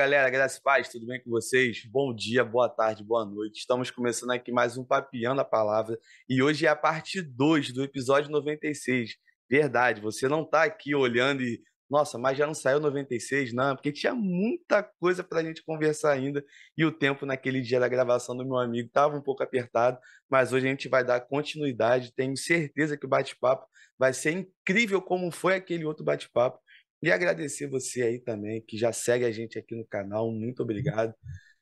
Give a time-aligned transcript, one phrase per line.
[0.00, 1.84] galera, graças e paz, tudo bem com vocês?
[1.84, 3.58] Bom dia, boa tarde, boa noite.
[3.58, 7.84] Estamos começando aqui mais um Papiando a Palavra e hoje é a parte 2 do
[7.84, 9.16] episódio 96.
[9.46, 13.52] Verdade, você não está aqui olhando e, nossa, mas já não saiu 96?
[13.52, 16.42] Não, porque tinha muita coisa para a gente conversar ainda
[16.78, 19.98] e o tempo naquele dia da gravação do meu amigo estava um pouco apertado,
[20.30, 22.14] mas hoje a gente vai dar continuidade.
[22.16, 23.66] Tenho certeza que o bate-papo
[23.98, 26.58] vai ser incrível como foi aquele outro bate-papo
[27.02, 30.30] e agradecer você aí também, que já segue a gente aqui no canal.
[30.30, 31.14] Muito obrigado.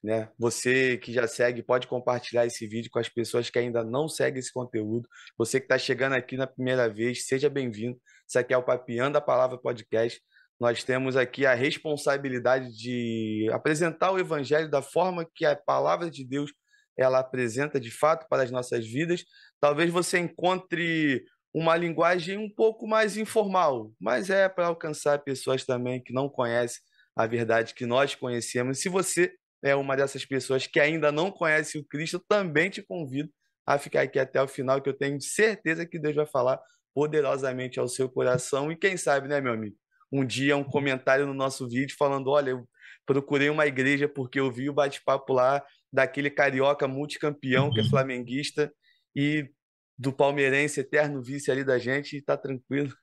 [0.03, 0.29] Né?
[0.39, 4.39] Você que já segue, pode compartilhar esse vídeo com as pessoas que ainda não seguem
[4.39, 5.09] esse conteúdo.
[5.37, 8.01] Você que está chegando aqui na primeira vez, seja bem-vindo.
[8.27, 10.21] Isso aqui é o Papiando a Palavra Podcast.
[10.61, 16.25] Nós temos aqui a responsabilidade de apresentar o Evangelho da forma que a palavra de
[16.25, 16.53] Deus
[16.97, 19.25] ela apresenta de fato para as nossas vidas.
[19.61, 21.25] Talvez você encontre
[21.59, 26.81] uma linguagem um pouco mais informal, mas é para alcançar pessoas também que não conhecem
[27.17, 28.79] a verdade que nós conhecemos.
[28.79, 33.29] Se você é uma dessas pessoas que ainda não conhece o Cristo, também te convido
[33.67, 36.61] a ficar aqui até o final, que eu tenho certeza que Deus vai falar
[36.95, 38.71] poderosamente ao seu coração.
[38.71, 39.75] E quem sabe, né, meu amigo?
[40.13, 42.69] Um dia um comentário no nosso vídeo falando: olha, eu
[43.05, 45.61] procurei uma igreja porque eu vi o bate-papo lá
[45.93, 47.91] daquele carioca multicampeão que é uhum.
[47.91, 48.73] flamenguista
[49.15, 49.51] e
[49.99, 52.95] do palmeirense eterno vice ali da gente e tá tranquilo.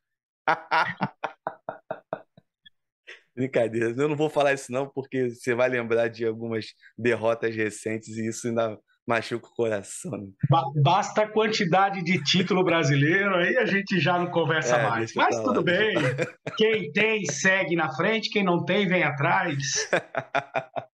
[3.36, 8.16] Brincadeira, eu não vou falar isso não, porque você vai lembrar de algumas derrotas recentes
[8.16, 10.32] e isso ainda machuca o coração.
[10.82, 15.14] Basta a quantidade de título brasileiro, aí a gente já não conversa é, mais.
[15.14, 15.94] Mas tudo bem.
[16.58, 19.58] Quem tem, segue na frente, quem não tem, vem atrás.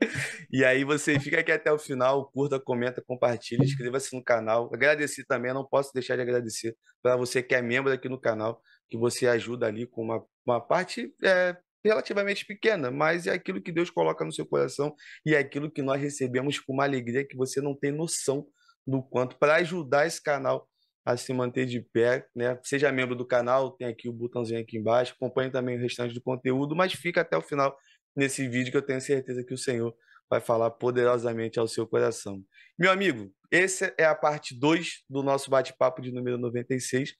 [0.52, 4.70] E aí você fica aqui até o final, curta, comenta, compartilha, inscreva-se no canal.
[4.72, 8.60] Agradecer também, não posso deixar de agradecer para você que é membro aqui no canal,
[8.88, 13.72] que você ajuda ali com uma, uma parte é, relativamente pequena, mas é aquilo que
[13.72, 14.94] Deus coloca no seu coração
[15.24, 18.46] e é aquilo que nós recebemos com uma alegria que você não tem noção
[18.86, 20.68] do quanto para ajudar esse canal
[21.04, 22.58] a se manter de pé, né?
[22.62, 26.20] Seja membro do canal, tem aqui o botãozinho aqui embaixo, acompanhe também o restante do
[26.20, 27.74] conteúdo, mas fica até o final
[28.16, 29.94] nesse vídeo que eu tenho certeza que o Senhor
[30.28, 32.42] vai falar poderosamente ao seu coração.
[32.78, 37.14] Meu amigo, essa é a parte 2 do nosso bate-papo de número 96.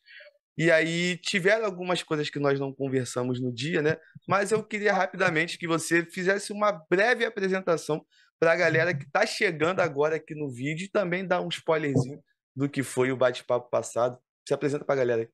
[0.56, 3.96] E aí tiveram algumas coisas que nós não conversamos no dia, né?
[4.28, 8.04] Mas eu queria rapidamente que você fizesse uma breve apresentação
[8.38, 12.20] para a galera que está chegando agora aqui no vídeo e também dar um spoilerzinho
[12.54, 14.18] do que foi o bate-papo passado.
[14.46, 15.30] Se apresenta para a galera.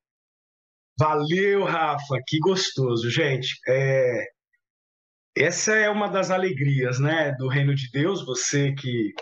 [0.99, 3.59] Valeu, Rafa, que gostoso, gente.
[3.69, 4.25] É,
[5.37, 8.25] essa é uma das alegrias, né, do reino de Deus.
[8.25, 9.13] Você que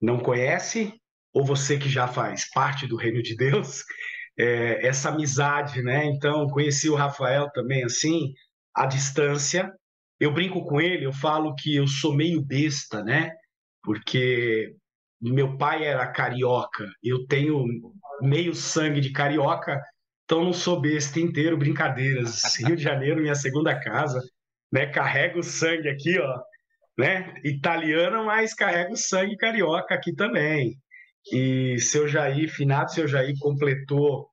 [0.00, 0.94] não conhece
[1.32, 3.84] ou você que já faz parte do reino de Deus,
[4.38, 6.06] é, essa amizade, né?
[6.06, 8.32] Então, conheci o Rafael também assim,
[8.74, 9.72] à distância.
[10.20, 13.32] Eu brinco com ele, eu falo que eu sou meio besta, né?
[13.82, 14.74] Porque
[15.20, 17.64] meu pai era carioca, eu tenho
[18.22, 19.82] meio sangue de carioca,
[20.24, 22.42] então não sou besta inteiro, brincadeiras.
[22.56, 24.22] Rio de Janeiro, minha segunda casa
[24.72, 24.86] né?
[24.86, 26.38] Carrega o sangue aqui, ó,
[26.98, 27.34] né?
[27.44, 30.76] Italiano, mas carrega o sangue carioca aqui também.
[31.32, 34.28] E seu Jair, finado seu Jair, completou,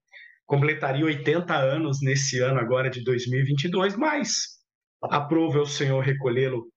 [0.46, 4.60] completaria 80 anos nesse ano agora de 2022, mas
[5.02, 6.68] aprova o Senhor recolhê-lo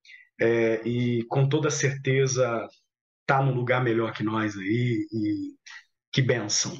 [0.41, 2.67] é, e com toda certeza
[3.21, 5.55] está num lugar melhor que nós aí e
[6.13, 6.73] que benção.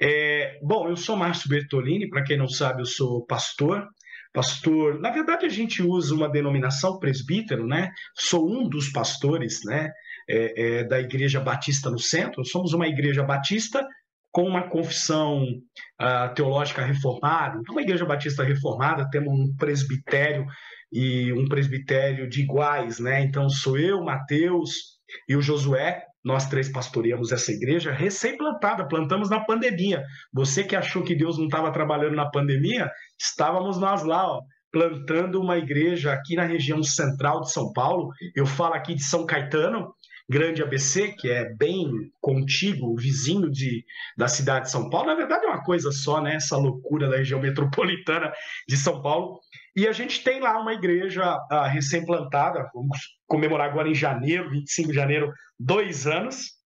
[0.00, 3.88] É, bom, eu sou Márcio Bertolini, para quem não sabe, eu sou pastor,
[4.32, 5.00] pastor.
[5.00, 7.90] Na verdade, a gente usa uma denominação presbítero, né?
[8.14, 9.90] Sou um dos pastores, né?
[10.28, 12.44] É, é, da Igreja Batista no Centro.
[12.44, 13.84] Somos uma igreja batista
[14.32, 17.58] com uma confissão uh, teológica reformada.
[17.60, 20.46] Então, uma igreja batista reformada, temos um presbitério
[20.90, 23.22] e um presbitério de iguais, né?
[23.22, 29.40] Então, sou eu, Mateus e o Josué, nós três pastoreamos essa igreja recém-plantada, plantamos na
[29.40, 30.04] pandemia.
[30.32, 32.90] Você que achou que Deus não estava trabalhando na pandemia,
[33.20, 38.10] estávamos nós lá, ó, plantando uma igreja aqui na região central de São Paulo.
[38.34, 39.92] Eu falo aqui de São Caetano,
[40.30, 41.90] Grande ABC, que é bem
[42.20, 43.84] contíguo, vizinho de,
[44.16, 45.08] da cidade de São Paulo.
[45.08, 46.36] Na verdade, uma coisa só, né?
[46.36, 48.32] Essa loucura da região metropolitana
[48.68, 49.38] de São Paulo.
[49.76, 54.88] E a gente tem lá uma igreja uh, recém-plantada, vamos comemorar agora em janeiro, 25
[54.88, 56.60] de janeiro, dois anos.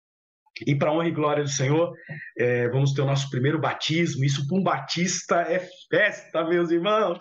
[0.66, 1.92] E para honra e glória do Senhor,
[2.38, 4.24] é, vamos ter o nosso primeiro batismo.
[4.24, 7.18] Isso para um batista é festa, meus irmãos.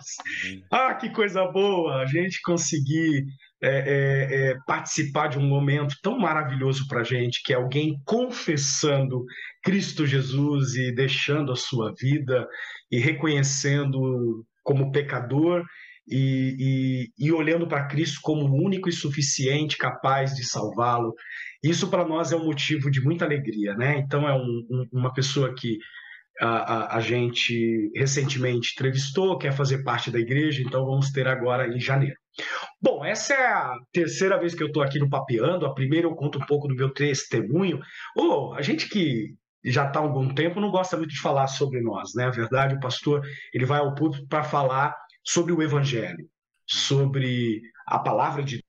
[0.72, 2.00] Ah, que coisa boa!
[2.00, 3.26] A gente conseguir
[3.62, 9.24] é, é, participar de um momento tão maravilhoso para a gente, que é alguém confessando
[9.66, 12.46] Cristo Jesus e deixando a sua vida
[12.88, 15.64] e reconhecendo como pecador
[16.08, 21.12] e, e, e olhando para Cristo como único e suficiente, capaz de salvá-lo.
[21.64, 23.98] Isso para nós é um motivo de muita alegria, né?
[23.98, 25.78] Então é um, um, uma pessoa que
[26.40, 31.66] a, a, a, gente recentemente entrevistou, quer fazer parte da igreja, então vamos ter agora
[31.66, 32.14] em janeiro.
[32.80, 35.66] Bom, essa é a terceira vez que eu estou aqui no Papeando.
[35.66, 37.80] A primeira eu conto um pouco do meu testemunho.
[38.16, 39.34] Oh, a gente que
[39.70, 42.24] já está há algum tempo não gosta muito de falar sobre nós, né?
[42.24, 46.28] A verdade, o pastor ele vai ao público para falar sobre o Evangelho,
[46.66, 48.64] sobre a palavra de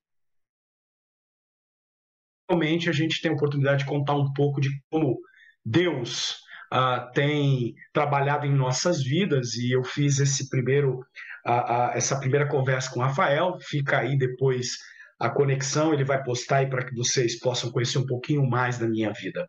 [2.50, 5.18] Realmente a gente tem a oportunidade de contar um pouco de como
[5.62, 6.38] Deus
[6.72, 11.00] uh, tem trabalhado em nossas vidas e eu fiz esse primeiro
[11.46, 13.58] uh, uh, essa primeira conversa com o Rafael.
[13.60, 14.78] Fica aí depois
[15.18, 18.88] a conexão, ele vai postar aí para que vocês possam conhecer um pouquinho mais da
[18.88, 19.46] minha vida.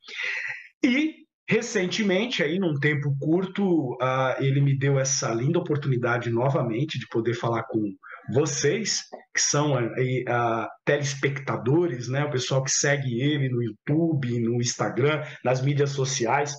[0.83, 7.07] E Recentemente, aí num tempo curto, uh, ele me deu essa linda oportunidade novamente de
[7.07, 7.91] poder falar com
[8.31, 8.99] vocês,
[9.33, 15.59] que são uh, telespectadores, né, o pessoal que segue ele no YouTube, no Instagram, nas
[15.59, 16.53] mídias sociais,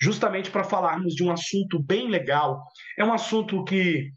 [0.00, 2.60] justamente para falarmos de um assunto bem legal.
[2.98, 4.10] É um assunto que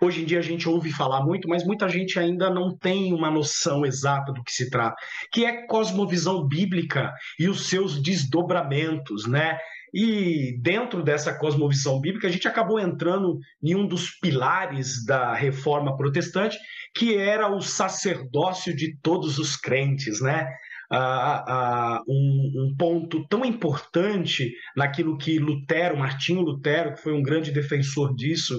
[0.00, 3.30] Hoje em dia a gente ouve falar muito, mas muita gente ainda não tem uma
[3.30, 4.96] noção exata do que se trata,
[5.32, 9.58] que é cosmovisão bíblica e os seus desdobramentos, né?
[9.92, 15.96] E dentro dessa cosmovisão bíblica, a gente acabou entrando em um dos pilares da reforma
[15.96, 16.58] protestante,
[16.94, 20.46] que era o sacerdócio de todos os crentes, né?
[20.90, 28.14] Um, um, ponto tão importante naquilo que Lutero, Martinho Lutero, que foi um grande defensor
[28.14, 28.58] disso,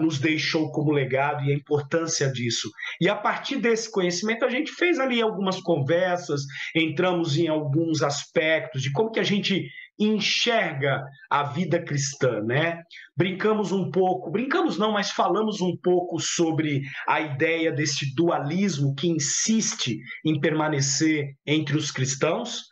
[0.00, 2.70] nos deixou como legado e a importância disso.
[3.00, 6.42] E a partir desse conhecimento, a gente fez ali algumas conversas,
[6.74, 12.82] entramos em alguns aspectos de como que a gente enxerga a vida cristã, né?
[13.16, 19.08] Brincamos um pouco, brincamos não, mas falamos um pouco sobre a ideia desse dualismo que
[19.08, 22.64] insiste em permanecer entre os cristãos.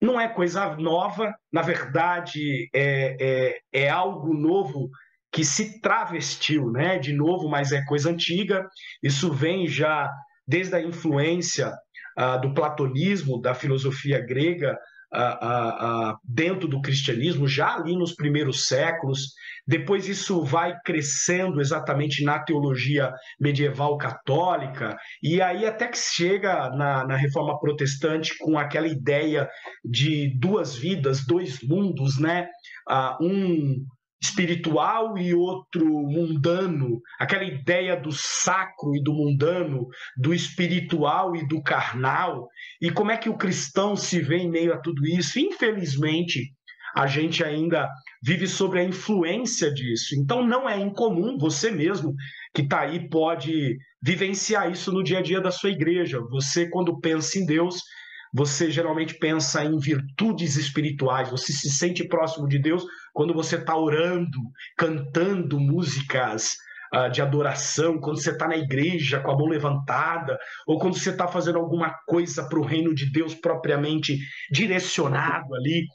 [0.00, 4.88] Não é coisa nova, na verdade, é, é, é algo novo
[5.32, 6.98] que se travestiu, né?
[6.98, 8.68] De novo, mas é coisa antiga.
[9.02, 10.10] Isso vem já
[10.46, 11.72] desde a influência
[12.18, 14.76] uh, do platonismo, da filosofia grega,
[16.24, 19.32] dentro do cristianismo, já ali nos primeiros séculos.
[19.66, 27.06] Depois isso vai crescendo exatamente na teologia medieval católica, e aí até que chega na,
[27.06, 29.48] na reforma protestante com aquela ideia
[29.84, 32.48] de duas vidas, dois mundos, né?
[32.88, 33.86] Uh, um
[34.22, 41.62] espiritual e outro mundano, aquela ideia do sacro e do mundano, do espiritual e do
[41.62, 42.48] carnal,
[42.80, 45.38] e como é que o cristão se vê em meio a tudo isso?
[45.38, 46.52] Infelizmente,
[46.94, 47.88] a gente ainda
[48.22, 50.14] vive sobre a influência disso.
[50.16, 52.14] Então não é incomum, você mesmo
[52.54, 56.20] que está aí pode vivenciar isso no dia a dia da sua igreja.
[56.30, 57.80] Você, quando pensa em Deus,
[58.32, 63.76] você geralmente pensa em virtudes espirituais, você se sente próximo de Deus quando você está
[63.76, 64.38] orando,
[64.76, 66.54] cantando músicas
[66.94, 71.10] uh, de adoração, quando você está na igreja com a mão levantada, ou quando você
[71.10, 74.18] está fazendo alguma coisa para o reino de Deus propriamente
[74.50, 75.86] direcionado ali,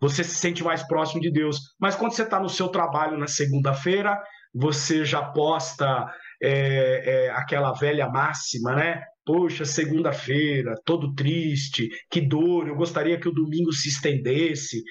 [0.00, 1.58] você se sente mais próximo de Deus.
[1.80, 4.20] Mas quando você está no seu trabalho na segunda-feira,
[4.52, 6.06] você já posta
[6.42, 9.02] é, é, aquela velha máxima, né?
[9.24, 14.82] Poxa, segunda-feira, todo triste, que dor, eu gostaria que o domingo se estendesse.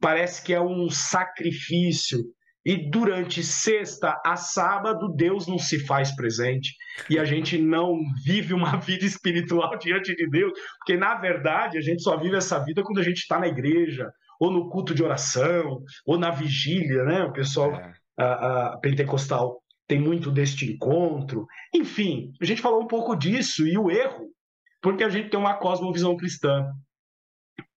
[0.00, 2.24] Parece que é um sacrifício.
[2.64, 6.74] E durante sexta a sábado, Deus não se faz presente.
[7.08, 11.80] E a gente não vive uma vida espiritual diante de Deus, porque na verdade a
[11.80, 14.10] gente só vive essa vida quando a gente está na igreja,
[14.40, 17.24] ou no culto de oração, ou na vigília, né?
[17.24, 17.92] O pessoal é.
[18.18, 21.46] a, a, pentecostal tem muito deste encontro.
[21.74, 24.28] Enfim, a gente falou um pouco disso e o erro,
[24.82, 26.66] porque a gente tem uma cosmovisão cristã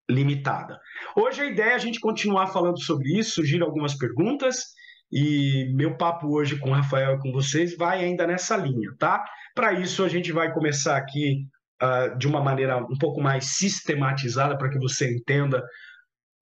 [0.10, 0.78] limitada.
[1.16, 4.66] Hoje a ideia é a gente continuar falando sobre isso, surgiram algumas perguntas
[5.10, 9.24] e meu papo hoje com o Rafael e com vocês vai ainda nessa linha, tá?
[9.56, 11.46] Para isso a gente vai começar aqui
[11.82, 15.64] uh, de uma maneira um pouco mais sistematizada para que você entenda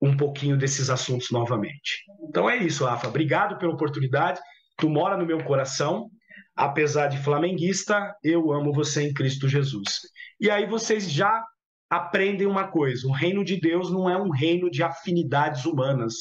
[0.02, 2.04] um pouquinho desses assuntos novamente.
[2.28, 3.08] Então é isso, Rafa.
[3.08, 4.40] Obrigado pela oportunidade
[4.80, 6.10] tu mora no meu coração,
[6.56, 10.00] apesar de flamenguista, eu amo você em Cristo Jesus.
[10.40, 11.44] E aí vocês já
[11.90, 16.16] aprendem uma coisa: o reino de Deus não é um reino de afinidades humanas,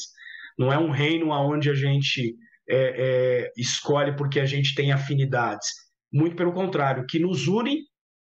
[0.57, 2.35] não é um reino onde a gente
[2.69, 5.67] é, é, escolhe porque a gente tem afinidades.
[6.11, 7.83] Muito pelo contrário, o que nos une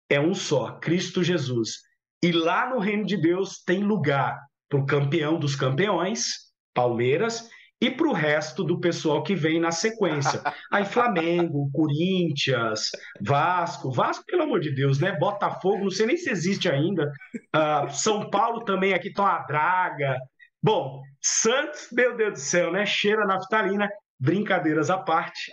[0.10, 1.78] é um só, Cristo Jesus.
[2.24, 4.38] E lá no reino de Deus tem lugar
[4.70, 7.50] para o campeão dos campeões, Palmeiras,
[7.82, 10.40] e para o resto do pessoal que vem na sequência.
[10.72, 15.18] Aí Flamengo, Corinthians, Vasco, Vasco, pelo amor de Deus, né?
[15.18, 17.12] Botafogo, não sei nem se existe ainda.
[17.56, 20.16] Uh, São Paulo também, aqui tá uma draga.
[20.62, 22.86] Bom, Santos, meu Deus do céu, né?
[22.86, 25.52] Cheira naftalina, brincadeiras à parte.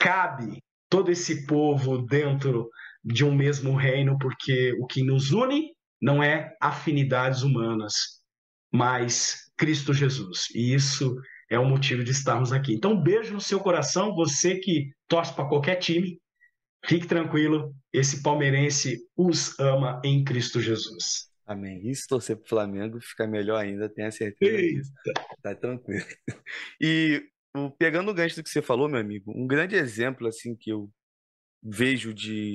[0.00, 2.68] Cabe todo esse povo dentro
[3.04, 5.70] de um mesmo reino, porque o que nos une
[6.02, 7.94] não é afinidades humanas,
[8.72, 10.48] mas Cristo Jesus.
[10.52, 11.14] E isso
[11.50, 12.74] é o motivo de estarmos aqui.
[12.74, 16.18] Então, um beijo no seu coração, você que torce para qualquer time.
[16.86, 21.30] Fique tranquilo, esse palmeirense os ama em Cristo Jesus.
[21.46, 21.80] Amém.
[21.88, 24.80] E se torcer para o Flamengo, fica melhor ainda, tenha certeza Eita.
[24.80, 24.92] disso.
[25.42, 26.04] Tá tranquilo.
[26.80, 27.22] E
[27.78, 30.90] pegando o gancho do que você falou, meu amigo, um grande exemplo assim que eu
[31.62, 32.54] vejo de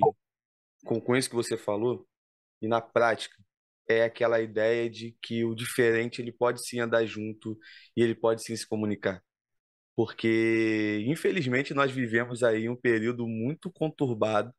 [0.83, 2.05] com, com isso que você falou
[2.61, 3.35] e na prática
[3.89, 7.57] é aquela ideia de que o diferente ele pode sim andar junto
[7.97, 9.21] e ele pode sim se comunicar.
[9.95, 14.53] Porque, infelizmente, nós vivemos aí um período muito conturbado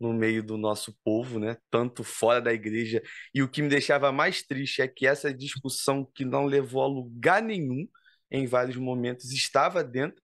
[0.00, 1.56] no meio do nosso povo, né?
[1.70, 3.02] Tanto fora da igreja.
[3.34, 6.86] E o que me deixava mais triste é que essa discussão que não levou a
[6.86, 7.86] lugar nenhum
[8.30, 10.22] em vários momentos estava dentro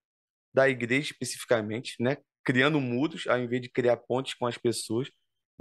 [0.54, 2.18] da igreja especificamente, né?
[2.44, 5.08] Criando muros ao invés de criar pontes com as pessoas.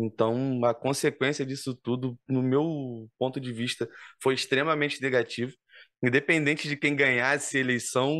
[0.01, 3.89] Então, a consequência disso tudo, no meu ponto de vista,
[4.21, 5.53] foi extremamente negativo.
[6.01, 8.15] Independente de quem ganhasse a eleição,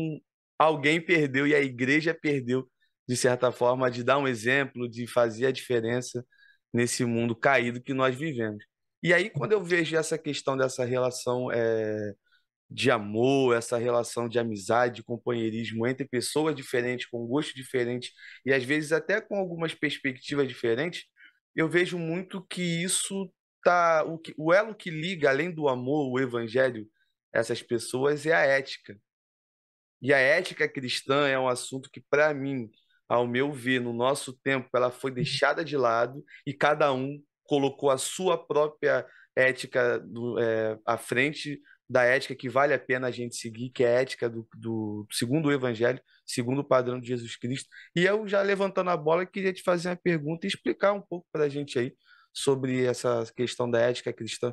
[0.58, 2.68] alguém perdeu e a igreja perdeu,
[3.08, 6.24] de certa forma, de dar um exemplo, de fazer a diferença
[6.72, 8.64] nesse mundo caído que nós vivemos.
[9.02, 12.12] E aí, quando eu vejo essa questão dessa relação é,
[12.70, 18.12] de amor, essa relação de amizade, de companheirismo entre pessoas diferentes, com gostos diferentes
[18.44, 21.04] e às vezes até com algumas perspectivas diferentes,
[21.54, 26.10] eu vejo muito que isso tá o, que, o elo que liga além do amor,
[26.10, 26.88] o evangelho,
[27.32, 28.98] essas pessoas é a ética.
[30.02, 32.70] E a ética cristã é um assunto que para mim,
[33.08, 37.90] ao meu ver, no nosso tempo, ela foi deixada de lado e cada um colocou
[37.90, 43.10] a sua própria ética do, é, à frente da ética que vale a pena a
[43.10, 46.00] gente seguir, que é a ética do, do segundo o Evangelho,
[46.32, 47.68] segundo o padrão de Jesus Cristo.
[47.94, 51.26] E eu já levantando a bola, queria te fazer uma pergunta e explicar um pouco
[51.32, 51.92] para a gente aí
[52.32, 54.52] sobre essa questão da ética cristã.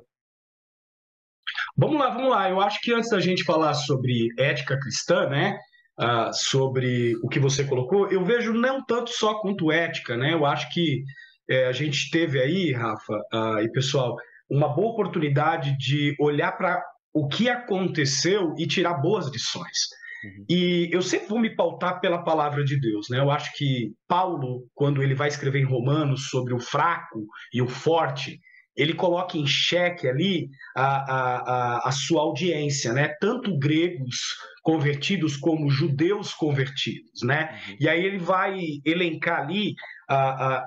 [1.76, 2.50] Vamos lá, vamos lá.
[2.50, 5.58] Eu acho que antes da gente falar sobre ética cristã, né?
[6.00, 10.34] Uh, sobre o que você colocou, eu vejo não tanto só quanto ética, né?
[10.34, 11.04] Eu acho que
[11.50, 14.16] é, a gente teve aí, Rafa uh, e pessoal,
[14.50, 19.88] uma boa oportunidade de olhar para o que aconteceu e tirar boas lições.
[20.28, 20.46] Uhum.
[20.50, 23.20] E eu sempre vou me pautar pela palavra de Deus, né?
[23.20, 27.68] Eu acho que Paulo, quando ele vai escrever em Romanos sobre o fraco e o
[27.68, 28.40] forte,
[28.76, 33.08] ele coloca em xeque ali a, a, a, sua audiência, né?
[33.20, 34.20] Tanto gregos
[34.62, 37.60] convertidos como judeus convertidos, né?
[37.70, 37.78] Uhum.
[37.80, 39.74] E aí ele vai elencar ali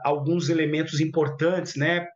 [0.04, 2.06] alguns elementos importantes, né?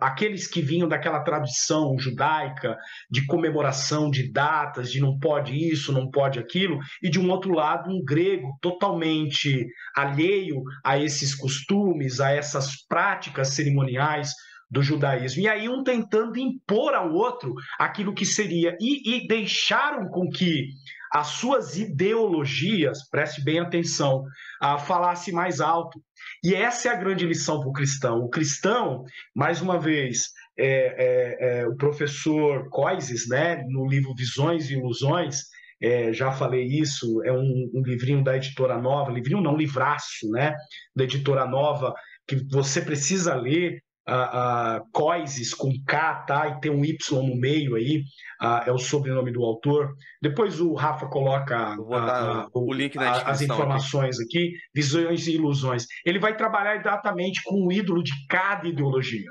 [0.00, 2.76] Aqueles que vinham daquela tradição judaica
[3.10, 7.52] de comemoração de datas, de não pode isso, não pode aquilo, e de um outro
[7.54, 14.32] lado um grego totalmente alheio a esses costumes, a essas práticas cerimoniais
[14.70, 15.42] do judaísmo.
[15.42, 20.68] E aí um tentando impor ao outro aquilo que seria e, e deixaram com que
[21.12, 24.24] as suas ideologias, preste bem atenção,
[24.62, 26.02] uh, falasse mais alto.
[26.42, 28.18] E essa é a grande lição para o cristão.
[28.18, 34.68] O cristão, mais uma vez, é, é, é, o professor Coises, né, no livro Visões
[34.68, 35.42] e Ilusões,
[35.80, 40.54] é, já falei isso, é um, um, livrinho da editora nova, livrinho não, livraço, né,
[40.94, 41.94] da editora nova,
[42.26, 46.48] que você precisa ler uh, uh, Coises com K, tá?
[46.48, 48.02] E tem um Y no meio aí,
[48.42, 49.94] uh, é o sobrenome do autor.
[50.20, 54.38] Depois o Rafa coloca uh, o, o, link na as informações aqui.
[54.38, 55.86] aqui, visões e ilusões.
[56.04, 59.30] Ele vai trabalhar exatamente com o ídolo de cada ideologia.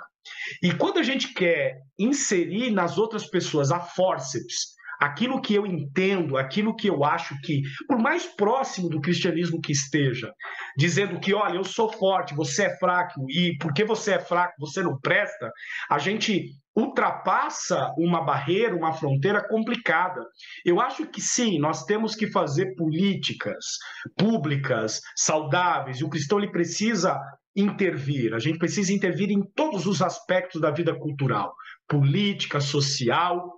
[0.62, 6.38] E quando a gente quer inserir nas outras pessoas a forceps, aquilo que eu entendo,
[6.38, 10.32] aquilo que eu acho que, por mais próximo do cristianismo que esteja,
[10.78, 14.84] dizendo que, olha, eu sou forte, você é fraco, e porque você é fraco, você
[14.84, 15.52] não presta,
[15.90, 20.24] a gente ultrapassa uma barreira, uma fronteira complicada.
[20.64, 23.66] Eu acho que sim, nós temos que fazer políticas
[24.16, 27.20] públicas saudáveis, e o cristão ele precisa
[27.56, 31.54] intervir, a gente precisa intervir em todos os aspectos da vida cultural,
[31.92, 33.52] política, social,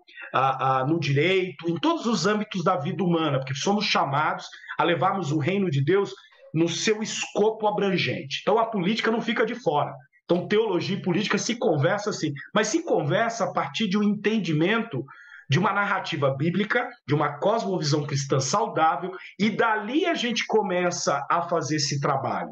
[0.88, 4.48] no direito, em todos os âmbitos da vida humana, porque somos chamados
[4.80, 6.12] a levarmos o reino de Deus
[6.52, 8.40] no seu escopo abrangente.
[8.42, 9.94] Então a política não fica de fora.
[10.25, 15.06] Então teologia e política se conversa assim, mas se conversa a partir de um entendimento
[15.53, 21.43] de uma narrativa bíblica, de uma cosmovisão cristã saudável, e dali a gente começa a
[21.43, 22.50] fazer esse trabalho.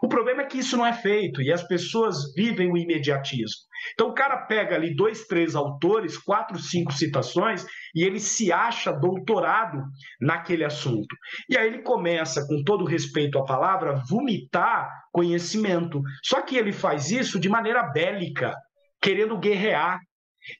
[0.00, 3.64] O problema é que isso não é feito e as pessoas vivem o imediatismo.
[3.92, 8.92] Então o cara pega ali dois, três autores, quatro, cinco citações e ele se acha
[8.92, 9.82] doutorado
[10.20, 11.16] naquele assunto.
[11.50, 16.00] E aí ele começa, com todo respeito à palavra, vomitar conhecimento.
[16.22, 18.54] Só que ele faz isso de maneira bélica,
[19.02, 19.98] querendo guerrear,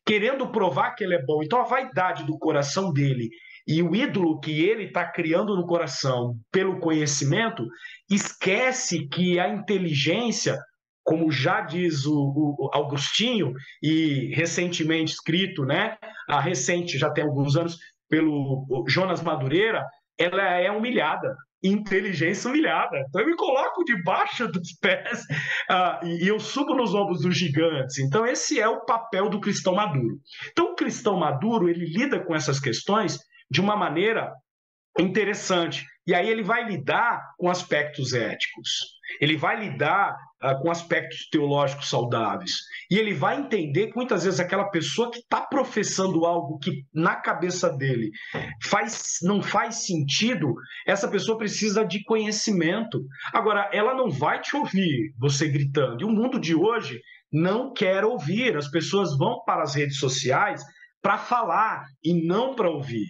[0.04, 1.42] querendo provar que ele é bom.
[1.42, 3.30] Então a vaidade do coração dele
[3.66, 7.66] e o ídolo que ele está criando no coração pelo conhecimento,
[8.10, 10.58] esquece que a inteligência,
[11.02, 15.96] como já diz o, o Augustinho, e recentemente escrito, né,
[16.28, 19.84] a recente, já tem alguns anos, pelo Jonas Madureira,
[20.18, 22.98] ela é humilhada inteligência humilhada.
[23.08, 25.22] Então eu me coloco debaixo dos pés
[25.70, 27.98] uh, e eu subo nos ombros dos gigantes.
[27.98, 30.20] Então esse é o papel do cristão maduro.
[30.50, 33.18] Então o cristão maduro ele lida com essas questões
[33.50, 34.30] de uma maneira
[34.98, 35.84] interessante.
[36.06, 41.88] E aí ele vai lidar com aspectos éticos, ele vai lidar uh, com aspectos teológicos
[41.88, 42.52] saudáveis.
[42.90, 47.16] E ele vai entender que muitas vezes aquela pessoa que está professando algo que na
[47.16, 48.10] cabeça dele
[48.62, 50.54] faz, não faz sentido,
[50.86, 53.02] essa pessoa precisa de conhecimento.
[53.32, 56.02] Agora, ela não vai te ouvir você gritando.
[56.02, 57.00] E o mundo de hoje
[57.32, 58.56] não quer ouvir.
[58.56, 60.62] As pessoas vão para as redes sociais
[61.02, 63.06] para falar e não para ouvir.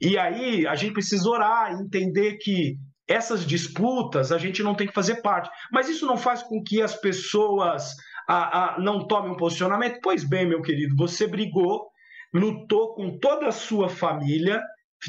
[0.00, 2.76] E aí a gente precisa orar, entender que
[3.10, 5.50] essas disputas a gente não tem que fazer parte.
[5.72, 7.92] Mas isso não faz com que as pessoas
[8.28, 9.98] a, a, não tomem um posicionamento?
[10.00, 11.88] Pois bem, meu querido, você brigou,
[12.32, 14.62] lutou com toda a sua família,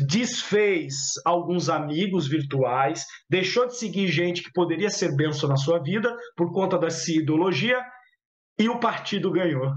[0.08, 6.12] desfez alguns amigos virtuais, deixou de seguir gente que poderia ser benção na sua vida
[6.36, 7.79] por conta da sua ideologia
[8.58, 9.72] e o partido ganhou.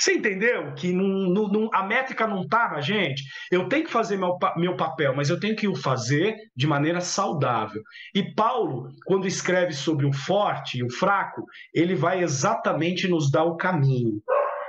[0.00, 3.22] Você entendeu que não, não, a métrica não está na gente?
[3.52, 7.02] Eu tenho que fazer meu, meu papel, mas eu tenho que o fazer de maneira
[7.02, 7.82] saudável.
[8.14, 13.44] E Paulo, quando escreve sobre o forte e o fraco, ele vai exatamente nos dar
[13.44, 14.22] o caminho.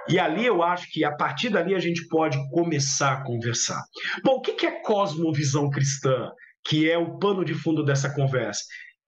[0.10, 3.82] E ali eu acho que a partir dali a gente pode começar a conversar.
[4.26, 6.30] Bom, o que é cosmovisão cristã,
[6.66, 8.64] que é o pano de fundo dessa conversa?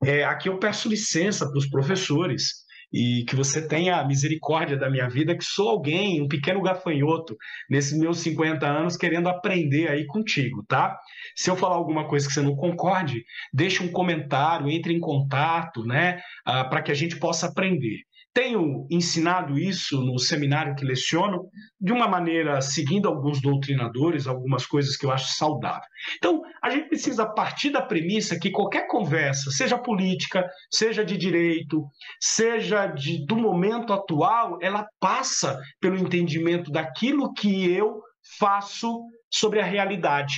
[0.05, 2.62] É, aqui eu peço licença para os professores
[2.93, 7.35] e que você tenha misericórdia da minha vida, que sou alguém, um pequeno gafanhoto,
[7.67, 10.95] nesses meus 50 anos, querendo aprender aí contigo, tá?
[11.35, 15.83] Se eu falar alguma coisa que você não concorde, deixe um comentário, entre em contato,
[15.83, 18.01] né, uh, para que a gente possa aprender.
[18.33, 24.97] Tenho ensinado isso no seminário que leciono, de uma maneira seguindo alguns doutrinadores, algumas coisas
[24.97, 25.87] que eu acho saudável.
[26.17, 31.85] Então, a gente precisa partir da premissa que qualquer conversa, seja política, seja de direito,
[32.19, 38.01] seja de, do momento atual, ela passa pelo entendimento daquilo que eu
[38.39, 38.99] faço
[39.31, 40.33] sobre a realidade.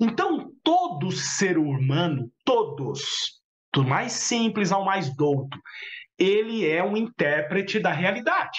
[0.00, 3.00] Então, todo ser humano, todos,
[3.72, 5.58] do mais simples ao mais douto,
[6.20, 8.58] ele é um intérprete da realidade.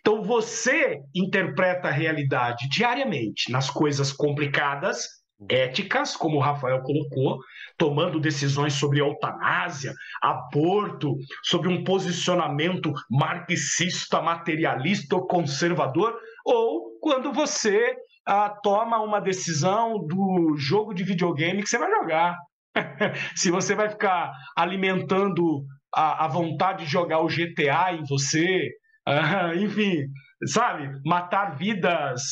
[0.00, 5.06] Então você interpreta a realidade diariamente nas coisas complicadas,
[5.48, 7.38] éticas, como o Rafael colocou,
[7.76, 17.96] tomando decisões sobre eutanásia, aborto, sobre um posicionamento marxista, materialista ou conservador, ou quando você
[18.26, 22.36] ah, toma uma decisão do jogo de videogame que você vai jogar.
[23.34, 25.64] Se você vai ficar alimentando
[25.94, 28.70] a, a vontade de jogar o GTA em você,
[29.08, 30.06] uh, enfim,
[30.46, 30.88] sabe?
[31.04, 32.22] Matar vidas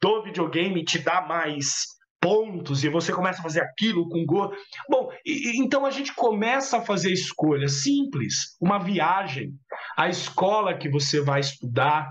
[0.00, 1.84] do videogame te dá mais
[2.20, 4.52] pontos e você começa a fazer aquilo com gol.
[4.88, 9.50] Bom, e, então a gente começa a fazer escolhas simples, uma viagem,
[9.96, 12.10] a escola que você vai estudar,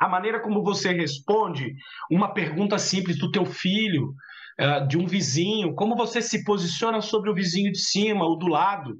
[0.00, 1.74] a maneira como você responde
[2.10, 4.14] uma pergunta simples do teu filho,
[4.60, 8.46] uh, de um vizinho, como você se posiciona sobre o vizinho de cima ou do
[8.46, 8.96] lado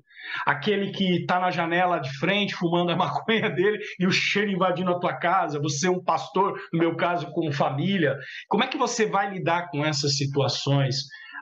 [0.46, 4.90] aquele que está na janela de frente fumando a maconha dele e o cheiro invadindo
[4.90, 8.16] a tua casa, você é um pastor, no meu caso, com família.
[8.48, 10.96] Como é que você vai lidar com essas situações?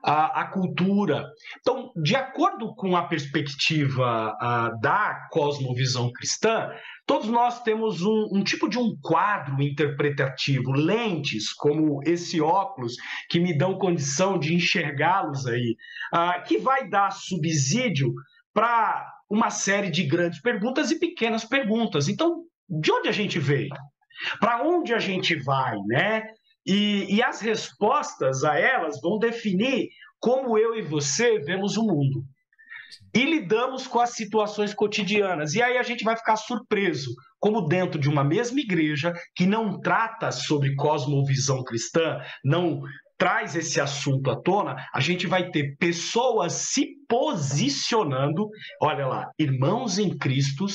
[0.04, 1.24] A, a cultura.
[1.60, 6.70] Então, de acordo com a perspectiva a, da cosmovisão cristã,
[7.06, 12.94] todos nós temos um, um, tipo de um quadro interpretativo, lentes, como esse óculos,
[13.30, 15.76] que me dão condição de enxergá-los aí,
[16.12, 18.12] uh, que vai dar subsídio
[18.52, 22.08] para uma série de grandes perguntas e pequenas perguntas.
[22.08, 23.70] Então, de onde a gente veio?
[24.38, 26.28] Para onde a gente vai, né?
[26.66, 29.88] E, e as respostas a elas vão definir
[30.20, 32.24] como eu e você vemos o mundo.
[33.14, 35.54] e lidamos com as situações cotidianas.
[35.54, 39.80] E aí a gente vai ficar surpreso, como dentro de uma mesma igreja que não
[39.80, 42.80] trata sobre cosmovisão cristã, não
[43.22, 48.48] traz esse assunto à tona, a gente vai ter pessoas se posicionando,
[48.80, 50.66] olha lá, irmãos em Cristo,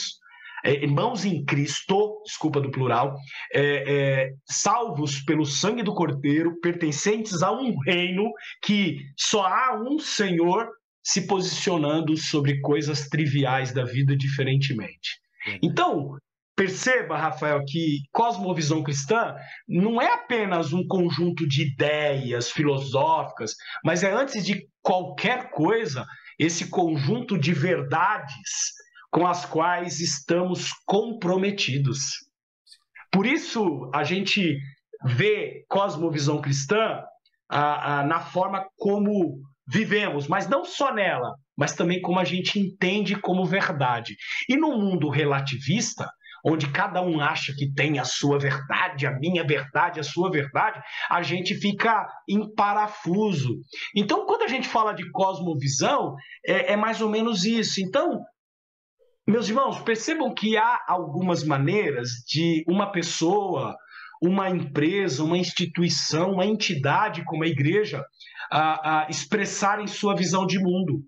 [0.63, 3.17] é, irmãos em Cristo, desculpa do plural,
[3.53, 8.31] é, é, salvos pelo sangue do Cordeiro, pertencentes a um reino
[8.63, 10.69] que só há um Senhor
[11.03, 15.19] se posicionando sobre coisas triviais da vida diferentemente.
[15.61, 16.17] Então,
[16.57, 19.35] perceba, Rafael, que cosmovisão cristã
[19.67, 23.53] não é apenas um conjunto de ideias filosóficas,
[23.85, 26.03] mas é antes de qualquer coisa
[26.39, 28.73] esse conjunto de verdades
[29.11, 32.25] com as quais estamos comprometidos.
[33.11, 34.57] Por isso, a gente
[35.05, 37.03] vê cosmovisão cristã
[37.49, 43.45] na forma como vivemos, mas não só nela, mas também como a gente entende como
[43.45, 44.15] verdade.
[44.49, 46.09] E no mundo relativista,
[46.45, 50.81] onde cada um acha que tem a sua verdade, a minha verdade, a sua verdade,
[51.09, 53.59] a gente fica em parafuso.
[53.95, 57.81] Então, quando a gente fala de cosmovisão, é, é mais ou menos isso.
[57.81, 58.21] Então,
[59.27, 63.75] meus irmãos, percebam que há algumas maneiras de uma pessoa,
[64.21, 68.03] uma empresa, uma instituição, uma entidade como a igreja
[68.49, 71.03] a, a expressarem sua visão de mundo.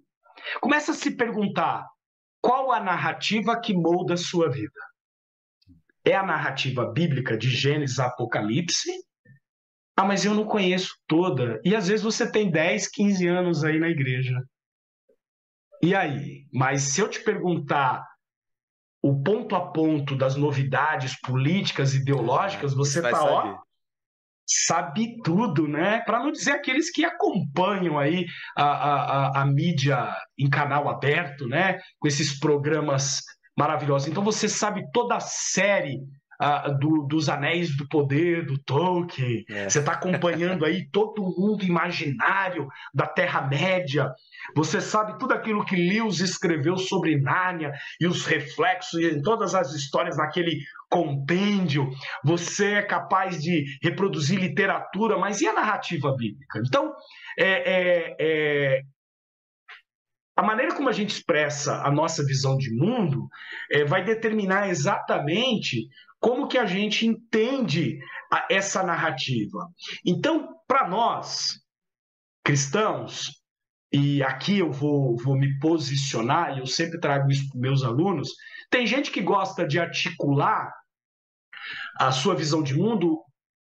[0.60, 1.86] Começa a se perguntar
[2.42, 4.89] qual a narrativa que molda a sua vida.
[6.10, 8.90] É a narrativa bíblica de Gênesis Apocalipse?
[9.96, 11.62] Ah, mas eu não conheço toda.
[11.64, 14.42] E às vezes você tem 10, 15 anos aí na igreja.
[15.84, 16.48] E aí?
[16.52, 18.04] Mas se eu te perguntar
[19.04, 23.60] o ponto a ponto das novidades políticas, ideológicas, você está ó,
[24.48, 26.02] sabe tudo, né?
[26.02, 28.26] Para não dizer aqueles que acompanham aí
[28.58, 31.80] a, a, a, mídia em canal aberto, né?
[32.00, 33.22] Com esses programas
[33.60, 34.08] maravilhosos.
[34.08, 35.98] Então você sabe toda a série
[36.42, 39.44] uh, do, dos Anéis do Poder, do Tolkien.
[39.50, 39.68] É.
[39.68, 44.10] Você está acompanhando aí todo o mundo imaginário da Terra-média.
[44.56, 49.74] Você sabe tudo aquilo que Lewis escreveu sobre Nárnia e os reflexos em todas as
[49.74, 50.58] histórias naquele
[50.90, 51.90] compêndio.
[52.24, 56.62] Você é capaz de reproduzir literatura, mas e a narrativa bíblica?
[56.66, 56.94] Então,
[57.38, 58.82] é, é, é
[60.40, 63.28] a maneira como a gente expressa a nossa visão de mundo
[63.70, 68.00] é, vai determinar exatamente como que a gente entende
[68.32, 69.70] a, essa narrativa.
[70.06, 71.60] Então, para nós,
[72.42, 73.44] cristãos,
[73.92, 78.30] e aqui eu vou, vou me posicionar, e eu sempre trago isso para meus alunos,
[78.70, 80.72] tem gente que gosta de articular
[81.98, 83.22] a sua visão de mundo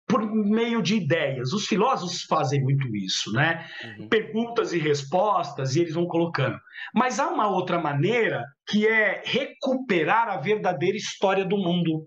[0.07, 1.53] por meio de ideias.
[1.53, 3.67] Os filósofos fazem muito isso, né?
[3.99, 4.09] Uhum.
[4.09, 6.59] Perguntas e respostas, e eles vão colocando.
[6.95, 12.07] Mas há uma outra maneira que é recuperar a verdadeira história do mundo.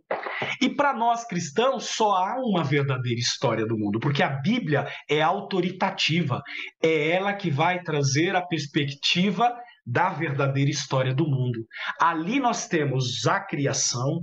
[0.62, 5.21] E para nós cristãos, só há uma verdadeira história do mundo, porque a Bíblia é
[5.21, 6.41] autoritativa,
[6.81, 9.53] é ela que vai trazer a perspectiva
[9.86, 11.65] da verdadeira história do mundo.
[11.99, 14.21] Ali nós temos a criação,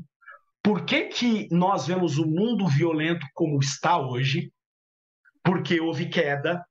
[0.64, 4.50] por que, que nós vemos o mundo violento como está hoje?
[5.44, 6.64] Porque houve queda.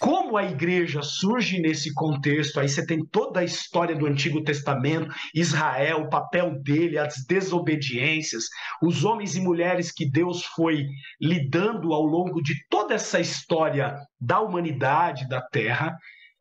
[0.00, 2.58] Como a igreja surge nesse contexto?
[2.58, 8.44] Aí você tem toda a história do Antigo Testamento, Israel, o papel dele, as desobediências,
[8.82, 10.86] os homens e mulheres que Deus foi
[11.20, 15.94] lidando ao longo de toda essa história da humanidade, da terra.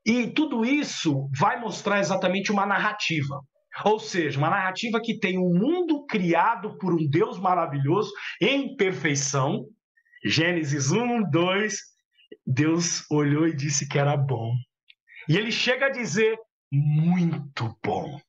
[0.05, 3.41] E tudo isso vai mostrar exatamente uma narrativa.
[3.83, 9.65] Ou seja, uma narrativa que tem um mundo criado por um Deus maravilhoso em perfeição.
[10.23, 11.77] Gênesis 1, 2.
[12.45, 14.53] Deus olhou e disse que era bom.
[15.27, 16.37] E ele chega a dizer
[16.71, 18.19] muito bom.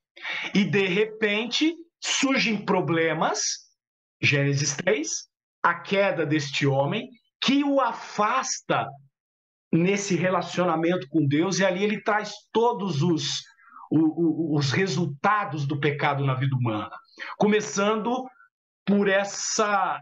[0.54, 3.40] E de repente surgem problemas.
[4.22, 5.09] Gênesis 3,
[5.62, 7.09] a queda deste homem
[7.40, 8.88] que o afasta
[9.70, 13.42] nesse relacionamento com Deus e ali ele traz todos os
[13.98, 16.90] o, o, os resultados do pecado na vida humana.
[17.38, 18.28] Começando
[18.85, 20.00] por essa,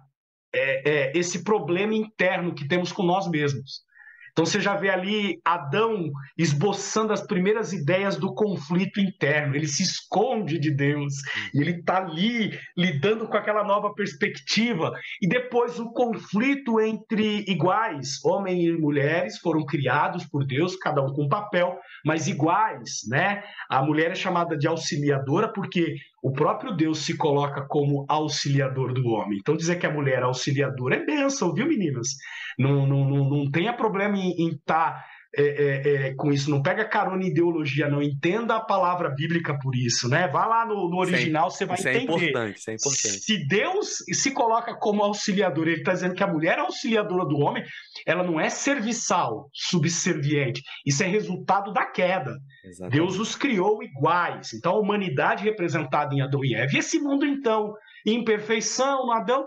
[0.55, 3.83] é, é, esse problema interno que temos com nós mesmos.
[4.32, 9.54] Então você já vê ali Adão esboçando as primeiras ideias do conflito interno.
[9.54, 11.14] Ele se esconde de Deus
[11.54, 14.92] e ele está ali lidando com aquela nova perspectiva.
[15.20, 21.12] E depois o conflito entre iguais, homens e mulheres, foram criados por Deus, cada um
[21.12, 23.42] com um papel, mas iguais, né?
[23.68, 29.08] A mulher é chamada de auxiliadora porque o próprio Deus se coloca como auxiliador do
[29.08, 29.38] homem.
[29.40, 32.11] Então dizer que a mulher é auxiliadora é bênção, viu, meninas?
[32.56, 36.84] Não, não, não, não tenha problema em estar é, é, é, com isso, não pega
[36.84, 38.02] carona em ideologia, não.
[38.02, 40.28] Entenda a palavra bíblica por isso, né?
[40.28, 42.02] Vá lá no, no original, isso você vai isso entender.
[42.02, 43.20] É importante, isso é importante.
[43.20, 47.38] Se Deus se coloca como auxiliador, ele está dizendo que a mulher é auxiliadora do
[47.38, 47.64] homem,
[48.06, 50.62] ela não é serviçal, subserviente.
[50.84, 52.36] Isso é resultado da queda.
[52.64, 52.94] Exatamente.
[52.94, 54.52] Deus os criou iguais.
[54.52, 56.70] Então, a humanidade representada em Adão e Eva.
[56.74, 57.72] E esse mundo, então,
[58.06, 59.46] em perfeição, no Adão,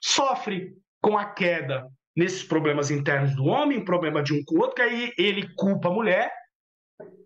[0.00, 4.76] sofre com a queda nesses problemas internos do homem, problema de um com o outro,
[4.76, 6.30] que aí ele culpa a mulher,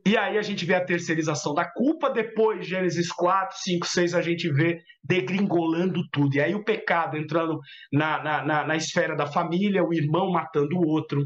[0.07, 4.23] e aí a gente vê a terceirização da culpa, depois Gênesis 4, 5, 6, a
[4.23, 6.37] gente vê degringolando tudo.
[6.37, 7.59] E aí o pecado entrando
[7.93, 11.25] na, na, na, na esfera da família, o irmão matando o outro.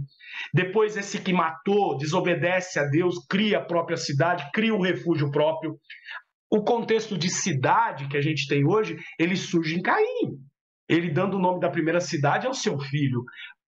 [0.54, 5.76] Depois esse que matou, desobedece a Deus, cria a própria cidade, cria um refúgio próprio.
[6.50, 10.40] O contexto de cidade que a gente tem hoje, ele surge em Caim
[10.90, 13.22] ele dando o nome da primeira cidade ao seu filho.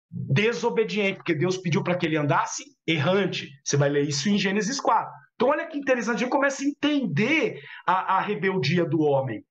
[0.09, 3.47] Desobediente, porque Deus pediu para que ele andasse errante.
[3.63, 5.09] Você vai ler isso em Gênesis 4.
[5.35, 9.43] Então, olha que interessante, a gente começa a entender a, a rebeldia do homem.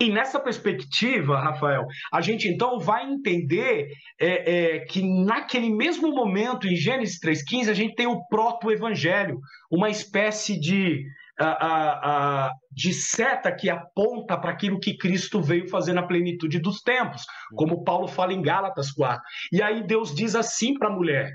[0.00, 3.88] E nessa perspectiva, Rafael, a gente então vai entender
[4.18, 9.38] é, é, que naquele mesmo momento, em Gênesis 3,15, a gente tem o proto-evangelho,
[9.70, 11.04] uma espécie de
[11.44, 16.80] a, a, de seta que aponta para aquilo que Cristo veio fazer na plenitude dos
[16.80, 17.24] tempos,
[17.54, 19.22] como Paulo fala em Gálatas 4.
[19.52, 21.30] E aí Deus diz assim para a mulher: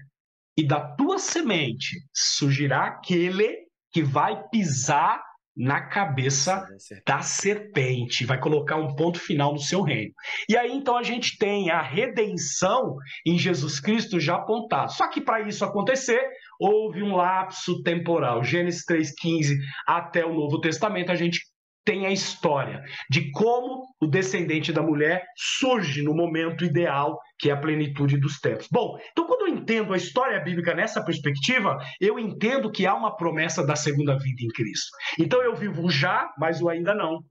[0.57, 5.21] e da tua semente surgirá aquele que vai pisar
[5.57, 6.67] na cabeça
[7.05, 10.13] da serpente, vai colocar um ponto final no seu reino.
[10.47, 14.93] E aí então a gente tem a redenção em Jesus Cristo já apontado.
[14.93, 16.21] Só que para isso acontecer,
[16.59, 18.43] houve um lapso temporal.
[18.43, 21.41] Gênesis 3:15 até o Novo Testamento a gente
[21.87, 27.53] tem a história de como o descendente da mulher surge no momento ideal, que é
[27.53, 28.67] a plenitude dos tempos.
[28.69, 33.15] Bom, então quando eu entendo a história bíblica nessa perspectiva, eu entendo que há uma
[33.15, 34.89] promessa da segunda vida em Cristo.
[35.17, 37.23] Então eu vivo já, mas o ainda não.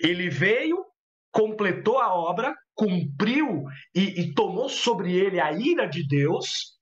[0.00, 0.84] Ele veio,
[1.32, 6.77] completou a obra, cumpriu e, e tomou sobre ele a ira de Deus,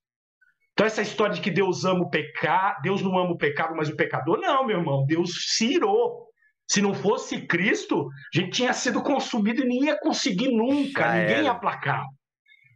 [0.76, 3.88] então, essa história de que Deus ama o pecado, Deus não ama o pecado, mas
[3.88, 5.06] o pecador, não, meu irmão.
[5.06, 6.26] Deus se irou.
[6.70, 11.12] Se não fosse Cristo, a gente tinha sido consumido e nem ia conseguir nunca, Já
[11.14, 11.44] ninguém era.
[11.44, 12.04] ia aplacar.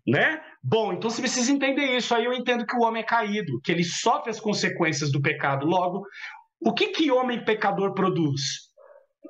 [0.06, 0.40] Né?
[0.62, 2.14] Bom, então você precisa entender isso.
[2.14, 5.66] Aí eu entendo que o homem é caído, que ele sofre as consequências do pecado.
[5.66, 6.02] Logo,
[6.58, 8.70] o que que homem pecador produz?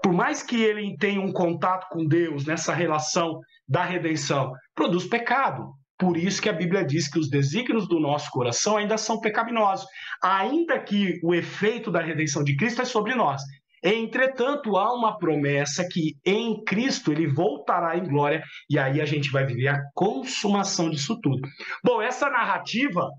[0.00, 5.72] Por mais que ele tenha um contato com Deus nessa relação da redenção, produz pecado.
[6.00, 9.86] Por isso que a Bíblia diz que os desígnios do nosso coração ainda são pecaminosos,
[10.22, 13.42] ainda que o efeito da redenção de Cristo é sobre nós.
[13.82, 19.30] Entretanto, há uma promessa que em Cristo ele voltará em glória e aí a gente
[19.30, 21.46] vai viver a consumação disso tudo.
[21.84, 23.10] Bom, essa narrativa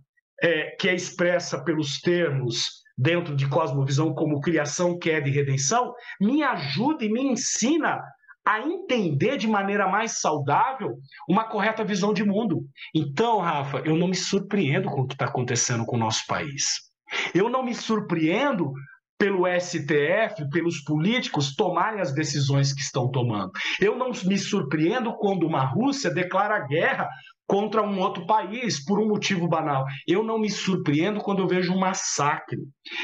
[0.41, 6.41] é, que é expressa pelos termos dentro de cosmovisão como criação, queda e redenção, me
[6.41, 7.99] ajuda e me ensina
[8.45, 10.97] a entender de maneira mais saudável
[11.29, 12.65] uma correta visão de mundo.
[12.93, 16.91] Então, Rafa, eu não me surpreendo com o que está acontecendo com o nosso país.
[17.33, 18.71] Eu não me surpreendo
[19.17, 23.51] pelo STF, pelos políticos tomarem as decisões que estão tomando.
[23.79, 27.07] Eu não me surpreendo quando uma Rússia declara guerra
[27.51, 29.83] contra um outro país por um motivo banal.
[30.07, 32.57] Eu não me surpreendo quando eu vejo um massacre.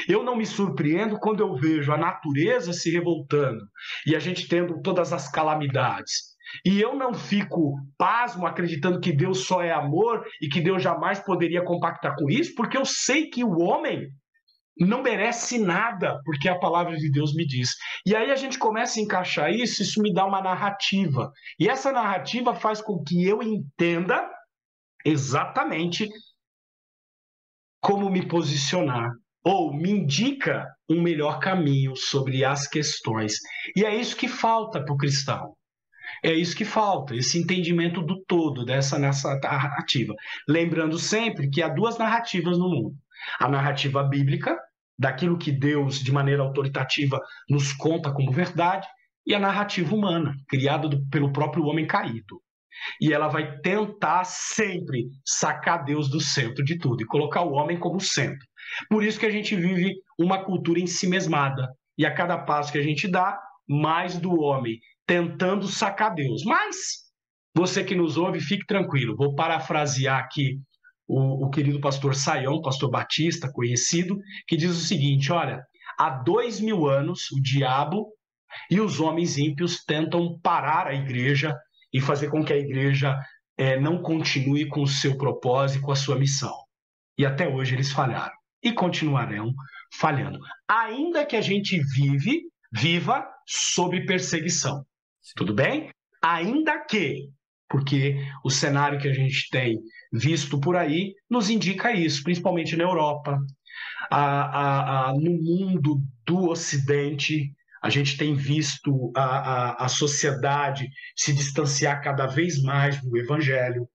[0.08, 3.62] Eu não me surpreendo quando eu vejo a natureza se revoltando
[4.06, 6.28] e a gente tendo todas as calamidades.
[6.64, 11.20] E eu não fico pasmo acreditando que Deus só é amor e que Deus jamais
[11.20, 14.08] poderia compactar com isso, porque eu sei que o homem
[14.78, 17.74] não merece nada, porque a palavra de Deus me diz.
[18.06, 21.30] E aí a gente começa a encaixar isso, isso me dá uma narrativa.
[21.60, 24.26] E essa narrativa faz com que eu entenda
[25.04, 26.08] exatamente
[27.80, 29.10] como me posicionar,
[29.44, 33.34] ou me indica um melhor caminho sobre as questões.
[33.76, 35.54] E é isso que falta para o cristão.
[36.22, 40.14] É isso que falta, esse entendimento do todo dessa narrativa.
[40.48, 42.96] Lembrando sempre que há duas narrativas no mundo:
[43.38, 44.58] a narrativa bíblica
[44.98, 48.88] daquilo que Deus, de maneira autoritativa, nos conta como verdade,
[49.24, 52.42] e a narrativa humana, criada do, pelo próprio homem caído.
[53.00, 57.78] E ela vai tentar sempre sacar Deus do centro de tudo e colocar o homem
[57.78, 58.46] como centro.
[58.88, 61.68] Por isso que a gente vive uma cultura em si mesmada.
[61.96, 63.38] E a cada passo que a gente dá,
[63.68, 66.44] mais do homem tentando sacar Deus.
[66.44, 66.76] Mas
[67.54, 69.16] você que nos ouve, fique tranquilo.
[69.16, 70.60] Vou parafrasear aqui
[71.08, 75.62] o, o querido pastor Saião, pastor Batista, conhecido, que diz o seguinte: olha,
[75.98, 78.06] há dois mil anos o diabo
[78.70, 81.56] e os homens ímpios tentam parar a igreja
[81.92, 83.18] e fazer com que a igreja
[83.56, 86.54] é, não continue com o seu propósito, com a sua missão.
[87.16, 89.52] E até hoje eles falharam e continuarão
[89.94, 94.84] falhando, ainda que a gente vive, viva sob perseguição.
[95.36, 95.90] Tudo bem?
[96.22, 97.30] Ainda que,
[97.68, 99.78] porque o cenário que a gente tem
[100.12, 103.38] visto por aí nos indica isso, principalmente na Europa,
[104.10, 107.52] a, a, a, no mundo do Ocidente,
[107.88, 113.88] a gente tem visto a, a, a sociedade se distanciar cada vez mais do Evangelho.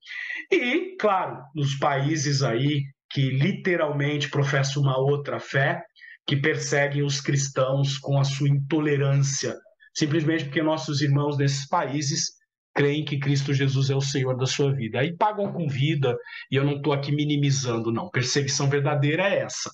[0.52, 5.80] E, claro, nos países aí que literalmente professam uma outra fé,
[6.26, 9.56] que perseguem os cristãos com a sua intolerância,
[9.94, 12.32] simplesmente porque nossos irmãos desses países
[12.74, 15.02] creem que Cristo Jesus é o Senhor da sua vida.
[15.02, 16.18] Aí pagam com vida,
[16.50, 18.10] e eu não estou aqui minimizando, não.
[18.10, 19.70] Perseguição verdadeira é essa.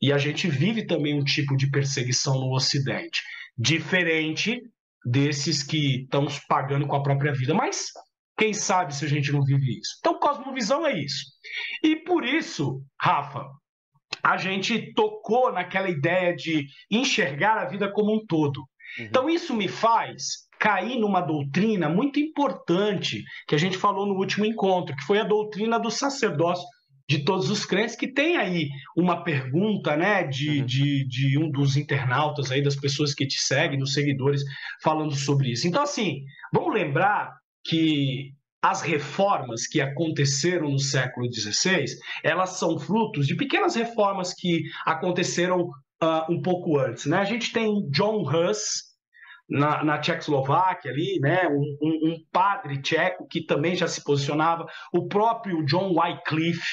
[0.00, 3.20] E a gente vive também um tipo de perseguição no Ocidente,
[3.56, 4.60] diferente
[5.04, 7.54] desses que estão pagando com a própria vida.
[7.54, 7.90] Mas
[8.36, 9.96] quem sabe se a gente não vive isso?
[10.00, 11.24] Então, cosmovisão é isso.
[11.82, 13.48] E por isso, Rafa,
[14.22, 18.58] a gente tocou naquela ideia de enxergar a vida como um todo.
[18.98, 19.04] Uhum.
[19.04, 24.44] Então, isso me faz cair numa doutrina muito importante que a gente falou no último
[24.44, 26.66] encontro, que foi a doutrina do sacerdócio
[27.08, 30.66] de todos os crentes, que tem aí uma pergunta né, de, uhum.
[30.66, 34.42] de, de um dos internautas aí, das pessoas que te seguem, dos seguidores,
[34.82, 35.68] falando sobre isso.
[35.68, 37.32] Então, assim, vamos lembrar
[37.64, 41.84] que as reformas que aconteceram no século XVI,
[42.24, 45.70] elas são frutos de pequenas reformas que aconteceram
[46.02, 47.06] uh, um pouco antes.
[47.06, 47.18] Né?
[47.18, 48.86] A gente tem John Hus,
[49.48, 54.66] na, na Tchecoslováquia ali, né, um, um, um, padre tcheco que também já se posicionava,
[54.92, 56.66] o próprio John Wycliffe,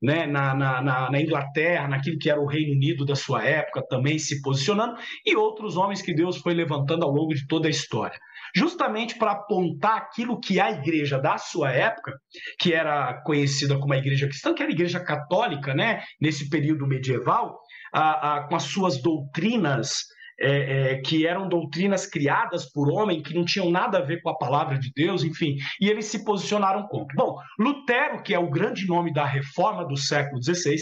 [0.00, 4.18] né, na, na, na, Inglaterra, naquilo que era o Reino Unido da sua época, também
[4.18, 8.18] se posicionando, e outros homens que Deus foi levantando ao longo de toda a história.
[8.54, 12.12] Justamente para apontar aquilo que a igreja da sua época,
[12.58, 16.86] que era conhecida como a igreja cristã, que era a igreja católica, né, nesse período
[16.86, 17.60] medieval,
[17.92, 20.06] a, a, com as suas doutrinas
[20.40, 24.30] é, é, que eram doutrinas criadas por homem, que não tinham nada a ver com
[24.30, 27.14] a palavra de Deus, enfim, e eles se posicionaram contra.
[27.14, 30.76] Bom, Lutero, que é o grande nome da reforma do século XVI,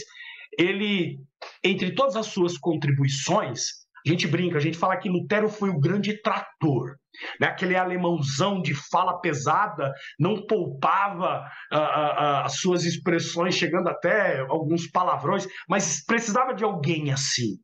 [0.56, 1.18] ele,
[1.64, 3.62] entre todas as suas contribuições,
[4.06, 6.96] a gente brinca, a gente fala que Lutero foi o grande trator,
[7.40, 7.48] né?
[7.48, 14.88] aquele alemãozão de fala pesada, não poupava uh, uh, as suas expressões, chegando até alguns
[14.88, 17.56] palavrões, mas precisava de alguém assim,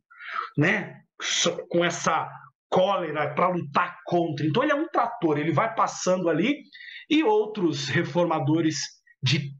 [0.59, 1.04] né?
[1.69, 2.29] Com essa
[2.69, 4.45] cólera para lutar contra.
[4.45, 6.63] Então ele é um trator, ele vai passando ali
[7.09, 8.79] e outros reformadores
[9.23, 9.53] de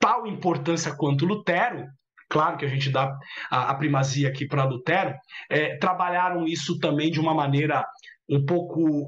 [0.00, 1.86] tal importância quanto Lutero,
[2.28, 3.16] claro que a gente dá
[3.50, 5.14] a, primazia aqui para Lutero,
[5.48, 7.86] é, trabalharam isso também de uma maneira
[8.28, 9.06] um pouco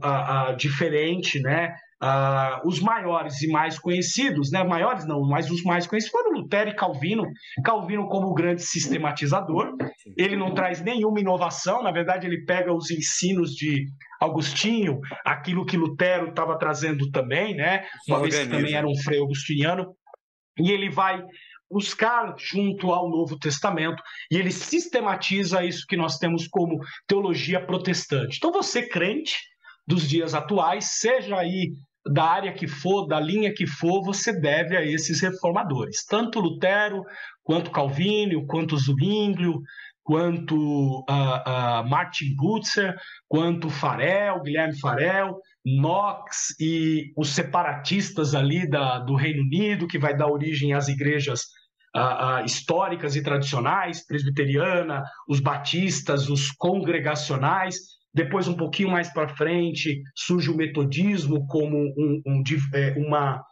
[0.57, 1.75] diferente, né?
[2.03, 4.63] Uh, os maiores e mais conhecidos, né?
[4.63, 7.25] Maiores não, mas os mais conhecidos foram Lutero e Calvino.
[7.65, 9.75] Calvino como grande sistematizador,
[10.15, 13.87] ele não traz nenhuma inovação, na verdade ele pega os ensinos de
[14.21, 17.87] Agostinho, aquilo que Lutero estava trazendo também, né?
[18.07, 19.97] Uma vez que também era um freio agostiniano,
[20.59, 21.23] e ele vai
[21.71, 28.37] buscar junto ao Novo Testamento e ele sistematiza isso que nós temos como teologia protestante.
[28.37, 29.37] Então você crente
[29.87, 31.73] dos dias atuais, seja aí
[32.13, 37.03] da área que for, da linha que for, você deve a esses reformadores, tanto Lutero,
[37.43, 39.61] quanto Calvino, quanto Zwinglio,
[40.03, 42.97] quanto uh, uh, Martin Butzer,
[43.29, 50.17] quanto Farel, Guilherme Farel, Knox e os separatistas ali da, do Reino Unido, que vai
[50.17, 51.41] dar origem às igrejas
[51.97, 60.03] uh, históricas e tradicionais, presbiteriana, os batistas, os congregacionais, depois, um pouquinho mais para frente,
[60.15, 63.45] surge o metodismo como um, um, é, uma,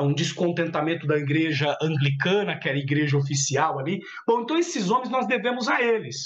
[0.00, 4.00] um descontentamento da igreja anglicana, que era a igreja oficial ali.
[4.26, 6.16] Bom, então esses homens nós devemos a eles,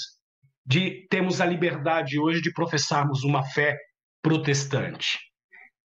[0.65, 3.77] de termos a liberdade hoje de professarmos uma fé
[4.21, 5.19] protestante,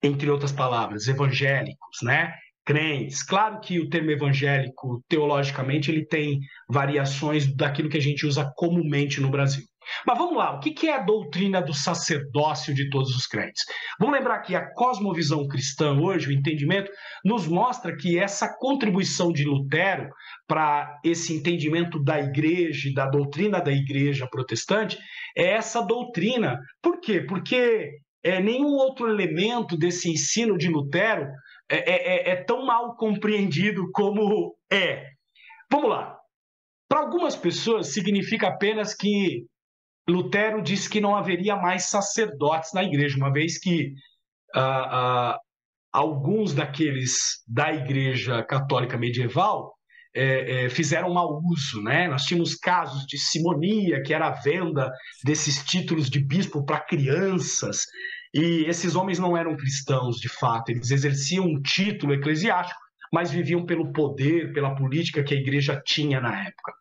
[0.04, 2.32] entre outras palavras, evangélicos, né?
[2.64, 3.24] crentes.
[3.24, 9.20] Claro que o termo evangélico, teologicamente, ele tem variações daquilo que a gente usa comumente
[9.20, 9.64] no Brasil.
[10.06, 13.64] Mas vamos lá, o que é a doutrina do sacerdócio de todos os crentes?
[14.00, 16.92] Vamos lembrar que a cosmovisão cristã hoje, o entendimento,
[17.24, 20.10] nos mostra que essa contribuição de Lutero
[20.48, 24.98] para esse entendimento da igreja, da doutrina da igreja protestante,
[25.36, 26.60] é essa doutrina.
[26.82, 27.22] Por quê?
[27.22, 27.92] Porque
[28.24, 31.28] é, nenhum outro elemento desse ensino de Lutero
[31.70, 35.06] é, é, é, é tão mal compreendido como é.
[35.70, 36.18] Vamos lá.
[36.90, 39.46] Para algumas pessoas, significa apenas que
[40.10, 43.94] Lutero disse que não haveria mais sacerdotes na igreja, uma vez que
[44.56, 45.40] uh, uh,
[45.92, 49.74] alguns daqueles da igreja católica medieval
[50.16, 52.08] é, é, fizeram mau uso, né?
[52.08, 54.92] Nós tínhamos casos de simonia, que era a venda
[55.24, 57.84] desses títulos de bispo para crianças,
[58.34, 62.80] e esses homens não eram cristãos, de fato, eles exerciam um título eclesiástico,
[63.14, 66.74] mas viviam pelo poder, pela política que a igreja tinha na época.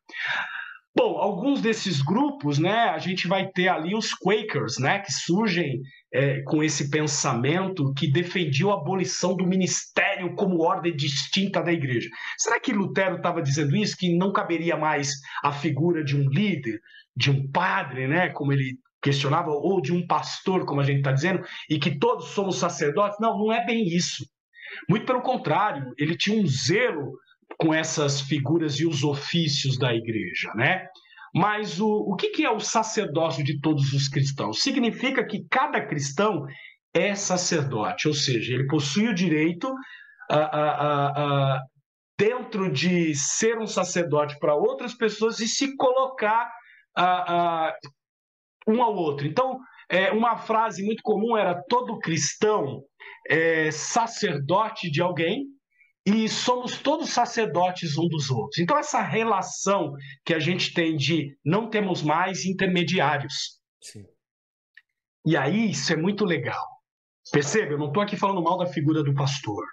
[0.99, 5.83] Bom, alguns desses grupos, né, a gente vai ter ali os Quakers, né, que surgem
[6.11, 12.09] é, com esse pensamento que defendiam a abolição do ministério como ordem distinta da igreja.
[12.39, 15.13] Será que Lutero estava dizendo isso, que não caberia mais
[15.45, 16.81] a figura de um líder,
[17.15, 21.13] de um padre, né, como ele questionava, ou de um pastor, como a gente está
[21.13, 23.19] dizendo, e que todos somos sacerdotes?
[23.21, 24.25] Não, não é bem isso.
[24.89, 27.13] Muito pelo contrário, ele tinha um zelo
[27.59, 30.87] com essas figuras e os ofícios da igreja, né?
[31.35, 34.63] Mas o, o que, que é o sacerdócio de todos os cristãos?
[34.63, 36.47] Significa que cada cristão
[36.95, 39.73] é sacerdote, ou seja, ele possui o direito
[40.31, 41.07] a, a,
[41.57, 41.63] a,
[42.19, 46.51] dentro de ser um sacerdote para outras pessoas e se colocar
[48.67, 49.27] um ao outro.
[49.27, 49.59] Então,
[49.91, 52.83] é, uma frase muito comum era todo cristão
[53.29, 55.45] é sacerdote de alguém,
[56.07, 58.61] e somos todos sacerdotes um dos outros.
[58.61, 59.93] Então, essa relação
[60.25, 63.59] que a gente tem de não temos mais intermediários.
[63.83, 64.05] Sim.
[65.27, 66.65] E aí, isso é muito legal.
[67.33, 67.75] Percebe?
[67.75, 69.65] Eu não estou aqui falando mal da figura do pastor,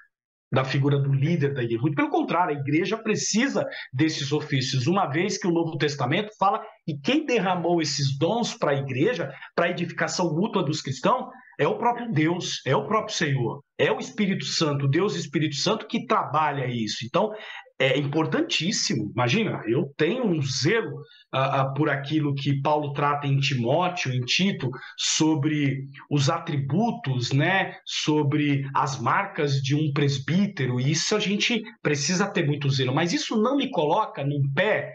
[0.52, 1.82] da figura do líder da igreja.
[1.82, 3.64] Muito pelo contrário, a igreja precisa
[3.94, 8.72] desses ofícios, uma vez que o Novo Testamento fala que quem derramou esses dons para
[8.72, 11.28] a igreja, para a edificação mútua dos cristãos,
[11.60, 15.56] é o próprio Deus, é o próprio Senhor, é o Espírito Santo, Deus e Espírito
[15.56, 17.06] Santo que trabalha isso.
[17.06, 17.32] Então,
[17.80, 19.12] é importantíssimo.
[19.14, 21.02] Imagina, eu tenho um zelo
[21.34, 27.78] uh, uh, por aquilo que Paulo trata em Timóteo, em Tito, sobre os atributos, né,
[27.86, 30.80] sobre as marcas de um presbítero.
[30.80, 32.94] Isso a gente precisa ter muito zelo.
[32.94, 34.94] Mas isso não me coloca num pé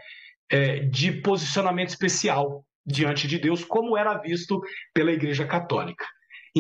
[0.51, 4.61] é, de posicionamento especial diante de Deus, como era visto
[4.95, 6.07] pela Igreja Católica.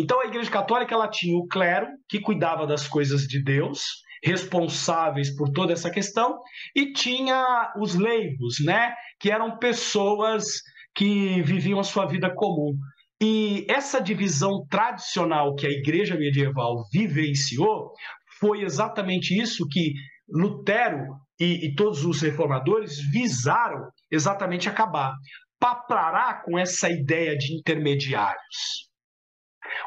[0.00, 3.82] Então a Igreja Católica ela tinha o clero que cuidava das coisas de Deus,
[4.22, 6.38] responsáveis por toda essa questão,
[6.74, 10.62] e tinha os leigos, né, que eram pessoas
[10.94, 12.76] que viviam a sua vida comum.
[13.20, 17.92] E essa divisão tradicional que a igreja medieval vivenciou
[18.38, 19.94] foi exatamente isso que
[20.28, 25.12] Lutero e, e todos os reformadores visaram exatamente acabar.
[25.58, 28.88] Parar com essa ideia de intermediários.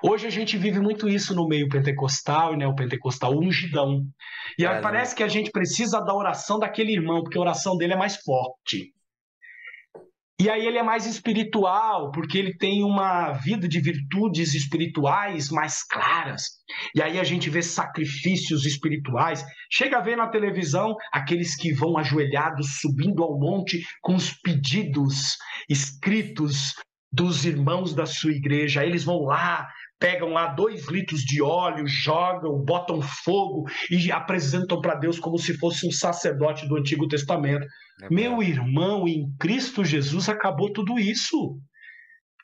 [0.04, 4.04] Hoje a gente vive muito isso no meio pentecostal e né, o pentecostal ungidão.
[4.58, 7.78] E aí é, parece que a gente precisa da oração daquele irmão, porque a oração
[7.78, 8.94] dele é mais forte.
[10.42, 15.84] E aí ele é mais espiritual, porque ele tem uma vida de virtudes espirituais mais
[15.84, 16.46] claras.
[16.96, 19.46] E aí a gente vê sacrifícios espirituais.
[19.70, 25.38] Chega a ver na televisão aqueles que vão ajoelhados subindo ao monte com os pedidos
[25.70, 26.74] escritos
[27.12, 28.84] dos irmãos da sua igreja.
[28.84, 29.70] Eles vão lá,
[30.02, 35.54] pegam lá dois litros de óleo, jogam, botam fogo e apresentam para Deus como se
[35.60, 37.68] fosse um sacerdote do Antigo Testamento.
[38.02, 41.56] É Meu irmão, em Cristo Jesus acabou tudo isso.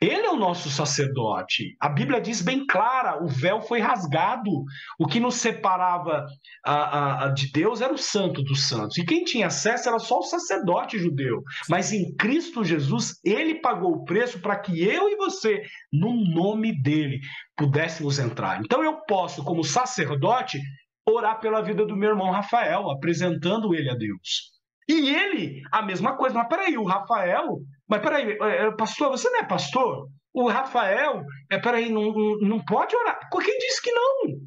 [0.02, 1.76] Ele é o nosso sacerdote.
[1.80, 4.52] A Bíblia diz bem clara: o véu foi rasgado.
[5.00, 6.26] O que nos separava
[6.66, 8.98] a, a, de Deus era o santo dos santos.
[8.98, 11.42] E quem tinha acesso era só o sacerdote judeu.
[11.70, 16.80] Mas em Cristo Jesus, ele pagou o preço para que eu e você, no nome
[16.82, 17.20] dele,
[17.56, 18.60] pudéssemos entrar.
[18.62, 20.60] Então eu posso, como sacerdote,
[21.08, 24.52] orar pela vida do meu irmão Rafael, apresentando ele a Deus.
[24.88, 26.36] E ele, a mesma coisa.
[26.36, 27.60] Mas peraí, o Rafael.
[27.88, 30.10] Mas peraí, é, é, pastor, você não é pastor?
[30.34, 32.12] O Rafael, é, peraí, não,
[32.42, 33.20] não pode orar.
[33.32, 34.40] Quem disse que não?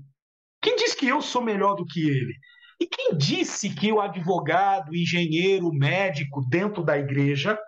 [0.63, 2.35] Quem disse que eu sou melhor do que ele?
[2.81, 7.59] E quem disse que o advogado, engenheiro, médico dentro da igreja,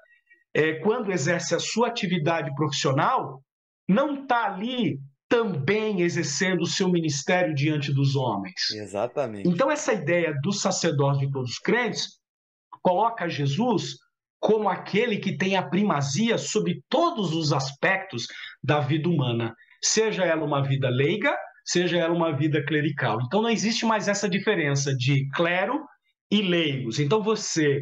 [0.55, 3.43] é, quando exerce a sua atividade profissional,
[3.89, 4.99] não está ali
[5.29, 8.71] também exercendo o seu ministério diante dos homens?
[8.71, 9.49] Exatamente.
[9.49, 12.19] Então, essa ideia do sacerdócio de todos os crentes
[12.83, 13.97] coloca Jesus
[14.43, 18.27] como aquele que tem a primazia sobre todos os aspectos
[18.61, 21.33] da vida humana, seja ela uma vida leiga,
[21.65, 23.21] seja ela uma vida clerical.
[23.23, 25.87] Então não existe mais essa diferença de clero
[26.29, 26.99] e leigos.
[26.99, 27.81] Então você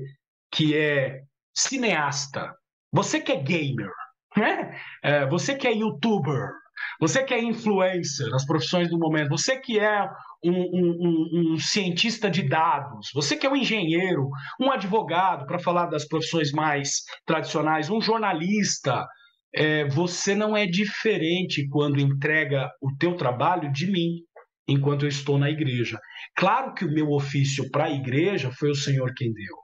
[0.53, 1.23] que é
[1.57, 2.55] cineasta,
[2.93, 3.91] você que é gamer,
[4.37, 4.79] né?
[5.03, 6.51] É, você que é youtuber,
[7.01, 10.07] você que é influencer nas profissões do momento, você que é
[10.45, 14.29] um, um, um, cientista de dados, você que é um engenheiro,
[14.61, 19.07] um advogado, para falar das profissões mais tradicionais, um jornalista,
[19.55, 24.21] é, você não é diferente quando entrega o teu trabalho de mim,
[24.69, 25.99] enquanto eu estou na igreja.
[26.37, 29.57] Claro que o meu ofício para a igreja foi o Senhor quem deu.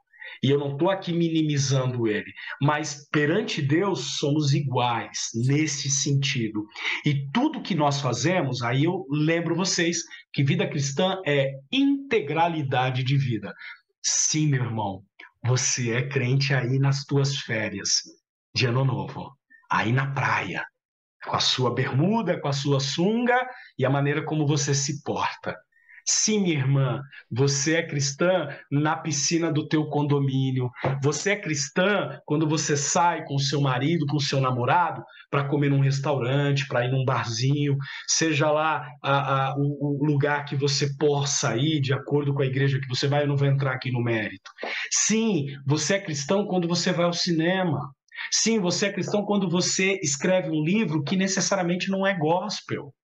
[0.42, 6.66] E eu não estou aqui minimizando ele, mas perante Deus somos iguais nesse sentido.
[7.04, 9.98] E tudo que nós fazemos, aí eu lembro vocês
[10.32, 13.54] que vida cristã é integralidade de vida.
[14.02, 15.02] Sim, meu irmão,
[15.44, 18.02] você é crente aí nas tuas férias
[18.54, 19.36] de ano novo,
[19.70, 20.64] aí na praia,
[21.24, 23.46] com a sua bermuda, com a sua sunga
[23.78, 25.56] e a maneira como você se porta.
[26.08, 30.70] Sim, minha irmã, você é cristã na piscina do teu condomínio.
[31.02, 35.80] Você é cristã quando você sai com seu marido, com seu namorado, para comer num
[35.80, 37.76] restaurante, para ir num barzinho,
[38.06, 42.46] seja lá a, a, o, o, lugar que você possa ir, de acordo com a
[42.46, 44.48] igreja que você vai, eu não vou entrar aqui no mérito.
[44.92, 47.80] Sim, você é cristão quando você vai ao cinema.
[48.30, 52.94] Sim, você é cristão quando você escreve um livro que necessariamente não é gospel.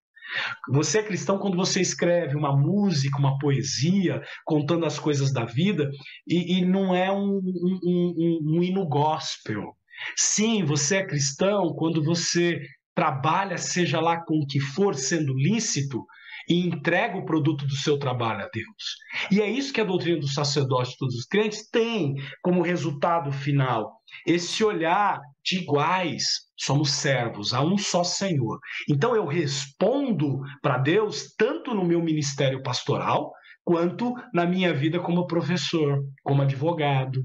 [0.70, 5.90] Você é cristão quando você escreve uma música, uma poesia, contando as coisas da vida,
[6.26, 9.76] e, e não é um, um, um, um hino gospel.
[10.16, 12.60] Sim, você é cristão quando você
[12.94, 16.04] trabalha, seja lá com o que for, sendo lícito,
[16.48, 18.96] e entrega o produto do seu trabalho a Deus.
[19.30, 23.32] E é isso que a doutrina do sacerdote de todos os crentes tem como resultado
[23.32, 26.24] final esse olhar de iguais,
[26.56, 28.58] somos servos, há um só Senhor.
[28.88, 33.32] Então eu respondo para Deus tanto no meu ministério pastoral,
[33.64, 37.22] quanto na minha vida como professor, como advogado,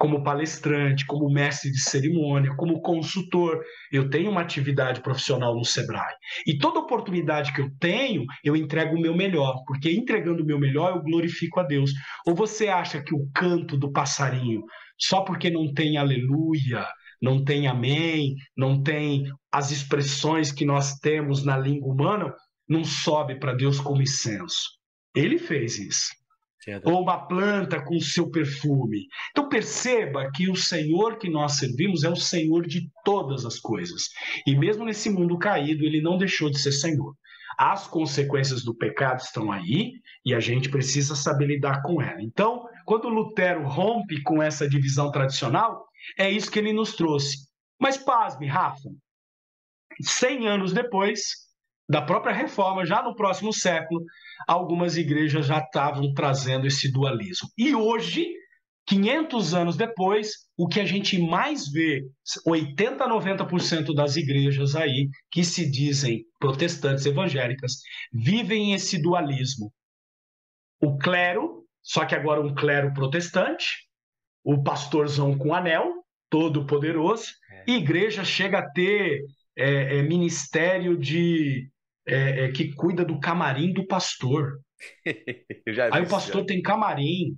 [0.00, 3.62] como palestrante, como mestre de cerimônia, como consultor.
[3.92, 6.14] Eu tenho uma atividade profissional no Sebrae.
[6.46, 10.58] E toda oportunidade que eu tenho, eu entrego o meu melhor, porque entregando o meu
[10.58, 11.92] melhor, eu glorifico a Deus.
[12.26, 14.62] Ou você acha que o canto do passarinho
[14.98, 16.86] só porque não tem aleluia,
[17.20, 22.34] não tem amém, não tem as expressões que nós temos na língua humana,
[22.66, 24.78] não sobe para Deus como incenso.
[25.14, 26.19] Ele fez isso.
[26.84, 29.06] Ou uma planta com seu perfume.
[29.30, 34.08] Então perceba que o Senhor que nós servimos é o Senhor de todas as coisas.
[34.46, 37.14] E mesmo nesse mundo caído, ele não deixou de ser Senhor.
[37.58, 39.92] As consequências do pecado estão aí
[40.24, 42.22] e a gente precisa saber lidar com ela.
[42.22, 45.84] Então, quando Lutero rompe com essa divisão tradicional,
[46.18, 47.48] é isso que ele nos trouxe.
[47.78, 48.88] Mas pasme, Rafa,
[50.02, 51.49] 100 anos depois
[51.90, 54.04] da própria reforma, já no próximo século,
[54.46, 57.48] algumas igrejas já estavam trazendo esse dualismo.
[57.58, 58.26] E hoje,
[58.86, 62.02] 500 anos depois, o que a gente mais vê,
[62.46, 67.80] 80 a 90% das igrejas aí que se dizem protestantes evangélicas,
[68.12, 69.72] vivem esse dualismo.
[70.80, 73.88] O clero só que agora um clero protestante,
[74.44, 77.64] o pastorzão com anel, todo poderoso, é.
[77.66, 79.24] e igreja chega a ter
[79.56, 81.68] é, é, ministério de
[82.10, 84.58] é, é, que cuida do camarim do pastor.
[85.92, 86.46] Aí o pastor já.
[86.46, 87.36] tem camarim.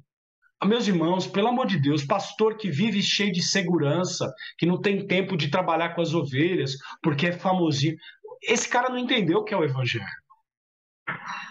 [0.61, 4.81] Ah, meus irmãos, pelo amor de Deus, pastor que vive cheio de segurança, que não
[4.81, 7.97] tem tempo de trabalhar com as ovelhas, porque é famosinho.
[8.43, 10.05] Esse cara não entendeu o que é o evangelho.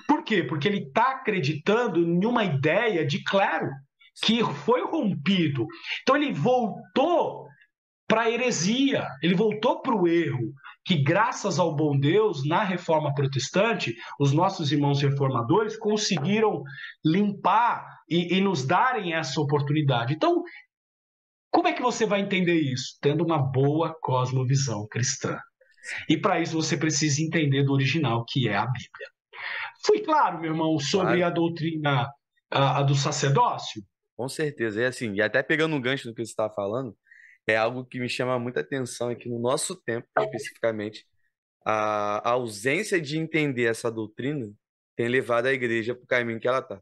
[0.07, 0.43] Por quê?
[0.43, 3.69] Porque ele está acreditando em uma ideia de clero
[4.24, 5.67] que foi rompido.
[6.01, 7.47] Então ele voltou
[8.07, 10.53] para a heresia, ele voltou para o erro,
[10.86, 16.64] que graças ao bom Deus, na reforma protestante, os nossos irmãos reformadores conseguiram
[17.06, 20.14] limpar e, e nos darem essa oportunidade.
[20.14, 20.42] Então,
[21.52, 22.98] como é que você vai entender isso?
[23.02, 25.38] Tendo uma boa cosmovisão cristã.
[26.10, 29.10] E para isso você precisa entender do original, que é a Bíblia.
[29.86, 31.26] Fui claro, meu irmão, sobre claro.
[31.26, 32.08] a doutrina
[32.52, 33.82] a, a, do sacerdócio?
[34.16, 34.82] Com certeza.
[34.82, 36.96] E assim, e até pegando um gancho no que você está falando,
[37.52, 41.06] é algo que me chama muita atenção aqui no nosso tempo, especificamente,
[41.66, 44.52] a, a ausência de entender essa doutrina
[44.95, 46.82] tem levado a igreja para o caminho que ela está.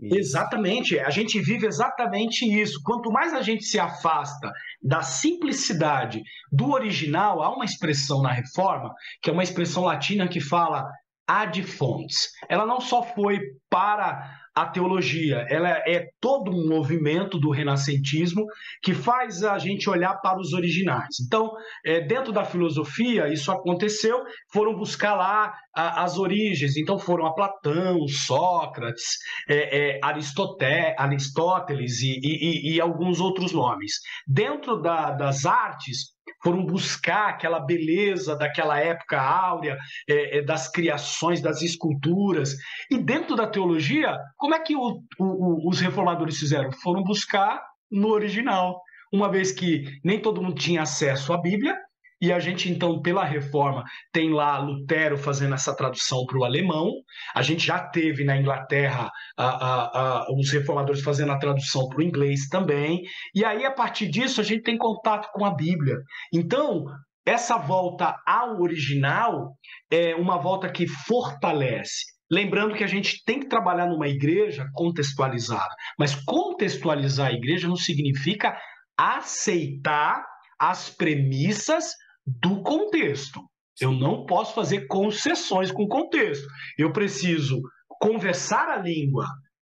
[0.00, 2.80] Exatamente, a gente vive exatamente isso.
[2.84, 6.22] Quanto mais a gente se afasta da simplicidade
[6.52, 10.88] do original, há uma expressão na reforma, que é uma expressão latina que fala
[11.26, 12.30] ad fontes.
[12.48, 18.44] Ela não só foi para a teologia, ela é todo um movimento do renascentismo
[18.82, 21.20] que faz a gente olhar para os originais.
[21.24, 21.52] Então,
[21.86, 24.20] é, dentro da filosofia, isso aconteceu,
[24.52, 32.18] foram buscar lá a, as origens, então foram a Platão, Sócrates, é, é, Aristóteles e,
[32.20, 33.92] e, e, alguns outros nomes.
[34.26, 39.76] Dentro da, das artes, foram buscar aquela beleza daquela época áurea,
[40.08, 42.54] é, é, das criações, das esculturas.
[42.90, 46.70] E dentro da teologia, como é que o, o, os reformadores fizeram?
[46.72, 47.60] Foram buscar
[47.90, 48.80] no original.
[49.12, 51.76] Uma vez que nem todo mundo tinha acesso à Bíblia,
[52.20, 56.90] e a gente, então, pela reforma, tem lá Lutero fazendo essa tradução para o alemão.
[57.34, 62.00] A gente já teve na Inglaterra a, a, a, os reformadores fazendo a tradução para
[62.00, 63.02] o inglês também.
[63.32, 65.96] E aí, a partir disso, a gente tem contato com a Bíblia.
[66.32, 66.84] Então,
[67.24, 69.52] essa volta ao original
[69.88, 72.04] é uma volta que fortalece.
[72.30, 75.72] Lembrando que a gente tem que trabalhar numa igreja contextualizada.
[75.96, 78.58] Mas contextualizar a igreja não significa
[78.98, 80.24] aceitar
[80.58, 81.94] as premissas
[82.42, 83.40] do contexto.
[83.80, 86.46] Eu não posso fazer concessões com o contexto.
[86.76, 87.60] Eu preciso
[88.00, 89.26] conversar a língua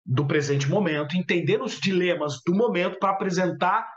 [0.05, 3.87] do presente momento, entender os dilemas do momento para apresentar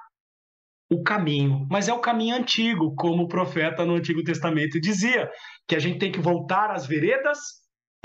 [0.91, 1.67] o caminho.
[1.71, 5.31] Mas é o caminho antigo, como o profeta no Antigo Testamento dizia,
[5.67, 7.39] que a gente tem que voltar às veredas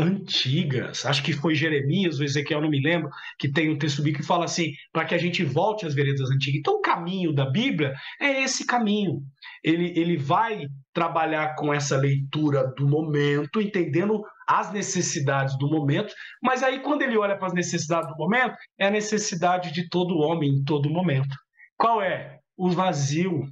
[0.03, 1.05] antigas.
[1.05, 4.27] Acho que foi Jeremias ou Ezequiel, não me lembro, que tem um texto bíblico que
[4.27, 6.59] fala assim, para que a gente volte às veredas antigas.
[6.59, 9.21] Então, o caminho da Bíblia é esse caminho.
[9.63, 16.61] Ele, ele vai trabalhar com essa leitura do momento, entendendo as necessidades do momento, mas
[16.61, 20.49] aí quando ele olha para as necessidades do momento, é a necessidade de todo homem
[20.49, 21.35] em todo momento.
[21.77, 22.39] Qual é?
[22.57, 23.47] O vazio,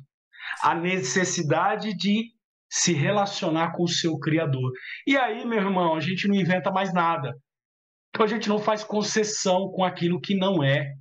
[0.61, 2.25] a necessidade de
[2.71, 4.71] se relacionar com o seu Criador.
[5.05, 7.35] E aí, meu irmão, a gente não inventa mais nada.
[8.09, 10.93] Então a gente não faz concessão com aquilo que não é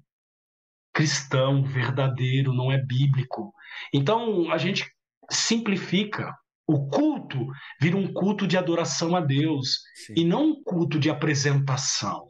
[0.92, 3.52] cristão, verdadeiro, não é bíblico.
[3.94, 4.84] Então a gente
[5.30, 6.34] simplifica.
[6.66, 7.46] O culto
[7.80, 10.14] vira um culto de adoração a Deus Sim.
[10.18, 12.28] e não um culto de apresentação.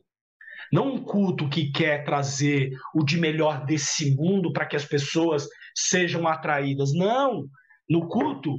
[0.73, 5.47] Não um culto que quer trazer o de melhor desse mundo para que as pessoas
[5.75, 6.93] sejam atraídas.
[6.95, 7.47] Não!
[7.89, 8.55] No culto,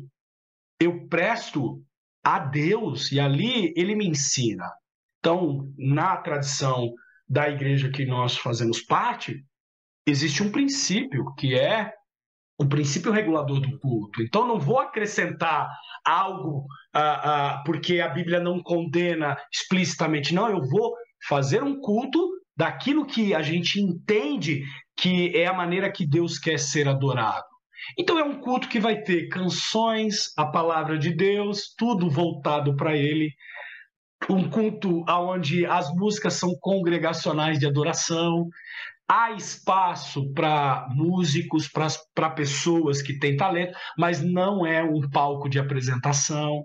[0.81, 1.79] eu presto
[2.23, 4.67] a Deus e ali ele me ensina.
[5.19, 6.91] Então, na tradição
[7.29, 9.45] da igreja que nós fazemos parte,
[10.07, 11.93] existe um princípio que é
[12.59, 14.21] o princípio regulador do culto.
[14.21, 15.69] Então, não vou acrescentar
[16.03, 17.01] algo ah,
[17.59, 20.49] ah, porque a Bíblia não condena explicitamente, não.
[20.49, 20.95] Eu vou
[21.27, 22.19] fazer um culto
[22.57, 24.63] daquilo que a gente entende
[24.97, 27.50] que é a maneira que Deus quer ser adorado.
[27.97, 32.95] Então é um culto que vai ter canções, a palavra de Deus, tudo voltado para
[32.95, 33.31] ele.
[34.29, 38.47] Um culto onde as músicas são congregacionais de adoração.
[39.09, 45.59] Há espaço para músicos, para pessoas que têm talento, mas não é um palco de
[45.59, 46.63] apresentação.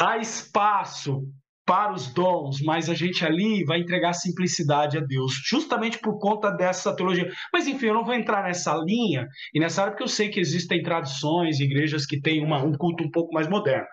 [0.00, 1.22] Há espaço
[1.64, 6.50] para os dons, mas a gente ali vai entregar simplicidade a Deus, justamente por conta
[6.50, 7.30] dessa teologia.
[7.52, 10.40] Mas enfim, eu não vou entrar nessa linha e nessa área porque eu sei que
[10.40, 13.86] existem tradições, igrejas que têm uma, um culto um pouco mais moderno.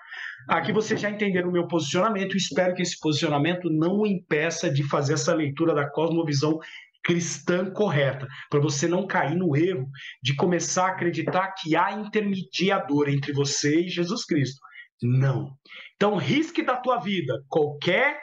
[0.47, 4.83] Aqui você já entendeu o meu posicionamento, espero que esse posicionamento não o impeça de
[4.87, 6.57] fazer essa leitura da cosmovisão
[7.03, 9.87] cristã correta, para você não cair no erro
[10.21, 14.59] de começar a acreditar que há intermediador entre você e Jesus Cristo.
[15.01, 15.51] Não.
[15.99, 18.21] Então, risque da tua vida qualquer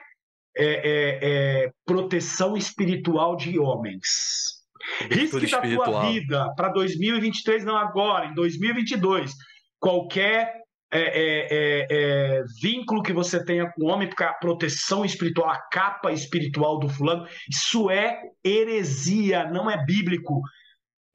[0.56, 1.18] é, é,
[1.64, 4.06] é, proteção espiritual de homens.
[5.10, 9.30] Risque da tua vida para 2023, não agora, em 2022,
[9.78, 10.54] qualquer
[10.90, 15.58] é, é, é, vínculo que você tenha com o homem, porque a proteção espiritual, a
[15.70, 20.40] capa espiritual do fulano, isso é heresia, não é bíblico.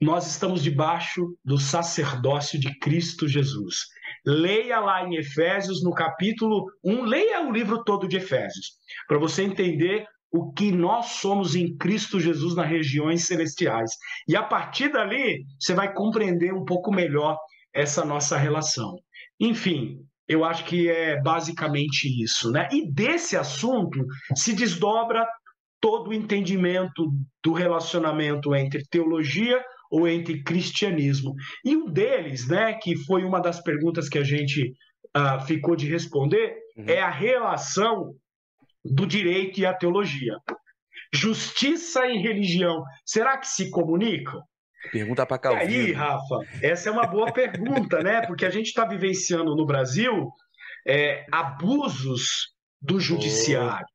[0.02, 3.86] Nós estamos debaixo do sacerdócio de Cristo Jesus.
[4.26, 8.72] Leia lá em Efésios, no capítulo 1, leia o livro todo de Efésios,
[9.06, 13.92] para você entender o que nós somos em Cristo Jesus nas regiões celestiais.
[14.26, 17.38] E a partir dali, você vai compreender um pouco melhor
[17.72, 18.96] essa nossa relação.
[19.38, 22.68] Enfim, eu acho que é basicamente isso, né?
[22.72, 25.24] E desse assunto se desdobra
[25.80, 27.12] todo o entendimento
[27.44, 29.62] do relacionamento entre teologia
[29.92, 31.34] ou entre cristianismo.
[31.62, 34.72] E um deles, né, que foi uma das perguntas que a gente
[35.14, 36.86] uh, ficou de responder, uhum.
[36.88, 38.14] é a relação
[38.82, 40.38] do direito e a teologia.
[41.14, 44.40] Justiça e religião, será que se comunicam?
[44.90, 45.70] Pergunta para Calvino.
[45.70, 48.22] E aí, Rafa, essa é uma boa pergunta, né?
[48.26, 50.30] Porque a gente está vivenciando no Brasil
[50.88, 53.91] é, abusos do judiciário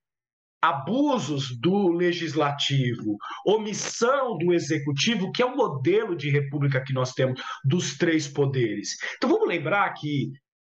[0.67, 7.41] abusos do legislativo, omissão do executivo, que é o modelo de república que nós temos
[7.63, 8.97] dos três poderes.
[9.15, 10.31] Então vamos lembrar que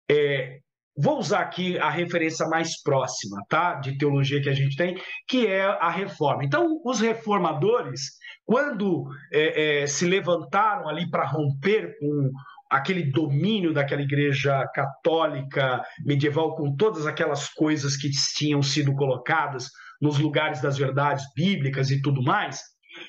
[0.10, 0.60] é,
[0.98, 5.48] vou usar aqui a referência mais próxima, tá, de teologia que a gente tem, que
[5.48, 6.44] é a reforma.
[6.44, 8.12] Então os reformadores,
[8.46, 12.32] quando é, é, se levantaram ali para romper com
[12.70, 19.70] aquele domínio daquela igreja católica medieval com todas aquelas coisas que tinham sido colocadas
[20.02, 22.62] nos lugares das verdades bíblicas e tudo mais,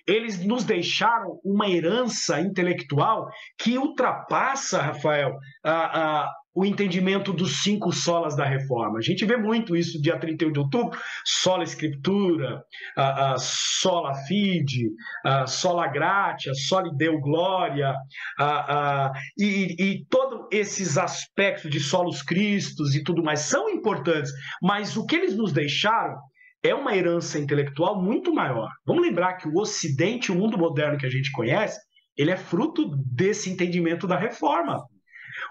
[0.06, 3.28] eles nos deixaram uma herança intelectual
[3.58, 8.98] que ultrapassa, Rafael, a, a, o entendimento dos cinco solas da reforma.
[8.98, 12.60] A gente vê muito isso dia 31 de outubro, sola escritura,
[12.96, 14.90] a, a sola fide,
[15.24, 17.94] a sola gratia, soli deu glória,
[18.40, 24.96] a, e, e todos esses aspectos de solos cristos e tudo mais são importantes, mas
[24.96, 26.16] o que eles nos deixaram
[26.60, 28.68] é uma herança intelectual muito maior.
[28.84, 31.78] Vamos lembrar que o Ocidente, o mundo moderno que a gente conhece,
[32.16, 34.82] ele é fruto desse entendimento da reforma.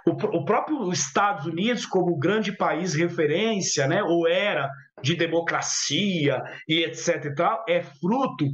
[0.07, 4.69] O, o próprio Estados Unidos, como grande país referência, né, ou era
[5.03, 7.25] de democracia e etc.
[7.25, 8.45] e tal, é fruto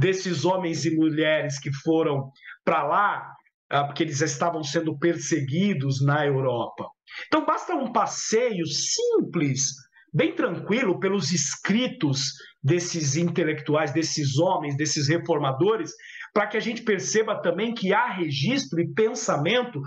[0.00, 2.30] desses homens e mulheres que foram
[2.64, 3.32] para lá,
[3.70, 6.88] ah, porque eles estavam sendo perseguidos na Europa.
[7.28, 9.72] Então basta um passeio simples
[10.12, 12.32] bem tranquilo pelos escritos
[12.62, 15.92] desses intelectuais, desses homens, desses reformadores,
[16.34, 19.80] para que a gente perceba também que há registro e pensamento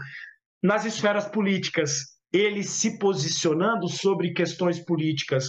[0.62, 5.46] nas esferas políticas, eles se posicionando sobre questões políticas.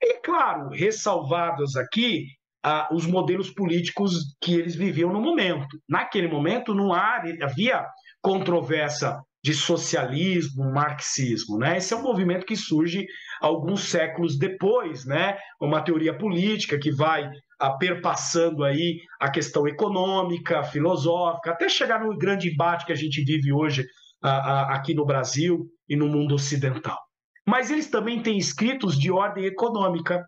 [0.00, 2.26] E, claro, ressalvados aqui
[2.62, 5.78] ah, os modelos políticos que eles viviam no momento.
[5.88, 7.84] Naquele momento não havia
[8.20, 11.78] controvérsia de socialismo, marxismo, né?
[11.78, 13.06] Esse é um movimento que surge
[13.40, 15.38] alguns séculos depois, né?
[15.58, 17.26] Uma teoria política que vai
[17.58, 23.24] a, perpassando aí a questão econômica, filosófica, até chegar no grande embate que a gente
[23.24, 23.86] vive hoje
[24.22, 26.98] aqui no Brasil e no mundo ocidental.
[27.46, 30.24] Mas eles também têm escritos de ordem econômica,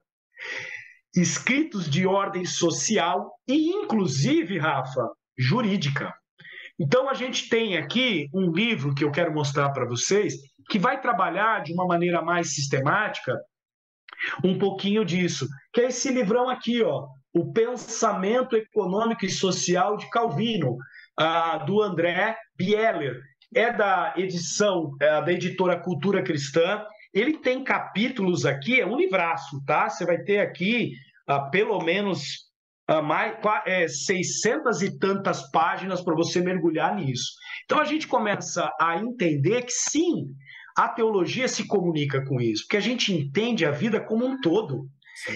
[1.15, 6.13] escritos de ordem social e, inclusive, Rafa, jurídica.
[6.79, 10.35] Então a gente tem aqui um livro que eu quero mostrar para vocês
[10.71, 13.39] que vai trabalhar de uma maneira mais sistemática
[14.43, 20.09] um pouquinho disso, que é esse livrão aqui, ó, O Pensamento Econômico e Social de
[20.11, 20.77] Calvino,
[21.21, 23.21] uh, do André Bieler.
[23.55, 26.85] É da edição uh, da editora Cultura Cristã.
[27.13, 29.89] Ele tem capítulos aqui, é um livraço, tá?
[29.89, 30.93] Você vai ter aqui
[31.29, 32.51] uh, pelo menos
[33.05, 37.33] mais, é, 600 e tantas páginas para você mergulhar nisso.
[37.65, 40.27] Então a gente começa a entender que sim,
[40.77, 44.87] a teologia se comunica com isso, porque a gente entende a vida como um todo.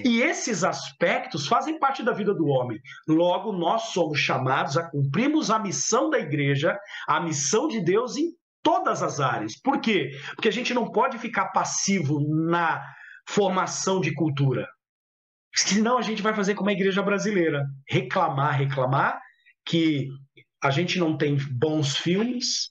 [0.04, 2.78] E esses aspectos fazem parte da vida do homem.
[3.06, 6.76] Logo, nós somos chamados a cumprirmos a missão da igreja,
[7.06, 8.32] a missão de Deus em
[8.62, 9.52] todas as áreas.
[9.60, 10.10] Por quê?
[10.34, 12.20] Porque a gente não pode ficar passivo
[12.50, 12.82] na
[13.28, 14.66] formação de cultura.
[15.54, 19.20] Senão a gente vai fazer como a igreja brasileira: reclamar, reclamar
[19.64, 20.08] que
[20.62, 22.70] a gente não tem bons filmes,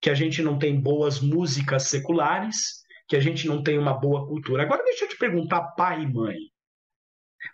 [0.00, 4.26] que a gente não tem boas músicas seculares, que a gente não tem uma boa
[4.26, 4.62] cultura.
[4.62, 6.36] Agora deixa eu te perguntar, pai e mãe.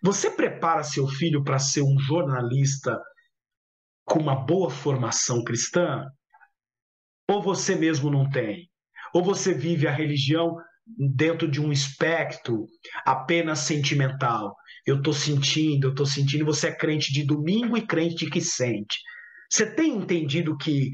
[0.02, 3.00] Você prepara seu filho para ser um jornalista
[4.04, 6.04] com uma boa formação cristã?
[7.28, 8.70] Ou você mesmo não tem?
[9.14, 10.56] Ou você vive a religião
[10.96, 12.66] dentro de um espectro
[13.04, 14.54] apenas sentimental.
[14.86, 16.44] Eu estou sentindo, eu estou sentindo.
[16.46, 18.98] Você é crente de domingo e crente que sente.
[19.50, 20.90] Você tem entendido que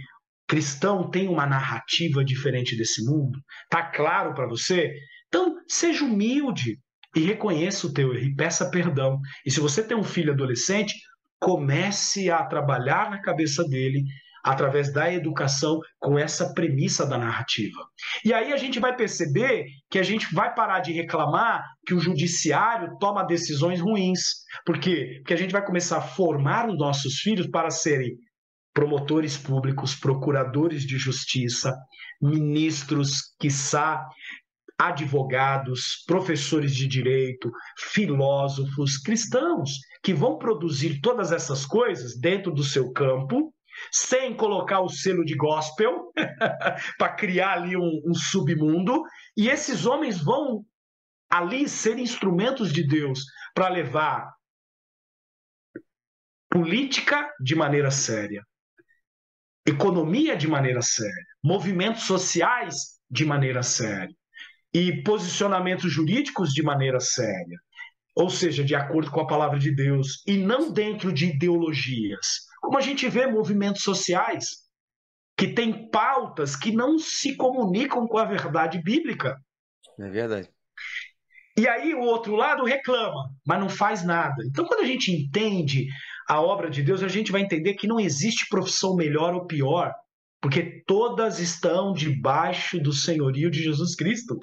[0.47, 3.39] cristão tem uma narrativa diferente desse mundo?
[3.69, 4.93] Tá claro para você?
[5.29, 6.79] Então, seja humilde
[7.15, 9.19] e reconheça o teu erro e peça perdão.
[9.45, 10.95] E se você tem um filho adolescente,
[11.41, 14.05] comece a trabalhar na cabeça dele
[14.45, 17.81] através da educação com essa premissa da narrativa.
[18.23, 22.01] E aí a gente vai perceber que a gente vai parar de reclamar que o
[22.01, 24.21] judiciário toma decisões ruins.
[24.67, 25.15] Por quê?
[25.21, 28.15] Porque a gente vai começar a formar os nossos filhos para serem
[28.75, 31.75] promotores públicos, procuradores de justiça,
[32.21, 34.05] ministros, quiçá,
[34.77, 39.71] advogados, professores de direito, filósofos, cristãos,
[40.03, 43.55] que vão produzir todas essas coisas dentro do seu campo
[43.91, 46.13] sem colocar o selo de gospel,
[46.99, 49.03] para criar ali um, um submundo,
[49.37, 50.65] e esses homens vão
[51.31, 54.33] ali ser instrumentos de Deus para levar
[56.49, 58.45] política de maneira séria,
[59.67, 64.15] economia de maneira séria, movimentos sociais de maneira séria
[64.73, 67.59] e posicionamentos jurídicos de maneira séria,
[68.15, 72.47] ou seja, de acordo com a palavra de Deus e não dentro de ideologias.
[72.61, 74.65] Como a gente vê movimentos sociais
[75.37, 79.37] que têm pautas que não se comunicam com a verdade bíblica.
[79.99, 80.49] É verdade.
[81.57, 84.43] E aí o outro lado reclama, mas não faz nada.
[84.45, 85.87] Então, quando a gente entende
[86.29, 89.93] a obra de Deus, a gente vai entender que não existe profissão melhor ou pior,
[90.45, 94.39] porque todas estão debaixo do senhorio de Jesus Cristo.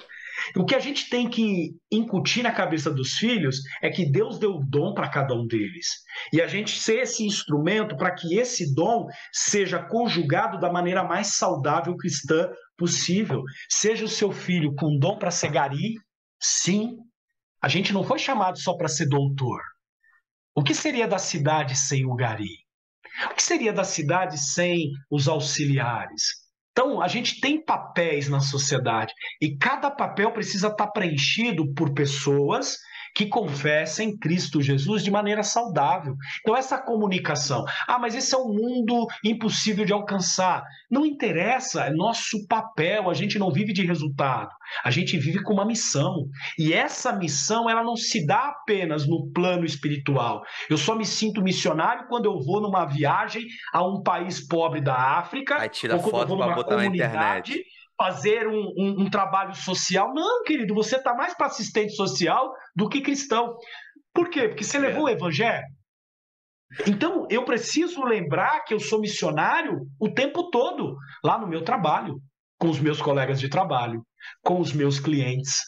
[0.56, 4.58] O que a gente tem que incutir na cabeça dos filhos é que Deus deu
[4.68, 5.86] dom para cada um deles.
[6.32, 11.36] E a gente ser esse instrumento para que esse dom seja conjugado da maneira mais
[11.36, 13.42] saudável cristã possível.
[13.68, 15.94] Seja o seu filho com dom para ser gari,
[16.40, 16.96] sim.
[17.62, 19.60] A gente não foi chamado só para ser doutor.
[20.54, 22.58] O que seria da cidade sem o gari?
[23.30, 26.42] O que seria da cidade sem os auxiliares?
[26.72, 32.78] Então, a gente tem papéis na sociedade e cada papel precisa estar preenchido por pessoas
[33.14, 36.16] que confessem Cristo Jesus de maneira saudável.
[36.40, 37.64] Então, essa comunicação.
[37.86, 40.64] Ah, mas esse é um mundo impossível de alcançar.
[40.90, 43.10] Não interessa, é nosso papel.
[43.10, 44.50] A gente não vive de resultado.
[44.84, 46.26] A gente vive com uma missão.
[46.58, 50.42] E essa missão, ela não se dá apenas no plano espiritual.
[50.68, 54.94] Eu só me sinto missionário quando eu vou numa viagem a um país pobre da
[54.94, 55.58] África.
[55.58, 57.08] Aí tira ou quando foto eu vou numa botar comunidade.
[57.08, 60.12] Na internet fazer um, um, um trabalho social.
[60.14, 63.56] Não, querido, você está mais para assistente social do que cristão.
[64.14, 64.48] Por quê?
[64.48, 65.66] Porque você levou o evangelho.
[66.86, 72.18] Então, eu preciso lembrar que eu sou missionário o tempo todo, lá no meu trabalho,
[72.58, 74.02] com os meus colegas de trabalho,
[74.42, 75.60] com os meus clientes,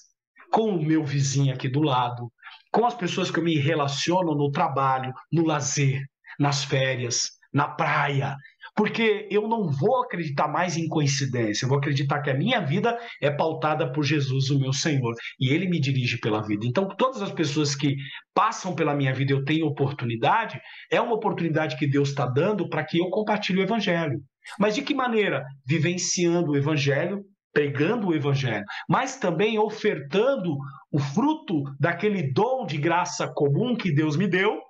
[0.51, 2.31] com o meu vizinho aqui do lado,
[2.73, 6.03] com as pessoas que eu me relaciono no trabalho, no lazer,
[6.39, 8.37] nas férias, na praia,
[8.77, 12.99] porque eu não vou acreditar mais em coincidência, eu vou acreditar que a minha vida
[13.21, 16.67] é pautada por Jesus, o meu Senhor, e Ele me dirige pela vida.
[16.67, 17.95] Então, todas as pessoas que
[18.35, 20.61] passam pela minha vida, eu tenho oportunidade,
[20.91, 24.21] é uma oportunidade que Deus está dando para que eu compartilhe o Evangelho.
[24.59, 25.45] Mas de que maneira?
[25.67, 27.23] Vivenciando o Evangelho,
[27.53, 30.57] pregando o Evangelho, mas também ofertando
[30.91, 34.61] o fruto daquele dom de graça comum que Deus me deu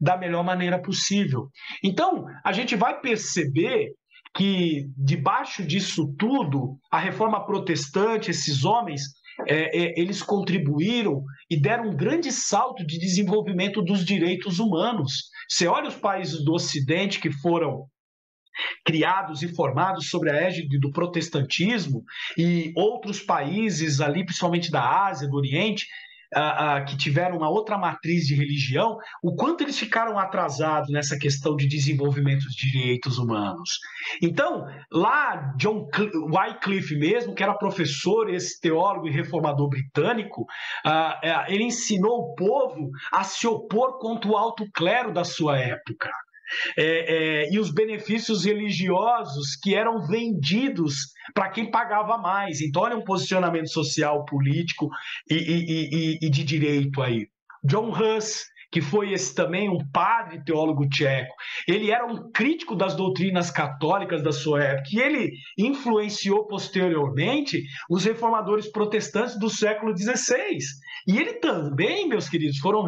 [0.00, 1.48] da melhor maneira possível.
[1.84, 3.90] Então, a gente vai perceber
[4.34, 9.02] que debaixo disso tudo, a reforma protestante, esses homens,
[9.48, 15.30] é, é, eles contribuíram e deram um grande salto de desenvolvimento dos direitos humanos.
[15.48, 17.86] Você olha os países do Ocidente que foram
[18.84, 22.04] criados e formados sobre a égide do protestantismo
[22.36, 25.86] e outros países ali, principalmente da Ásia, do Oriente,
[26.86, 31.66] que tiveram uma outra matriz de religião, o quanto eles ficaram atrasados nessa questão de
[31.66, 33.78] desenvolvimento de direitos humanos.
[34.22, 35.88] Então, lá, John
[36.32, 42.90] Wycliffe mesmo, que era professor, esse teólogo e reformador britânico, uh, ele ensinou o povo
[43.12, 46.10] a se opor contra o alto clero da sua época
[46.76, 52.60] é, é, e os benefícios religiosos que eram vendidos para quem pagava mais.
[52.60, 54.88] Então, olha um posicionamento social, político
[55.30, 57.28] e, e, e, e de direito aí.
[57.64, 61.34] John Huss, que foi esse também um padre teólogo tcheco.
[61.66, 68.04] Ele era um crítico das doutrinas católicas da sua época e ele influenciou posteriormente os
[68.04, 70.58] reformadores protestantes do século XVI.
[71.06, 72.84] E ele também, meus queridos, foram,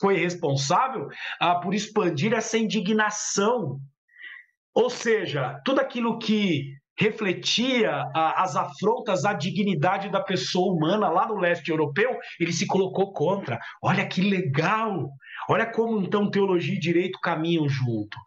[0.00, 1.08] foi responsável
[1.40, 3.78] ah, por expandir essa indignação.
[4.74, 11.36] Ou seja, tudo aquilo que refletia as afrontas à dignidade da pessoa humana lá no
[11.36, 13.58] leste europeu, ele se colocou contra.
[13.82, 15.08] Olha que legal!
[15.48, 18.18] Olha como então teologia e direito caminham junto.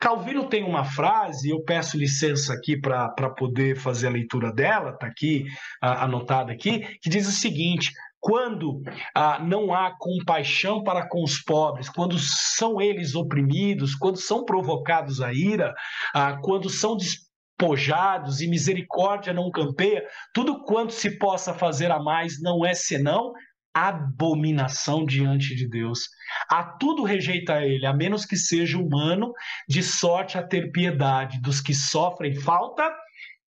[0.00, 5.08] Calvino tem uma frase, eu peço licença aqui para poder fazer a leitura dela, está
[5.08, 5.44] aqui
[5.80, 8.80] anotada aqui, que diz o seguinte: quando
[9.14, 15.20] ah, não há compaixão para com os pobres, quando são eles oprimidos, quando são provocados
[15.20, 15.74] a ira,
[16.14, 16.96] ah, quando são
[17.58, 23.32] despojados e misericórdia não campeia, tudo quanto se possa fazer a mais não é senão
[23.74, 26.08] abominação diante de Deus.
[26.50, 29.32] A tudo rejeita ele, a menos que seja humano,
[29.68, 32.88] de sorte a ter piedade dos que sofrem falta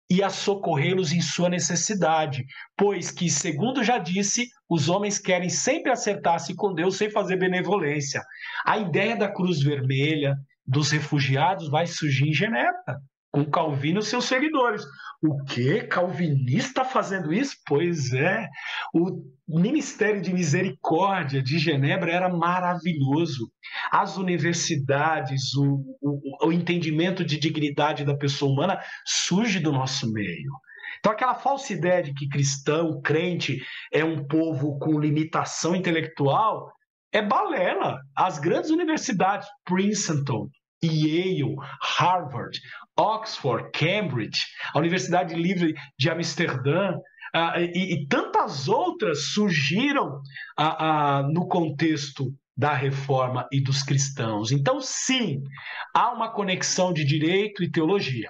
[0.10, 2.43] e a socorrê-los em sua necessidade,
[2.76, 8.22] pois que, segundo já disse, os homens querem sempre acertar-se com Deus sem fazer benevolência.
[8.66, 10.36] A ideia da cruz vermelha,
[10.66, 13.00] dos refugiados, vai surgir em Genebra
[13.32, 14.84] com Calvino e seus seguidores.
[15.22, 15.82] O que?
[15.82, 17.56] Calvinista fazendo isso?
[17.66, 18.48] Pois é.
[18.94, 23.52] O Ministério de Misericórdia de Genebra era maravilhoso.
[23.92, 30.52] As universidades, o, o, o entendimento de dignidade da pessoa humana surge do nosso meio.
[31.00, 33.62] Então, aquela falsa ideia de que cristão, crente,
[33.92, 36.72] é um povo com limitação intelectual
[37.12, 38.00] é balela.
[38.16, 40.48] As grandes universidades, Princeton,
[40.84, 42.60] Yale, Harvard,
[43.00, 46.97] Oxford, Cambridge, a Universidade Livre de Amsterdã
[47.36, 50.18] uh, e, e, tantas outras surgiram
[50.60, 54.52] uh, uh, no contexto da reforma e dos cristãos.
[54.52, 55.41] Então, sim,
[55.95, 58.30] há uma conexão de direito e teologia.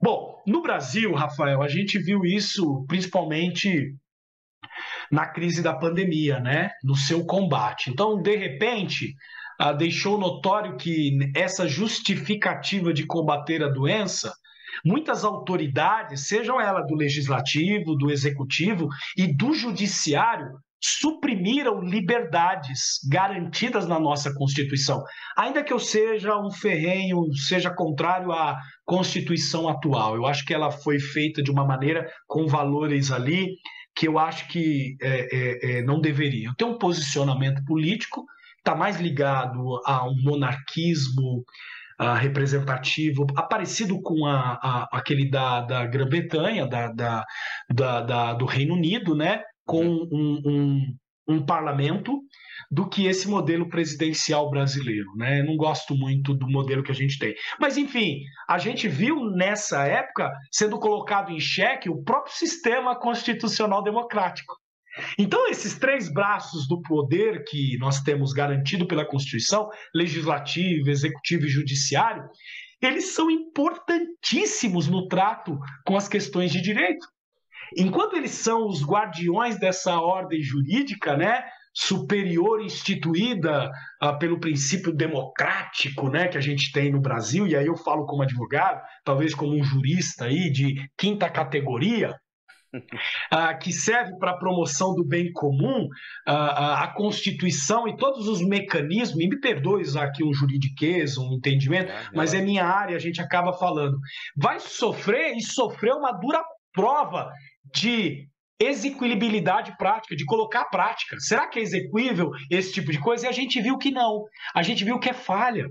[0.00, 3.92] Bom, no Brasil, Rafael, a gente viu isso principalmente
[5.10, 6.70] na crise da pandemia, né?
[6.84, 7.90] No seu combate.
[7.90, 9.16] Então, de repente,
[9.58, 14.32] ah, deixou notório que essa justificativa de combater a doença
[14.84, 23.98] muitas autoridades, sejam elas do legislativo, do executivo e do judiciário, suprimiram liberdades garantidas na
[23.98, 25.02] nossa Constituição.
[25.36, 30.70] Ainda que eu seja um ferrenho, seja contrário à Constituição atual, eu acho que ela
[30.70, 33.56] foi feita de uma maneira com valores ali
[33.96, 36.48] que eu acho que é, é, é, não deveria.
[36.48, 38.24] Eu tenho um posicionamento político,
[38.68, 41.42] está mais ligado a um monarquismo
[41.98, 48.74] uh, representativo, parecido com a, a, aquele da, da Grã-Bretanha, da, da, da, do Reino
[48.74, 49.42] Unido, né?
[49.64, 50.08] com uhum.
[50.12, 50.96] um, um,
[51.36, 52.20] um parlamento
[52.70, 55.14] do que esse modelo presidencial brasileiro.
[55.16, 55.42] Né?
[55.42, 57.34] não gosto muito do modelo que a gente tem.
[57.58, 63.82] Mas, enfim, a gente viu nessa época sendo colocado em xeque o próprio sistema constitucional
[63.82, 64.54] democrático.
[65.18, 71.48] Então, esses três braços do poder que nós temos garantido pela Constituição, legislativo, executivo e
[71.48, 72.24] judiciário,
[72.80, 77.06] eles são importantíssimos no trato com as questões de direito.
[77.76, 81.44] Enquanto eles são os guardiões dessa ordem jurídica, né,
[81.74, 83.70] superior instituída
[84.02, 88.06] uh, pelo princípio democrático, né, que a gente tem no Brasil, e aí eu falo
[88.06, 92.16] como advogado, talvez como um jurista aí de quinta categoria,
[92.78, 98.40] uh, que serve para a promoção do bem comum, uh, a Constituição e todos os
[98.40, 102.96] mecanismos, e me perdoe usar aqui um juridiquês, um entendimento, é, mas é minha área,
[102.96, 103.98] a gente acaba falando,
[104.36, 107.30] vai sofrer e sofrer uma dura prova
[107.74, 108.28] de
[108.60, 111.16] execuibilidade prática, de colocar a prática.
[111.20, 113.26] Será que é execuível esse tipo de coisa?
[113.26, 114.24] E a gente viu que não.
[114.54, 115.66] A gente viu que é falha.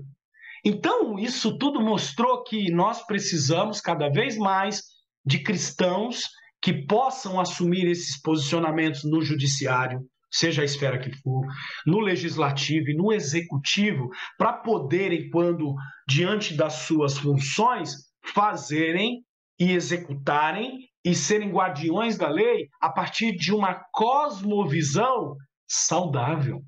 [0.64, 4.82] Então, isso tudo mostrou que nós precisamos cada vez mais
[5.24, 6.22] de cristãos
[6.60, 10.00] que possam assumir esses posicionamentos no judiciário,
[10.30, 11.46] seja a esfera que for,
[11.86, 15.74] no legislativo e no executivo, para poderem, quando
[16.06, 17.94] diante das suas funções,
[18.34, 19.22] fazerem
[19.58, 25.36] e executarem e serem guardiões da lei a partir de uma cosmovisão
[25.66, 26.60] saudável.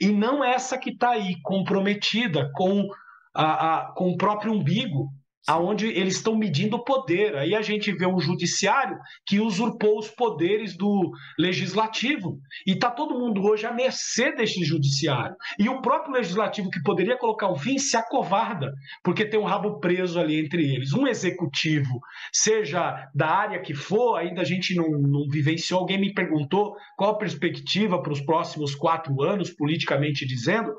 [0.00, 2.86] E não essa que está aí comprometida com,
[3.34, 3.44] a,
[3.78, 5.08] a, com o próprio umbigo,
[5.48, 7.36] aonde eles estão medindo o poder.
[7.36, 12.38] Aí a gente vê um judiciário que usurpou os poderes do legislativo.
[12.66, 15.34] E está todo mundo hoje à mercê deste judiciário.
[15.58, 18.72] E o próprio legislativo, que poderia colocar um fim, se acovarda,
[19.02, 20.92] porque tem um rabo preso ali entre eles.
[20.92, 22.00] Um executivo,
[22.32, 25.80] seja da área que for, ainda a gente não, não vivenciou.
[25.80, 30.72] Alguém me perguntou qual a perspectiva para os próximos quatro anos, politicamente dizendo.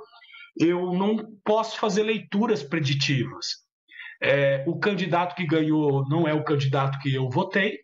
[0.59, 3.61] Eu não posso fazer leituras preditivas
[4.21, 7.79] é, o candidato que ganhou não é o candidato que eu votei.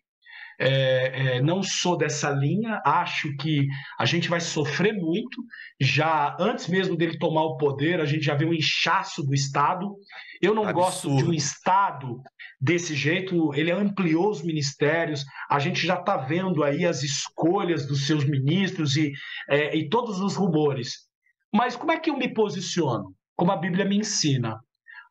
[0.60, 5.40] É, é, não sou dessa linha, acho que a gente vai sofrer muito.
[5.80, 9.94] Já antes mesmo dele tomar o poder, a gente já vê um inchaço do Estado.
[10.42, 10.84] Eu não Absurdo.
[10.84, 12.20] gosto de um Estado
[12.60, 18.04] desse jeito, ele ampliou os ministérios, a gente já está vendo aí as escolhas dos
[18.04, 19.12] seus ministros e,
[19.48, 21.06] é, e todos os rumores.
[21.54, 23.14] Mas como é que eu me posiciono?
[23.36, 24.58] Como a Bíblia me ensina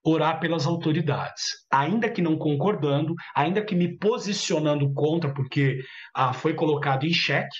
[0.10, 5.80] orar pelas autoridades, ainda que não concordando, ainda que me posicionando contra, porque
[6.14, 7.58] ah, foi colocado em xeque,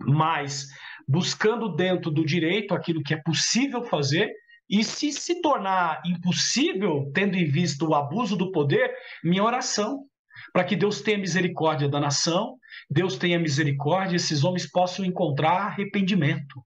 [0.00, 0.66] mas
[1.06, 4.30] buscando dentro do direito aquilo que é possível fazer.
[4.68, 8.90] E se se tornar impossível, tendo em vista o abuso do poder,
[9.22, 10.04] minha oração,
[10.52, 12.56] para que Deus tenha misericórdia da nação,
[12.88, 16.64] Deus tenha misericórdia, esses homens possam encontrar arrependimento.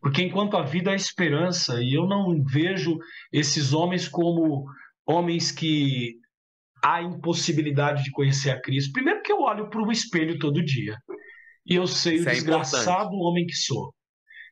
[0.00, 2.98] Porque enquanto a vida é esperança, e eu não vejo
[3.32, 4.66] esses homens como
[5.06, 6.16] homens que
[6.82, 8.92] há impossibilidade de conhecer a Cristo.
[8.92, 10.96] Primeiro que eu olho para o espelho todo dia
[11.66, 13.92] e eu sei Isso o é desgraçado homem que sou.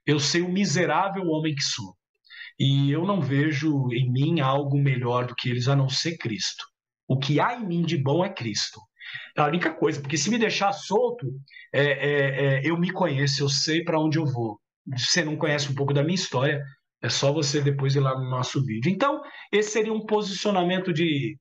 [0.05, 1.95] Eu sei o miserável homem que sou.
[2.59, 6.65] E eu não vejo em mim algo melhor do que eles a não ser Cristo.
[7.07, 8.81] O que há em mim de bom é Cristo.
[9.37, 11.27] É a única coisa, porque se me deixar solto,
[11.73, 14.59] é, é, é, eu me conheço, eu sei para onde eu vou
[14.97, 16.63] você não conhece um pouco da minha história,
[17.03, 18.91] é só você depois ir lá no nosso vídeo.
[18.91, 19.21] Então,
[19.53, 21.37] esse seria um posicionamento de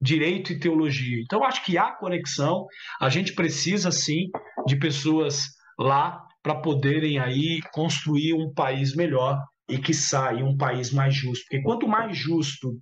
[0.00, 1.20] direito e teologia.
[1.22, 2.66] Então, acho que há conexão.
[3.00, 4.28] A gente precisa, sim,
[4.66, 5.46] de pessoas
[5.78, 11.44] lá para poderem aí construir um país melhor e que saia um país mais justo.
[11.48, 12.78] Porque quanto mais justo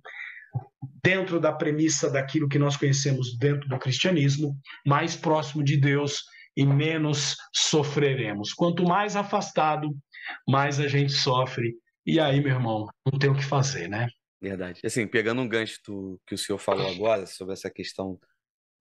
[1.03, 4.55] dentro da premissa daquilo que nós conhecemos dentro do cristianismo,
[4.85, 6.23] mais próximo de Deus
[6.55, 8.53] e menos sofreremos.
[8.53, 9.89] Quanto mais afastado,
[10.47, 11.75] mais a gente sofre.
[12.05, 14.07] E aí, meu irmão, não tem o que fazer, né?
[14.41, 14.81] Verdade.
[14.83, 18.19] Assim, pegando um gancho do, que o senhor falou agora sobre essa questão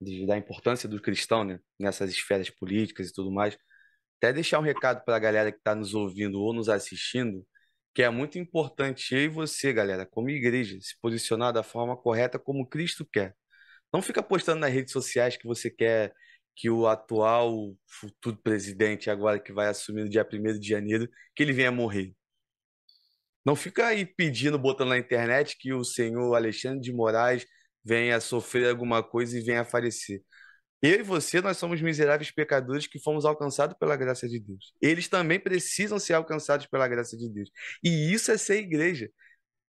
[0.01, 3.57] de, da importância do cristão né, nessas esferas políticas e tudo mais,
[4.19, 7.47] até deixar um recado para a galera que está nos ouvindo ou nos assistindo,
[7.95, 12.39] que é muito importante eu e você, galera, como igreja, se posicionar da forma correta
[12.39, 13.35] como Cristo quer.
[13.93, 16.13] Não fica postando nas redes sociais que você quer
[16.55, 21.43] que o atual futuro presidente, agora que vai assumir no dia 1 de janeiro, que
[21.43, 22.15] ele venha morrer.
[23.45, 27.45] Não fica aí pedindo, botando na internet que o senhor Alexandre de Moraes
[27.85, 30.23] venha sofrer alguma coisa e venha falecer.
[30.81, 34.75] Eu e você, nós somos miseráveis pecadores que fomos alcançados pela graça de Deus.
[34.81, 37.51] Eles também precisam ser alcançados pela graça de Deus.
[37.85, 39.09] E isso é ser igreja.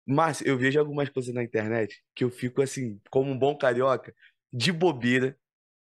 [0.06, 4.14] Mas eu vejo algumas coisas na internet que eu fico assim, como um bom carioca,
[4.52, 5.36] de bobeira,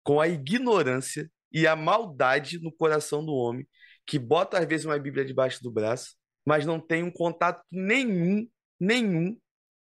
[0.04, 3.68] com a ignorância e a maldade no coração do homem,
[4.06, 8.48] que bota às vezes uma Bíblia debaixo do braço, mas não tem um contato nenhum,
[8.80, 9.38] nenhum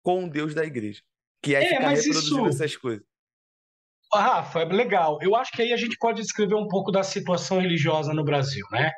[0.03, 1.03] com o Deus da igreja,
[1.43, 2.63] que é, é ficar reproduzindo isso...
[2.63, 3.05] essas coisas.
[4.13, 5.19] Rafa, é legal.
[5.21, 8.65] Eu acho que aí a gente pode descrever um pouco da situação religiosa no Brasil,
[8.71, 8.93] né?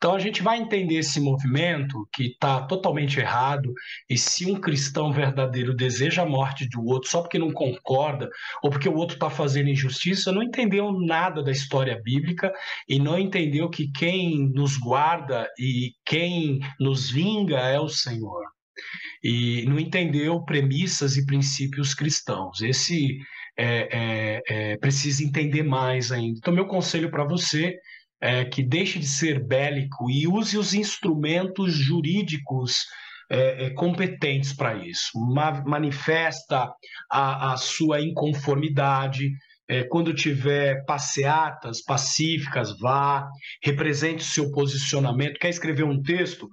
[0.00, 3.70] Então a gente vai entender esse movimento que está totalmente errado,
[4.08, 8.30] e se um cristão verdadeiro deseja a morte do outro só porque não concorda,
[8.62, 12.50] ou porque o outro está fazendo injustiça, não entendeu nada da história bíblica
[12.88, 18.46] e não entendeu que quem nos guarda e quem nos vinga é o Senhor.
[19.22, 22.62] E não entendeu premissas e princípios cristãos.
[22.62, 23.18] Esse
[23.54, 26.38] é, é, é, precisa entender mais ainda.
[26.38, 27.76] Então, meu conselho para você
[28.20, 32.84] é, que deixe de ser bélico e use os instrumentos jurídicos
[33.30, 35.10] é, é, competentes para isso.
[35.14, 36.68] Ma manifesta
[37.10, 39.30] a, a, sua inconformidade.
[39.68, 43.28] É, quando tiver passeatas pacíficas, vá,
[43.62, 45.38] represente o seu posicionamento.
[45.38, 46.48] Quer escrever um texto?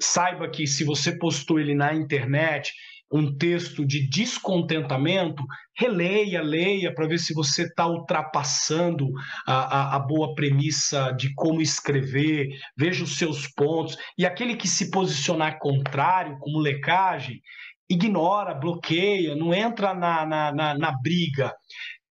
[0.00, 2.72] Saiba que se você postou ele na internet,
[3.10, 5.42] um texto de descontentamento,
[5.74, 9.08] releia, leia, para ver se você está ultrapassando
[9.46, 13.96] a, a, a, boa premissa de como escrever, veja os seus pontos.
[14.16, 17.40] E aquele que se posicionar contrário, como lecagem,
[17.88, 21.54] ignora, bloqueia, não entra na, na, na, na briga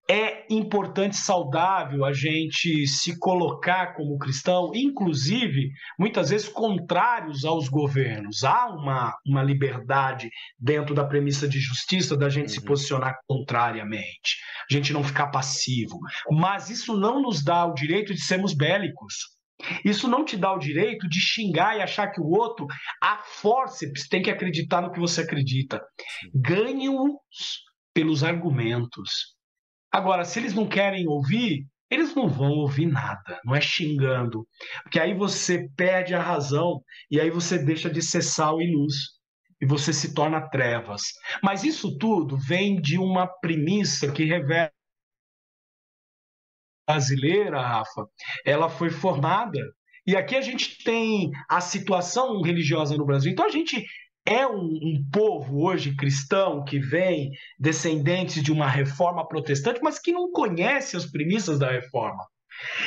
[0.10, 8.43] é importante, saudável a gente se colocar como cristão, inclusive, muitas vezes contrários aos governos.
[8.45, 12.53] Há uma, uma liberdade dentro da premissa de justiça da gente uhum.
[12.53, 14.38] se posicionar contrariamente,
[14.70, 15.99] a gente não ficar passivo.
[16.32, 19.36] Mas isso não nos dá o direito de sermos bélicos.
[19.84, 22.66] Isso não te dá o direito de xingar e achar que o outro,
[23.01, 25.82] a forceps, tem que acreditar no que você acredita.
[26.34, 27.18] Ganhe-os
[27.93, 29.37] pelos argumentos
[29.98, 34.48] Agora, se eles não querem ouvir, eles não vão ouvir nada, não é xingando.
[34.84, 38.93] Porque aí você perde a razão e aí você deixa de ser sal e luz
[39.60, 41.02] e você se torna trevas.
[41.41, 44.72] Mas isso tudo vem de uma premissa que revela
[46.88, 48.06] brasileira, Rafa,
[48.45, 49.60] ela foi formada.
[50.06, 53.32] E aqui a gente tem a situação religiosa no Brasil.
[53.32, 53.84] Então a gente
[54.28, 60.12] é um, um, povo hoje cristão que vem descendentes de uma reforma protestante, mas que
[60.12, 62.26] não conhece as premissas da reforma.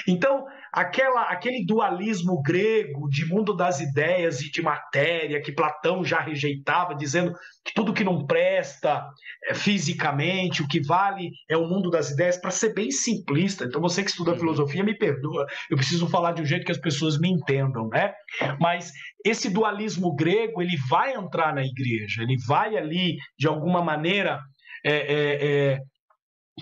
[0.06, 6.20] Então, aquela, aquele dualismo grego de mundo das ideias e de matéria que Platão já
[6.20, 7.32] rejeitava, dizendo
[7.64, 9.06] que tudo que não presta
[9.48, 13.64] é, fisicamente, o que vale é o mundo das ideias, para ser bem simplista.
[13.64, 14.38] Então, você que estuda uhum.
[14.38, 18.12] filosofia, me perdoa, eu preciso falar de um jeito que as pessoas me entendam, né?
[18.60, 18.92] Mas
[19.24, 24.40] esse dualismo grego, ele vai entrar na igreja, ele vai ali, de alguma maneira,
[24.84, 25.78] é, é, é,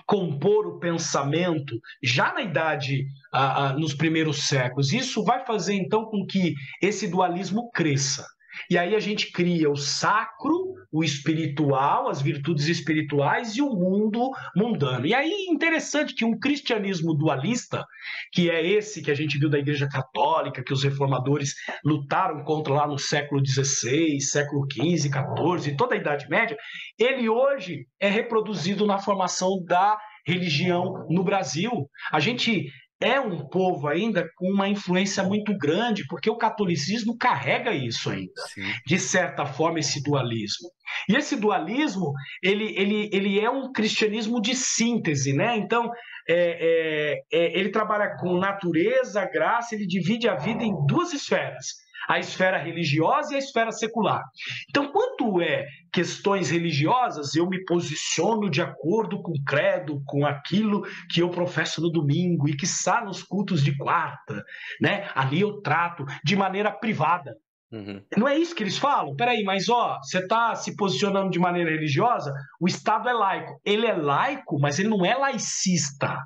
[0.07, 4.93] compor o pensamento já na idade, ah, ah, nos primeiros séculos.
[4.93, 8.24] Isso vai fazer então com que esse dualismo cresça.
[8.70, 14.30] E aí a gente cria o sacro, o espiritual, as virtudes espirituais e o mundo
[14.56, 15.06] mundano.
[15.06, 17.84] E aí interessante que um cristianismo dualista,
[18.33, 21.54] que é esse que a gente viu da Igreja Católica, que os reformadores
[21.84, 26.57] lutaram contra lá no século XVI, século XV, XIV, toda a Idade Média,
[26.99, 31.70] ele hoje é reproduzido na formação da religião no Brasil.
[32.12, 32.70] A gente
[33.00, 38.42] é um povo ainda com uma influência muito grande, porque o catolicismo carrega isso ainda,
[38.54, 38.62] Sim.
[38.87, 40.68] de certa forma, esse dualismo.
[41.08, 42.12] E esse dualismo,
[42.42, 45.57] ele, ele, ele é um cristianismo de síntese, né?
[45.57, 45.91] Então,
[46.29, 51.87] é, é, é, ele trabalha com natureza, graça, ele divide a vida em duas esferas
[52.09, 54.22] a esfera religiosa e a esfera secular.
[54.71, 60.83] Então, quanto é questões religiosas, eu me posiciono de acordo com o credo, com aquilo
[61.11, 64.43] que eu professo no domingo e que está nos cultos de quarta,
[64.80, 65.09] né?
[65.14, 67.37] Ali eu trato de maneira privada.
[67.71, 68.03] Uhum.
[68.17, 69.14] Não é isso que eles falam?
[69.14, 73.61] Peraí, mas ó, você está se posicionando de maneira religiosa, o Estado é laico.
[73.64, 76.17] Ele é laico, mas ele não é laicista.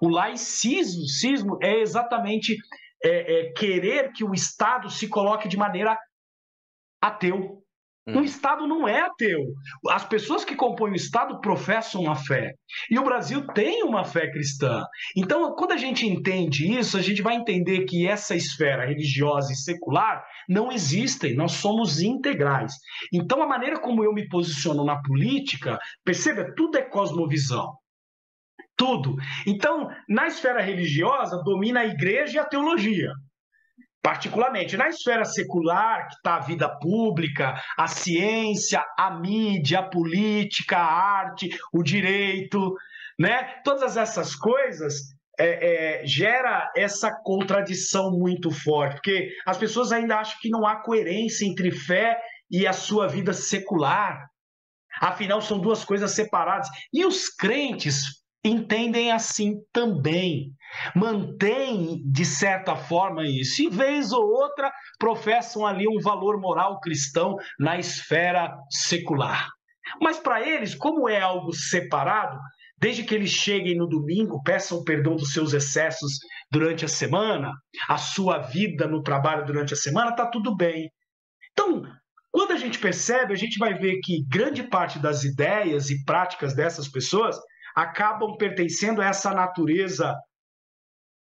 [0.00, 2.56] O laicismo é exatamente
[3.04, 5.98] é, é, querer que o Estado se coloque de maneira
[7.00, 7.62] ateu.
[8.06, 8.20] Hum.
[8.20, 9.40] O Estado não é ateu.
[9.88, 12.52] As pessoas que compõem o Estado professam a fé.
[12.90, 14.84] E o Brasil tem uma fé cristã.
[15.16, 19.56] Então, quando a gente entende isso, a gente vai entender que essa esfera religiosa e
[19.56, 21.34] secular não existem.
[21.34, 22.74] Nós somos integrais.
[23.12, 27.72] Então, a maneira como eu me posiciono na política, perceba, tudo é cosmovisão.
[28.76, 29.16] Tudo.
[29.46, 33.12] Então, na esfera religiosa, domina a igreja e a teologia
[34.04, 40.76] particularmente na esfera secular, que está a vida pública, a ciência, a mídia, a política,
[40.76, 42.76] a arte, o direito,
[43.18, 43.62] né?
[43.64, 44.94] Todas essas coisas
[45.40, 50.82] é, é, gera essa contradição muito forte, porque as pessoas ainda acham que não há
[50.82, 52.20] coerência entre fé
[52.50, 54.28] e a sua vida secular.
[55.00, 56.68] Afinal, são duas coisas separadas.
[56.92, 60.52] E os crentes entendem assim também.
[60.94, 63.62] Mantêm, de certa forma, isso.
[63.62, 69.48] E, vez ou outra, professam ali um valor moral cristão na esfera secular.
[70.00, 72.38] Mas para eles, como é algo separado,
[72.78, 76.18] desde que eles cheguem no domingo, peçam perdão dos seus excessos
[76.50, 77.52] durante a semana,
[77.88, 80.90] a sua vida no trabalho durante a semana, está tudo bem.
[81.52, 81.82] Então,
[82.32, 86.54] quando a gente percebe, a gente vai ver que grande parte das ideias e práticas
[86.54, 87.38] dessas pessoas
[87.74, 90.14] acabam pertencendo a essa natureza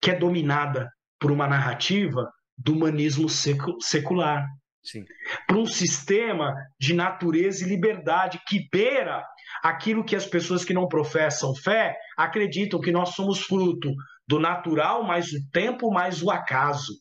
[0.02, 0.90] que é dominada
[1.20, 4.46] por uma narrativa do humanismo secular.
[4.84, 5.04] Sim.
[5.48, 9.26] Por um sistema de natureza e liberdade que beira
[9.64, 13.92] aquilo que as pessoas que não professam fé acreditam que nós somos fruto
[14.28, 16.94] do natural, mais o tempo, mais o acaso.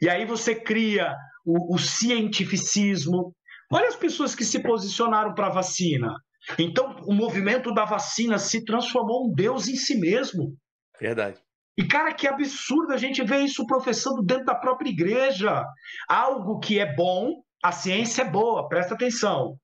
[0.00, 3.34] E aí você cria o, o cientificismo.
[3.70, 6.14] Olha as pessoas que se posicionaram para a vacina.
[6.58, 10.56] Então, o movimento da vacina se transformou um Deus em si mesmo.
[11.00, 11.38] Verdade.
[11.76, 15.64] E, cara, que absurdo a gente ver isso professando dentro da própria igreja.
[16.08, 19.56] Algo que é bom, a ciência é boa, presta atenção.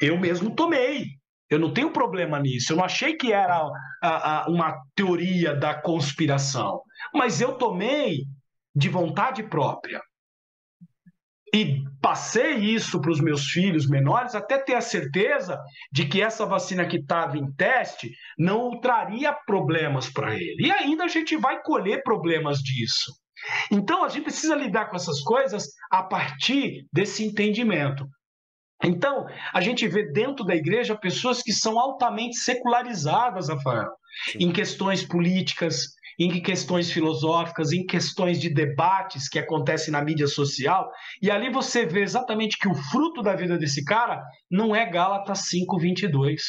[0.00, 1.06] Eu mesmo tomei.
[1.50, 2.72] Eu não tenho problema nisso.
[2.72, 3.60] Eu não achei que era
[4.02, 6.80] a, a, uma teoria da conspiração.
[7.14, 8.24] Mas eu tomei
[8.74, 10.00] de vontade própria
[11.54, 15.60] e passei isso para os meus filhos menores até ter a certeza
[15.92, 20.66] de que essa vacina que estava em teste não traria problemas para ele.
[20.66, 23.12] E ainda a gente vai colher problemas disso.
[23.70, 28.06] Então a gente precisa lidar com essas coisas a partir desse entendimento.
[28.84, 33.90] Então, a gente vê dentro da igreja pessoas que são altamente secularizadas, Rafael,
[34.32, 34.38] Sim.
[34.40, 35.84] em questões políticas,
[36.18, 40.90] em questões filosóficas, em questões de debates que acontecem na mídia social,
[41.20, 45.48] e ali você vê exatamente que o fruto da vida desse cara não é Gálatas
[45.48, 46.40] 5:22.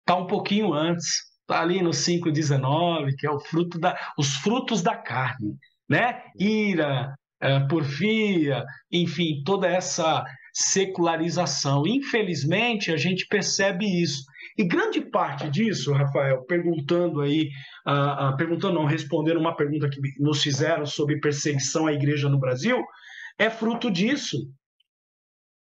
[0.00, 1.06] Está um pouquinho antes,
[1.42, 5.56] está ali no 5:19, que é o fruto da os frutos da carne,
[5.88, 6.22] né?
[6.38, 11.86] Ira, é, porfia, enfim, toda essa secularização.
[11.86, 14.24] Infelizmente, a gente percebe isso.
[14.58, 17.48] E grande parte disso, Rafael, perguntando aí,
[17.86, 22.40] uh, uh, perguntando não, respondendo uma pergunta que nos fizeram sobre perseguição à igreja no
[22.40, 22.84] Brasil,
[23.38, 24.52] é fruto disso.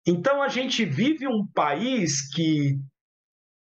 [0.06, 2.78] Então a gente vive um país que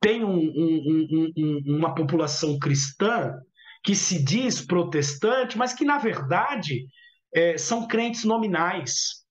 [0.02, 3.32] tem um, um, um, uma população cristã
[3.82, 6.86] que se diz protestante, mas que na verdade
[7.32, 9.24] é, são crentes nominais.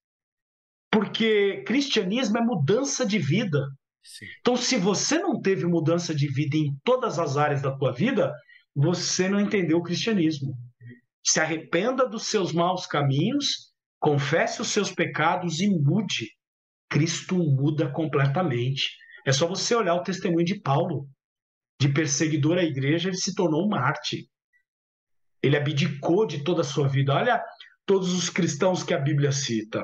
[0.90, 3.68] Porque cristianismo é mudança de vida.
[4.06, 4.28] Sim.
[4.40, 8.32] Então, se você não teve mudança de vida em todas as áreas da tua vida,
[8.76, 10.56] você não entendeu o cristianismo.
[11.26, 16.30] Se arrependa dos seus maus caminhos, confesse os seus pecados e mude.
[16.88, 18.92] Cristo muda completamente.
[19.26, 21.10] É só você olhar o testemunho de Paulo.
[21.82, 24.28] De perseguidor à igreja, ele se tornou um mártir.
[25.42, 27.14] Ele abdicou de toda a sua vida.
[27.14, 27.44] Olha
[27.88, 29.84] todos os cristãos que a Bíblia cita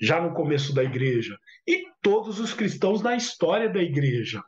[0.00, 1.36] já no começo da igreja,
[1.70, 4.42] e todos os cristãos na história da igreja.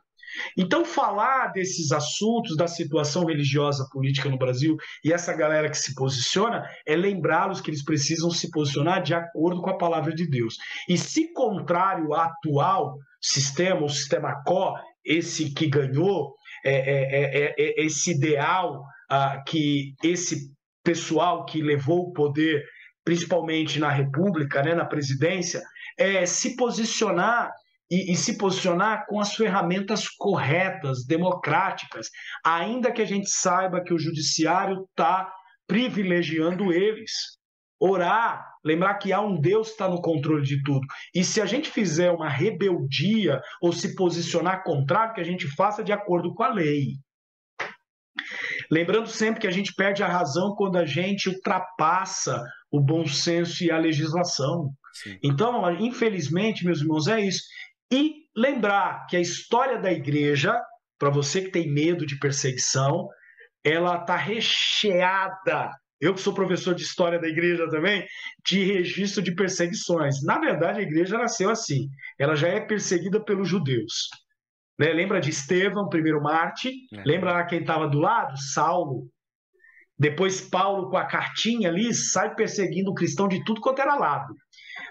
[0.57, 4.75] Então, falar desses assuntos, da situação religiosa política no Brasil
[5.05, 9.61] e essa galera que se posiciona, é lembrá-los que eles precisam se posicionar de acordo
[9.61, 10.57] com a palavra de Deus.
[10.89, 14.73] E se contrário ao atual sistema, o sistema CO,
[15.05, 16.33] esse que ganhou,
[16.65, 20.51] é, é, é, é esse ideal ah, que esse
[20.83, 22.63] pessoal que levou o poder
[23.03, 25.61] principalmente na República, né, na presidência,
[25.97, 27.51] é se posicionar
[27.89, 32.09] e, e, se posicionar com as ferramentas corretas, democráticas,
[32.43, 35.31] ainda que a gente saiba que o judiciário está
[35.67, 37.11] privilegiando eles.
[37.79, 40.87] orar, lembrar que há um Deus que está no controle de tudo.
[41.13, 45.83] E se a gente fizer uma rebeldia ou se posicionar contrário, que a gente faça
[45.83, 46.93] de acordo com a lei.
[48.71, 52.41] Lembrando sempre que a gente perde a razão quando a gente ultrapassa
[52.73, 54.73] o bom senso e a legislação.
[54.91, 55.19] Sim.
[55.23, 57.43] Então, infelizmente, meus irmãos, é isso.
[57.91, 60.59] E lembrar que a história da igreja,
[60.97, 63.07] para você que tem medo de perseguição,
[63.63, 65.69] ela está recheada.
[66.01, 68.05] Eu que sou professor de história da igreja também,
[68.43, 70.23] de registro de perseguições.
[70.23, 71.87] Na verdade, a igreja nasceu assim.
[72.19, 74.09] Ela já é perseguida pelos judeus.
[74.79, 74.91] Né?
[74.91, 76.71] Lembra de Estevão, primeiro Marte?
[76.91, 77.03] É.
[77.05, 78.35] Lembra lá quem estava do lado?
[78.51, 79.12] Saulo.
[79.97, 84.33] Depois Paulo, com a cartinha ali, sai perseguindo o cristão de tudo quanto era lado.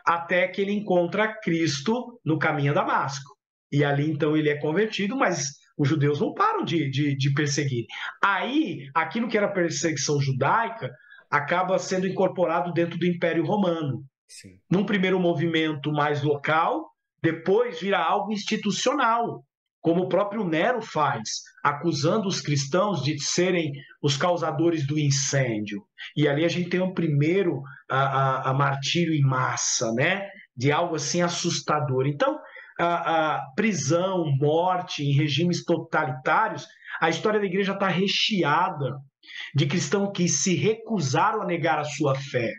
[0.05, 3.37] Até que ele encontra Cristo no caminho a Damasco.
[3.71, 7.87] E ali então ele é convertido, mas os judeus não param de, de, de perseguir.
[8.23, 10.91] Aí, aquilo que era perseguição judaica
[11.31, 14.05] acaba sendo incorporado dentro do Império Romano.
[14.29, 14.59] Sim.
[14.71, 16.91] Num primeiro movimento mais local,
[17.23, 19.43] depois vira algo institucional
[19.83, 21.29] como o próprio Nero faz,
[21.63, 25.83] acusando os cristãos de serem os causadores do incêndio.
[26.17, 27.61] E ali a gente tem o primeiro
[27.91, 30.29] a, a, a martírio em massa, né?
[30.57, 32.07] De algo assim assustador.
[32.07, 32.39] Então,
[32.79, 36.65] a, a prisão, morte em regimes totalitários,
[37.01, 38.97] a história da igreja está recheada
[39.55, 42.51] de cristãos que se recusaram a negar a sua fé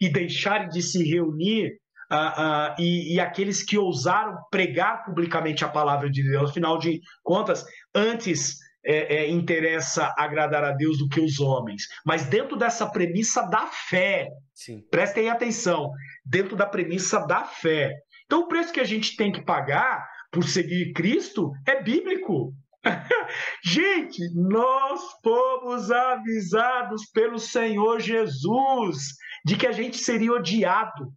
[0.00, 1.70] e deixarem de se reunir
[2.10, 6.50] uh, uh, e, e, aqueles que ousaram pregar publicamente a palavra de Deus.
[6.50, 7.64] Afinal de contas,
[7.94, 11.82] antes é, é, interessa agradar a Deus do que os homens.
[12.04, 14.82] Mas dentro dessa premissa da fé, Sim.
[14.90, 15.90] prestem atenção,
[16.24, 17.94] dentro da premissa da fé.
[18.24, 22.54] Então, o preço que a gente tem que pagar por seguir Cristo é bíblico.
[23.62, 31.12] gente, nós fomos avisados pelo Senhor Jesus de que a gente seria odiado,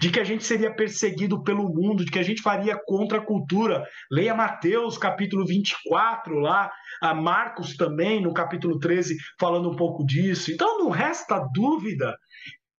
[0.00, 3.24] de que a gente seria perseguido pelo mundo, de que a gente faria contra a
[3.24, 3.84] cultura.
[4.10, 6.70] Leia Mateus capítulo 24 lá,
[7.00, 10.52] a Marcos também no capítulo 13 falando um pouco disso.
[10.52, 12.16] Então não resta dúvida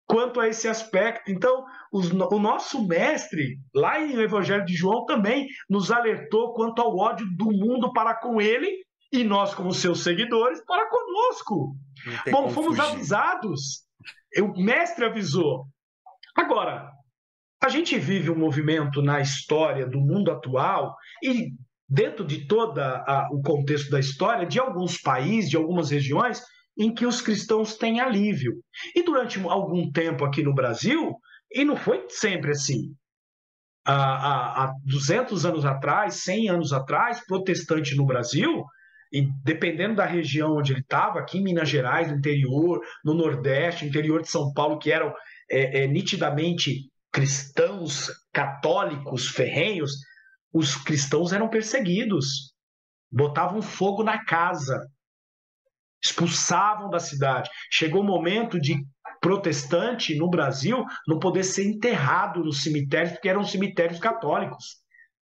[0.08, 1.32] quanto a esse aspecto.
[1.32, 6.96] Então, os, o nosso mestre, lá em Evangelho de João, também nos alertou quanto ao
[6.96, 11.76] ódio do mundo para com ele e nós, como seus seguidores, para conosco.
[12.32, 12.92] Bom, fomos fugir.
[12.92, 13.86] avisados.
[14.40, 15.66] O mestre avisou.
[16.36, 16.92] Agora,
[17.64, 21.52] a gente vive um movimento na história do mundo atual e
[21.88, 22.82] dentro de todo
[23.32, 26.42] o contexto da história de alguns países, de algumas regiões,
[26.78, 28.54] em que os cristãos têm alívio.
[28.94, 31.16] E durante algum tempo aqui no Brasil,
[31.52, 32.94] e não foi sempre assim.
[33.88, 38.66] Há, há 200 anos atrás, 100 anos atrás, protestante no Brasil,
[39.14, 43.86] e dependendo da região onde ele estava, aqui em Minas Gerais, no interior, no Nordeste,
[43.86, 45.14] interior de São Paulo, que eram
[45.50, 49.92] é, é, nitidamente cristãos católicos ferrenhos,
[50.54, 52.54] os cristãos eram perseguidos,
[53.12, 54.80] botavam fogo na casa,
[56.04, 57.50] expulsavam da cidade.
[57.72, 58.76] Chegou o momento de
[59.22, 64.84] protestante no Brasil não poder ser enterrado nos cemitérios, porque eram cemitérios católicos.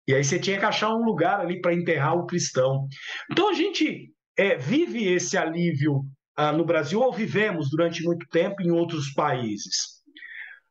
[0.08, 2.88] E aí você tinha que achar um lugar ali para enterrar o cristão.
[3.32, 6.04] Então a gente é, vive esse alívio
[6.36, 10.03] ah, no Brasil, ou vivemos durante muito tempo em outros países.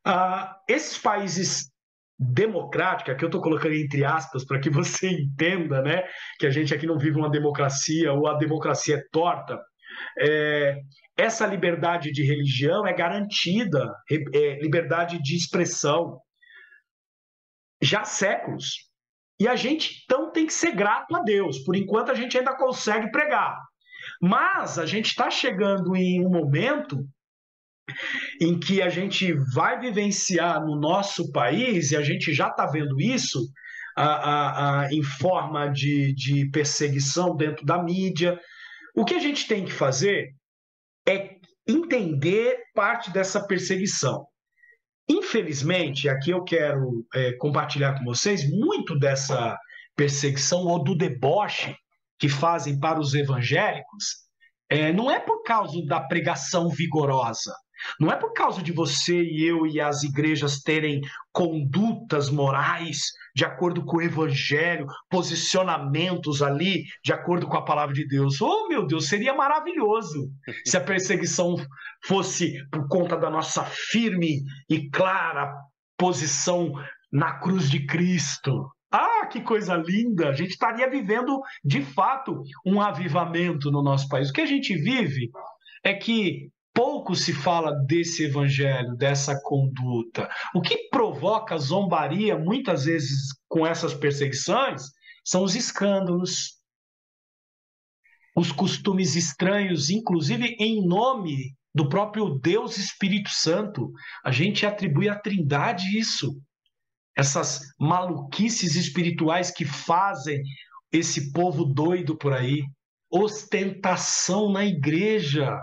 [0.06, 1.70] Uh, esses países
[2.18, 6.04] democráticos, que eu estou colocando entre aspas para que você entenda, né,
[6.38, 9.60] que a gente aqui não vive uma democracia ou a democracia é torta,
[10.18, 10.80] é,
[11.16, 16.18] essa liberdade de religião é garantida, é, liberdade de expressão,
[17.80, 18.90] já há séculos.
[19.38, 21.58] E a gente então tem que ser grato a Deus.
[21.64, 23.58] Por enquanto a gente ainda consegue pregar.
[24.20, 27.04] Mas a gente está chegando em um momento
[28.40, 33.00] em que a gente vai vivenciar no nosso país, e a gente já está vendo
[33.00, 33.38] isso,
[33.96, 38.38] a, a, a, em forma de, de perseguição dentro da mídia.
[38.94, 40.34] O que a gente tem que fazer
[41.06, 41.36] é
[41.66, 44.26] entender parte dessa perseguição.
[45.08, 49.58] Infelizmente, aqui eu quero é, compartilhar com vocês muito dessa
[49.96, 51.76] perseguição ou do deboche
[52.18, 54.22] que fazem para os evangélicos,
[54.70, 57.52] é, não é por causa da pregação vigorosa,
[57.98, 61.00] não é por causa de você e eu e as igrejas terem
[61.32, 62.98] condutas morais
[63.34, 68.40] de acordo com o evangelho, posicionamentos ali de acordo com a palavra de Deus.
[68.40, 70.30] Oh, meu Deus, seria maravilhoso
[70.66, 71.56] se a perseguição
[72.04, 75.52] fosse por conta da nossa firme e clara
[75.96, 76.72] posição
[77.12, 78.68] na cruz de Cristo.
[78.90, 80.28] Ah, que coisa linda!
[80.28, 84.28] A gente estaria vivendo, de fato, um avivamento no nosso país.
[84.28, 85.30] O que a gente vive
[85.82, 90.28] é que pouco se fala desse evangelho, dessa conduta.
[90.54, 94.82] O que provoca zombaria, muitas vezes, com essas perseguições,
[95.24, 96.58] são os escândalos,
[98.34, 103.92] os costumes estranhos, inclusive em nome do próprio Deus Espírito Santo.
[104.24, 106.40] A gente atribui à Trindade isso.
[107.14, 110.42] Essas maluquices espirituais que fazem
[110.90, 112.64] esse povo doido por aí.
[113.10, 115.58] Ostentação na igreja,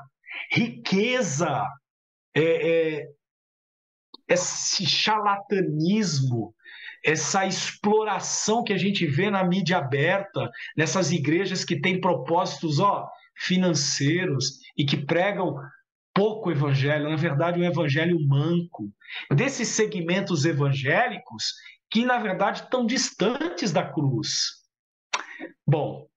[0.52, 1.66] riqueza,
[2.36, 2.41] é,
[3.02, 3.07] é,
[4.28, 6.53] esse charlatanismo,
[7.03, 13.07] essa exploração que a gente vê na mídia aberta, nessas igrejas que têm propósitos ó,
[13.36, 15.56] financeiros e que pregam
[16.14, 18.91] pouco evangelho, na verdade, um evangelho manco.
[19.34, 21.53] Desses segmentos evangélicos
[21.90, 24.60] que, na verdade, estão distantes da cruz.
[25.66, 26.07] Bom,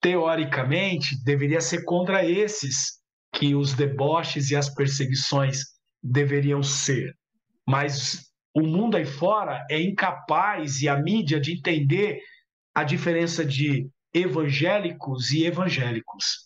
[0.00, 3.03] teoricamente, deveria ser contra esses
[3.34, 5.60] que os deboches e as perseguições
[6.02, 7.14] deveriam ser.
[7.66, 12.20] Mas o mundo aí fora é incapaz e a mídia de entender
[12.74, 16.44] a diferença de evangélicos e evangélicos.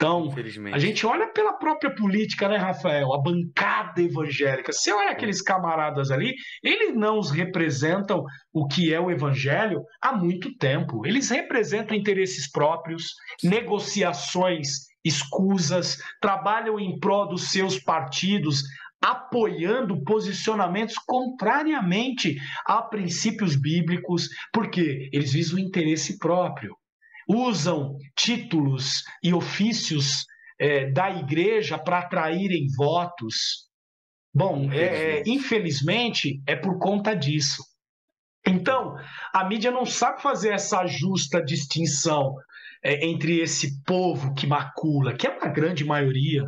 [0.00, 0.32] Então,
[0.72, 3.12] a gente olha pela própria política, né, Rafael?
[3.12, 4.72] A bancada evangélica.
[4.72, 8.22] Você olha aqueles camaradas ali, eles não os representam
[8.52, 11.04] o que é o evangelho há muito tempo.
[11.04, 13.08] Eles representam interesses próprios,
[13.42, 18.62] negociações escusas, trabalham em prol dos seus partidos,
[19.00, 26.76] apoiando posicionamentos contrariamente a princípios bíblicos, porque eles visam o interesse próprio.
[27.28, 30.24] Usam títulos e ofícios
[30.58, 33.68] é, da igreja para atraírem votos.
[34.34, 37.62] Bom, é, é, infelizmente é por conta disso.
[38.46, 38.94] Então,
[39.32, 42.34] a mídia não sabe fazer essa justa distinção
[42.84, 46.44] é, entre esse povo que macula, que é uma grande maioria,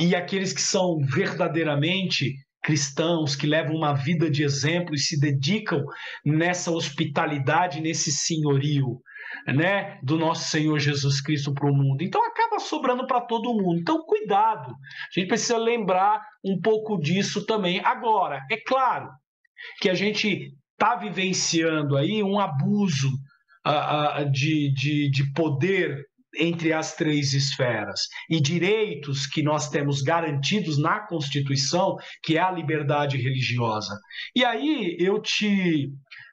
[0.00, 5.84] e aqueles que são verdadeiramente cristãos, que levam uma vida de exemplo e se dedicam
[6.24, 9.00] nessa hospitalidade, nesse senhorio.
[9.48, 12.02] Né, do nosso Senhor Jesus Cristo para o mundo.
[12.02, 13.80] Então acaba sobrando para todo mundo.
[13.80, 14.70] Então cuidado.
[14.70, 17.80] A gente precisa lembrar um pouco disso também.
[17.84, 19.08] Agora, é claro
[19.80, 23.10] que a gente está vivenciando aí um abuso
[24.30, 26.04] de, de, de poder
[26.36, 32.50] entre as três esferas e direitos que nós temos garantidos na Constituição, que é a
[32.50, 33.98] liberdade religiosa.
[34.34, 35.92] E aí eu te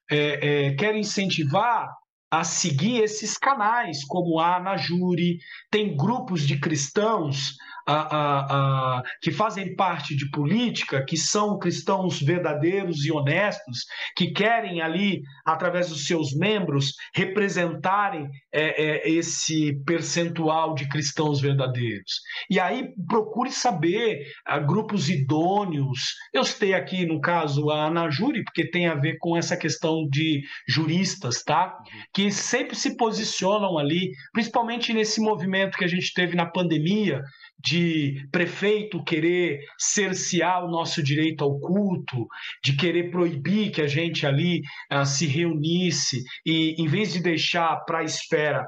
[0.10, 1.88] é, é, quero incentivar
[2.30, 5.38] a seguir esses canais, como a Anajuri,
[5.70, 7.56] tem grupos de cristãos
[7.88, 13.86] a, a, que fazem parte de política, que são cristãos verdadeiros e honestos,
[14.16, 22.22] que querem ali, através dos seus membros, representarem é, é, esse percentual de cristãos verdadeiros.
[22.50, 26.16] E aí procure saber a, grupos idôneos.
[26.34, 30.42] Eu citei aqui, no caso, a Anajuri, porque tem a ver com essa questão de
[30.68, 31.78] juristas, tá?
[32.14, 37.22] Que sempre se posicionam ali, principalmente nesse movimento que a gente teve na pandemia,
[37.64, 42.28] de prefeito querer cercear o nosso direito ao culto,
[42.64, 44.62] de querer proibir que a gente ali
[44.92, 48.66] uh, se reunisse e, em vez de deixar para a esfera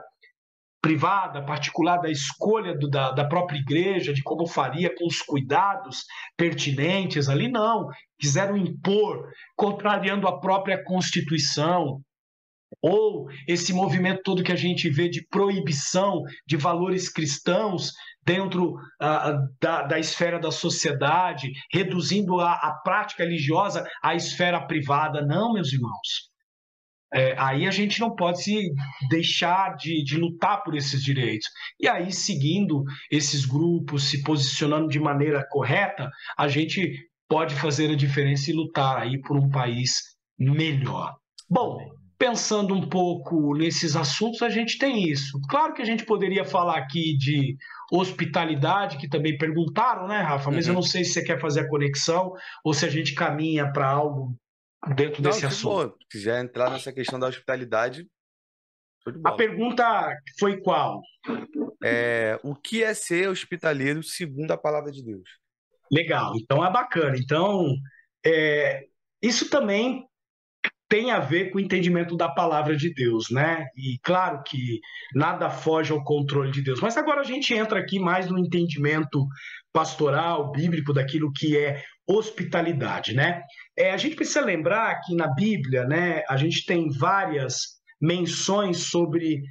[0.81, 6.03] privada, particular da escolha do, da, da própria igreja, de como faria com os cuidados
[6.35, 7.87] pertinentes ali, não.
[8.19, 12.01] Quiseram impor, contrariando a própria Constituição,
[12.81, 17.93] ou esse movimento todo que a gente vê de proibição de valores cristãos
[18.25, 25.25] dentro uh, da, da, esfera da sociedade, reduzindo a, a, prática religiosa à esfera privada.
[25.25, 26.31] Não, meus irmãos.
[27.13, 28.71] É, aí a gente não pode se
[29.07, 31.47] deixar de, de lutar por esses direitos.
[31.79, 37.95] E aí, seguindo esses grupos, se posicionando de maneira correta, a gente pode fazer a
[37.95, 40.01] diferença e lutar aí por um país
[40.39, 41.15] melhor.
[41.47, 41.77] Bom,
[42.17, 45.39] pensando um pouco nesses assuntos, a gente tem isso.
[45.49, 47.55] Claro que a gente poderia falar aqui de
[47.95, 50.49] hospitalidade, que também perguntaram, né, Rafa?
[50.49, 50.71] Mas uhum.
[50.71, 52.33] eu não sei se você quer fazer a conexão
[52.63, 54.35] ou se a gente caminha para algo
[54.95, 55.95] dentro não, desse assunto.
[56.01, 58.07] Se quiser entrar nessa questão da hospitalidade.
[59.23, 61.01] A pergunta foi qual?
[61.83, 65.29] É, o que é ser hospitaleiro segundo a palavra de Deus?
[65.91, 67.15] Legal, então é bacana.
[67.19, 67.75] Então,
[68.25, 68.85] é,
[69.21, 70.07] isso também
[70.93, 73.65] tem a ver com o entendimento da palavra de Deus, né?
[73.75, 74.79] E claro que
[75.15, 76.79] nada foge ao controle de Deus.
[76.79, 79.25] Mas agora a gente entra aqui mais no entendimento
[79.73, 83.41] pastoral, bíblico, daquilo que é hospitalidade, né?
[83.75, 89.41] É, a gente precisa lembrar que na Bíblia, né, a gente tem várias menções sobre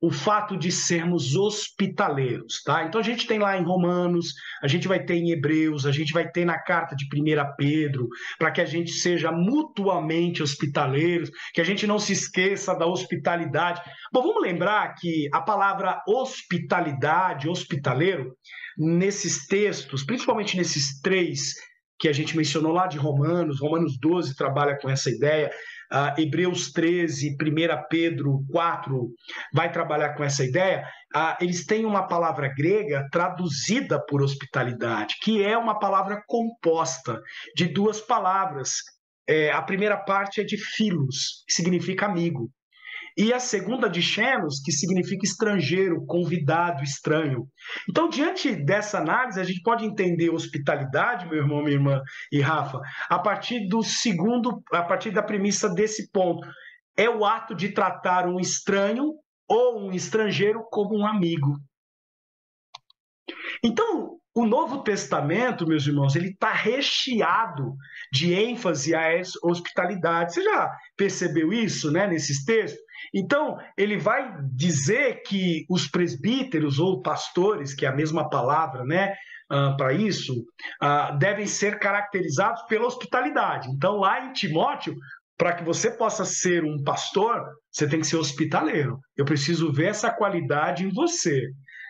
[0.00, 2.84] o fato de sermos hospitaleiros, tá?
[2.84, 4.32] Então a gente tem lá em Romanos,
[4.62, 8.08] a gente vai ter em Hebreus, a gente vai ter na carta de 1 Pedro,
[8.38, 13.82] para que a gente seja mutuamente hospitaleiros, que a gente não se esqueça da hospitalidade.
[14.12, 18.34] Bom, vamos lembrar que a palavra hospitalidade, hospitaleiro,
[18.78, 21.54] nesses textos, principalmente nesses três
[21.98, 25.50] que a gente mencionou lá de Romanos, Romanos 12 trabalha com essa ideia,
[25.92, 27.36] Uh, Hebreus 13, 1
[27.88, 29.10] Pedro 4
[29.52, 30.84] vai trabalhar com essa ideia.
[31.14, 37.20] Uh, eles têm uma palavra grega traduzida por hospitalidade, que é uma palavra composta
[37.56, 38.76] de duas palavras.
[39.28, 42.50] É, a primeira parte é de filos, que significa amigo.
[43.16, 47.48] E a segunda de Xenos, que significa estrangeiro, convidado, estranho.
[47.88, 52.80] Então, diante dessa análise, a gente pode entender hospitalidade, meu irmão, minha irmã e Rafa,
[53.08, 56.46] a partir do segundo, a partir da premissa desse ponto.
[56.96, 59.14] É o ato de tratar um estranho
[59.48, 61.58] ou um estrangeiro como um amigo.
[63.62, 67.74] Então, o Novo Testamento, meus irmãos, ele está recheado
[68.12, 70.34] de ênfase à hospitalidade.
[70.34, 72.80] Você já percebeu isso, né, nesses textos?
[73.14, 79.14] Então, ele vai dizer que os presbíteros ou pastores, que é a mesma palavra, né,
[79.50, 80.34] uh, para isso,
[80.82, 83.68] uh, devem ser caracterizados pela hospitalidade.
[83.70, 84.94] Então, lá em Timóteo,
[85.36, 88.98] para que você possa ser um pastor, você tem que ser hospitaleiro.
[89.16, 91.46] Eu preciso ver essa qualidade em você.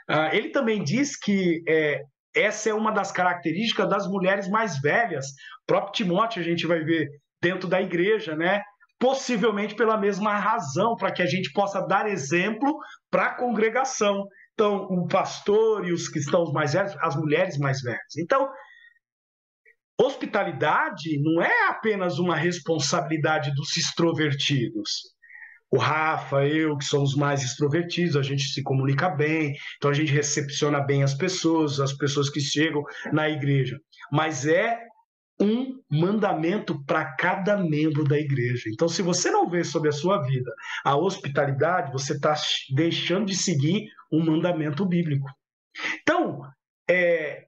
[0.08, 2.00] Uh, ele também diz que é,
[2.34, 5.26] essa é uma das características das mulheres mais velhas.
[5.26, 7.08] O próprio Timóteo a gente vai ver
[7.42, 8.62] dentro da igreja, né?
[9.00, 12.78] Possivelmente pela mesma razão, para que a gente possa dar exemplo
[13.10, 14.28] para a congregação.
[14.52, 18.16] Então, o pastor e os cristãos mais velhos, as mulheres mais velhas.
[18.18, 18.46] Então,
[19.98, 24.90] hospitalidade não é apenas uma responsabilidade dos extrovertidos.
[25.70, 30.12] O Rafa, eu, que somos mais extrovertidos, a gente se comunica bem, então a gente
[30.12, 32.82] recepciona bem as pessoas, as pessoas que chegam
[33.12, 33.80] na igreja.
[34.12, 34.89] Mas é
[35.40, 38.68] um mandamento para cada membro da igreja.
[38.68, 40.52] Então, se você não vê sobre a sua vida
[40.84, 42.34] a hospitalidade, você está
[42.74, 45.26] deixando de seguir um mandamento bíblico.
[46.02, 46.42] Então,
[46.88, 47.46] é,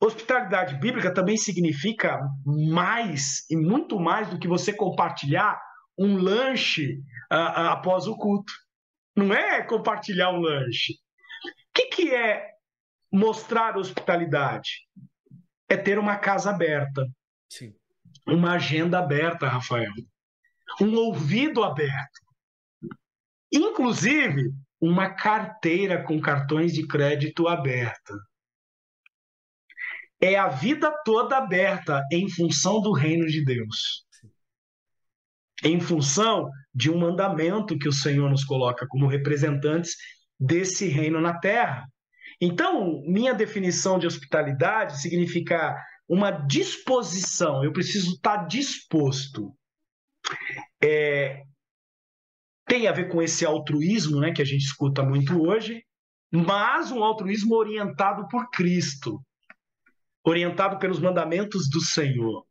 [0.00, 5.60] hospitalidade bíblica também significa mais e muito mais do que você compartilhar
[5.98, 6.98] um lanche
[7.32, 8.52] uh, uh, após o culto.
[9.16, 10.94] Não é compartilhar um lanche.
[10.94, 12.50] O que, que é
[13.12, 14.70] mostrar hospitalidade?
[15.68, 17.06] É ter uma casa aberta.
[17.48, 17.74] Sim.
[18.26, 19.92] Uma agenda aberta, Rafael.
[20.80, 22.20] Um ouvido aberto.
[23.52, 28.14] Inclusive, uma carteira com cartões de crédito aberta.
[30.20, 34.04] É a vida toda aberta em função do reino de Deus.
[35.62, 39.94] Em função de um mandamento que o Senhor nos coloca como representantes
[40.38, 41.86] desse reino na terra.
[42.40, 45.76] Então, minha definição de hospitalidade significa
[46.08, 49.54] uma disposição, eu preciso estar disposto.
[50.82, 51.42] É,
[52.66, 55.84] tem a ver com esse altruísmo né, que a gente escuta muito hoje,
[56.32, 59.22] mas um altruísmo orientado por Cristo,
[60.24, 62.44] orientado pelos mandamentos do Senhor,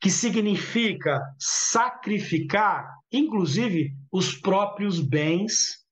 [0.00, 5.82] que significa sacrificar, inclusive, os próprios bens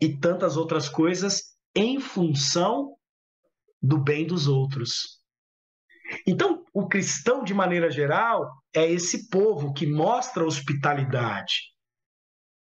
[0.00, 2.96] e tantas outras coisas em função
[3.82, 5.19] do bem dos outros.
[6.26, 11.54] Então, o cristão, de maneira geral, é esse povo que mostra hospitalidade.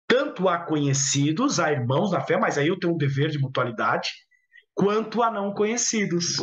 [0.07, 4.09] Tanto a conhecidos, a irmãos na fé, mas aí eu tenho um dever de mutualidade,
[4.73, 6.37] quanto a não conhecidos.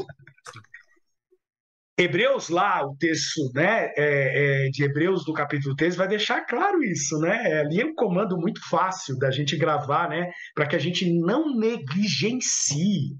[1.98, 6.80] Hebreus, lá, o texto né, é, é, de Hebreus, do capítulo 3, vai deixar claro
[6.84, 7.60] isso, né?
[7.60, 10.30] Ali é um comando muito fácil da gente gravar, né?
[10.54, 13.16] Para que a gente não negligencie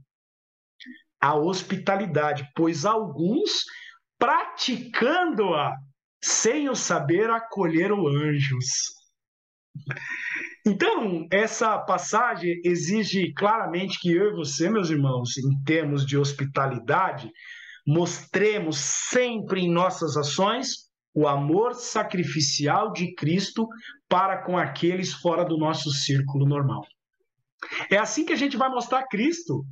[1.21, 3.65] a hospitalidade, pois alguns,
[4.19, 5.75] praticando-a,
[6.23, 8.67] sem o saber, acolheram anjos.
[10.67, 17.31] Então, essa passagem exige claramente que eu e você, meus irmãos, em termos de hospitalidade,
[17.87, 23.67] mostremos sempre em nossas ações o amor sacrificial de Cristo
[24.09, 26.83] para com aqueles fora do nosso círculo normal.
[27.91, 29.65] É assim que a gente vai mostrar Cristo.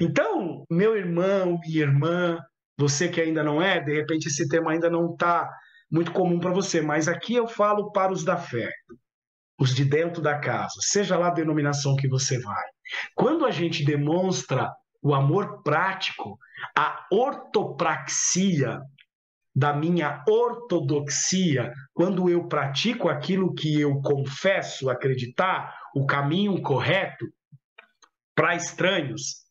[0.00, 2.38] Então, meu irmão e irmã,
[2.76, 5.48] você que ainda não é, de repente esse tema ainda não está
[5.90, 8.70] muito comum para você, mas aqui eu falo para os da fé,
[9.58, 12.64] os de dentro da casa, seja lá a denominação que você vai.
[13.14, 14.70] Quando a gente demonstra
[15.02, 16.38] o amor prático,
[16.76, 18.80] a ortopraxia
[19.54, 27.26] da minha ortodoxia, quando eu pratico aquilo que eu confesso acreditar, o caminho correto,
[28.34, 29.41] para estranhos,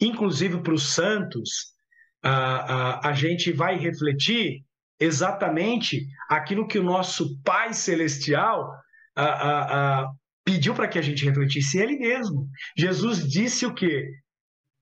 [0.00, 1.74] inclusive para os santos,
[2.22, 4.64] a, a, a gente vai refletir
[5.00, 8.70] exatamente aquilo que o nosso Pai Celestial
[9.14, 10.12] a, a, a,
[10.44, 12.48] pediu para que a gente refletisse Ele mesmo.
[12.76, 14.10] Jesus disse o quê?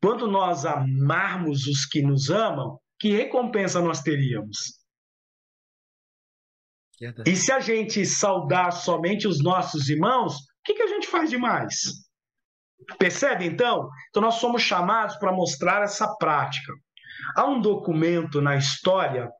[0.03, 4.57] Quando nós amarmos os que nos amam, que recompensa nós teríamos?
[7.27, 11.29] E se a gente saudar somente os nossos irmãos, o que, que a gente faz
[11.29, 12.06] demais?
[12.99, 13.89] Percebe então?
[14.09, 16.73] Então nós somos chamados para mostrar essa prática.
[17.35, 19.31] Há um documento na história,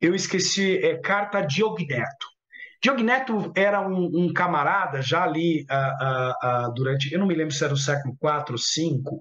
[0.00, 2.34] eu esqueci, é Carta Diogneto.
[2.82, 7.54] Diogneto era um, um camarada, já ali uh, uh, uh, durante, eu não me lembro
[7.54, 9.18] se era o século IV ou V,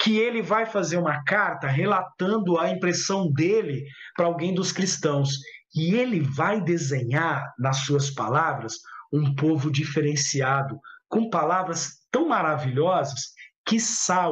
[0.00, 3.84] que ele vai fazer uma carta relatando a impressão dele
[4.16, 5.28] para alguém dos cristãos.
[5.74, 8.76] E ele vai desenhar, nas suas palavras,
[9.12, 13.32] um povo diferenciado, com palavras tão maravilhosas
[13.66, 13.78] que,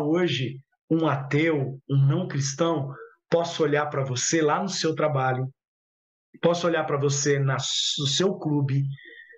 [0.01, 2.95] hoje, um ateu, um não cristão,
[3.29, 5.49] possa olhar para você lá no seu trabalho,
[6.41, 7.57] Posso olhar para você na,
[7.99, 8.83] no seu clube,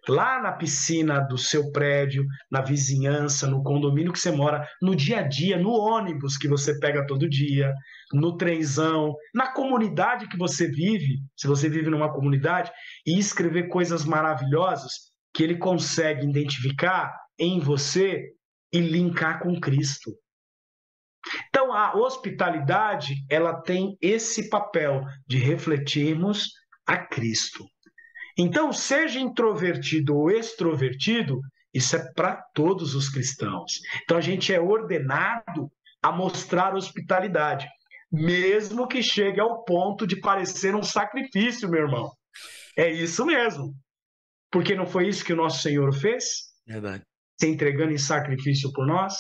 [0.09, 5.21] lá na piscina do seu prédio, na vizinhança, no condomínio que você mora, no dia
[5.21, 7.73] a dia, no ônibus que você pega todo dia,
[8.13, 12.71] no trenzão, na comunidade que você vive, se você vive numa comunidade,
[13.07, 14.93] e escrever coisas maravilhosas
[15.35, 18.33] que ele consegue identificar em você
[18.73, 20.13] e linkar com Cristo.
[21.49, 26.51] Então, a hospitalidade, ela tem esse papel de refletirmos
[26.87, 27.65] a Cristo.
[28.37, 31.41] Então, seja introvertido ou extrovertido,
[31.73, 33.81] isso é para todos os cristãos.
[34.03, 35.71] Então, a gente é ordenado
[36.03, 37.69] a mostrar hospitalidade,
[38.11, 42.11] mesmo que chegue ao ponto de parecer um sacrifício, meu irmão.
[42.77, 43.75] É isso mesmo.
[44.51, 46.25] Porque não foi isso que o nosso Senhor fez?
[46.67, 47.05] Verdade.
[47.43, 49.17] Se entregando em sacrifício por nós?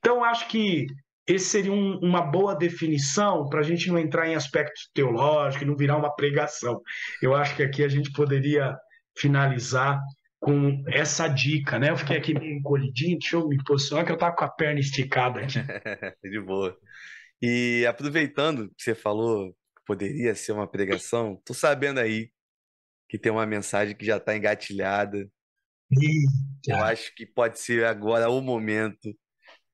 [0.00, 0.84] Então, acho que
[1.28, 5.76] esse seria um, uma boa definição para a gente não entrar em aspectos teológicos não
[5.76, 6.82] virar uma pregação.
[7.22, 8.76] Eu acho que aqui a gente poderia
[9.16, 10.00] finalizar
[10.40, 11.90] com essa dica, né?
[11.90, 14.80] Eu fiquei aqui meio encolhidinho, deixa eu me posicionar que eu tava com a perna
[14.80, 15.60] esticada aqui.
[16.28, 16.76] De boa.
[17.40, 22.28] E aproveitando que você falou que poderia ser uma pregação, tô sabendo aí
[23.08, 25.30] que tem uma mensagem que já está engatilhada.
[26.66, 29.14] Eu acho que pode ser agora o momento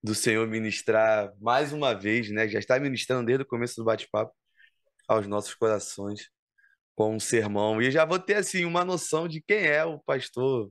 [0.03, 2.49] do Senhor ministrar mais uma vez, né?
[2.49, 4.33] Já está ministrando desde o começo do bate-papo
[5.07, 6.29] aos nossos corações
[6.95, 7.81] com um sermão.
[7.81, 10.71] E já vou ter assim uma noção de quem é o pastor,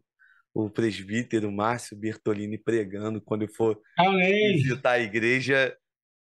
[0.54, 4.56] o presbítero Márcio Bertolini pregando quando eu for Amém.
[4.56, 5.76] visitar a igreja,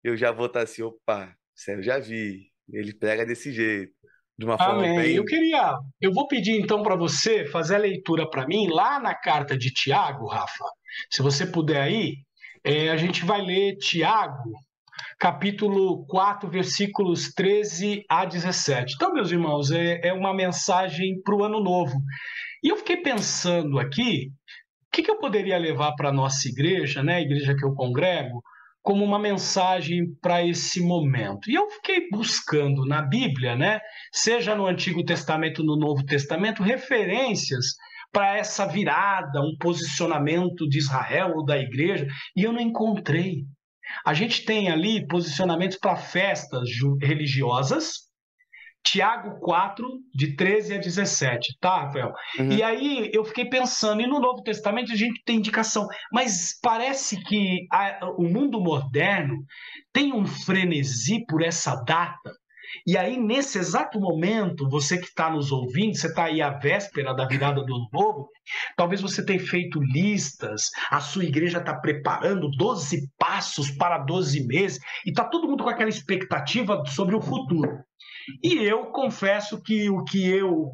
[0.02, 2.50] eu já vou estar assim, opa, sério, já vi.
[2.68, 3.94] Ele prega desse jeito.
[4.38, 4.98] De uma forma Amém.
[4.98, 5.14] Bem...
[5.14, 9.14] Eu queria, eu vou pedir então para você fazer a leitura para mim lá na
[9.14, 10.64] carta de Tiago, Rafa.
[11.10, 12.16] Se você puder aí,
[12.62, 14.52] é, a gente vai ler Tiago,
[15.18, 18.94] capítulo 4, versículos 13 a 17.
[18.94, 21.98] Então, meus irmãos, é, é uma mensagem para o ano novo.
[22.62, 24.30] E eu fiquei pensando aqui,
[24.88, 27.74] o que, que eu poderia levar para a nossa igreja, né, a igreja que eu
[27.74, 28.42] congrego,
[28.86, 31.50] como uma mensagem para esse momento.
[31.50, 33.80] E eu fiquei buscando na Bíblia, né,
[34.12, 37.74] seja no Antigo Testamento, no Novo Testamento, referências
[38.12, 42.06] para essa virada, um posicionamento de Israel ou da igreja,
[42.36, 43.44] e eu não encontrei.
[44.04, 46.68] A gente tem ali posicionamentos para festas
[47.02, 48.05] religiosas,
[48.86, 49.84] Tiago 4,
[50.14, 52.12] de 13 a 17, tá, Rafael?
[52.38, 52.52] Uhum.
[52.52, 57.20] E aí eu fiquei pensando, e no Novo Testamento a gente tem indicação, mas parece
[57.24, 59.38] que a, o mundo moderno
[59.92, 62.32] tem um frenesi por essa data,
[62.86, 67.14] e aí, nesse exato momento, você que está nos ouvindo, você está aí à véspera
[67.14, 68.28] da virada do ano novo,
[68.76, 74.78] talvez você tenha feito listas, a sua igreja está preparando 12 passos para 12 meses,
[75.04, 77.70] e está todo mundo com aquela expectativa sobre o futuro.
[78.42, 80.72] E eu confesso que o que eu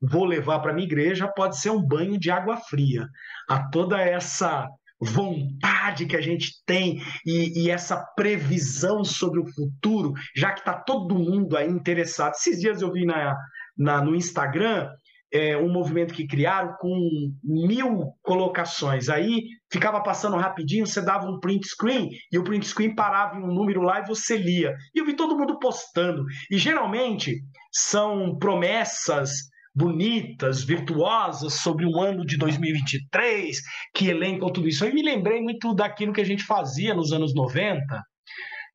[0.00, 3.06] vou levar para minha igreja pode ser um banho de água fria
[3.48, 4.68] a toda essa
[5.00, 10.74] vontade que a gente tem e, e, essa previsão sobre o futuro, já que está
[10.74, 12.34] todo mundo aí interessado.
[12.34, 13.36] Esses dias eu vi na,
[13.76, 14.88] na no Instagram
[15.32, 19.08] é, um movimento que criaram com mil colocações.
[19.08, 23.42] Aí ficava passando rapidinho, você dava um print screen e o print screen parava em
[23.42, 24.74] um número lá e você lia.
[24.94, 26.22] E eu vi todo mundo postando.
[26.50, 27.40] E geralmente
[27.72, 33.58] são promessas bonitas, virtuosas sobre o ano de 2023,
[33.94, 34.84] que elencam tudo isso.
[34.84, 37.80] Eu me lembrei muito daquilo que a gente fazia nos anos 90,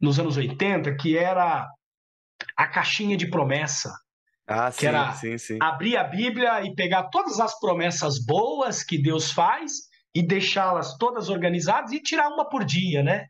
[0.02, 1.68] nos anos 80, que era
[2.58, 3.92] a caixinha de promessa.
[4.48, 5.58] Ah, que sim, era sim, sim.
[5.62, 9.74] abrir a Bíblia e pegar todas as promessas boas que Deus faz
[10.16, 13.26] e deixá-las todas organizadas e tirar uma por dia, né?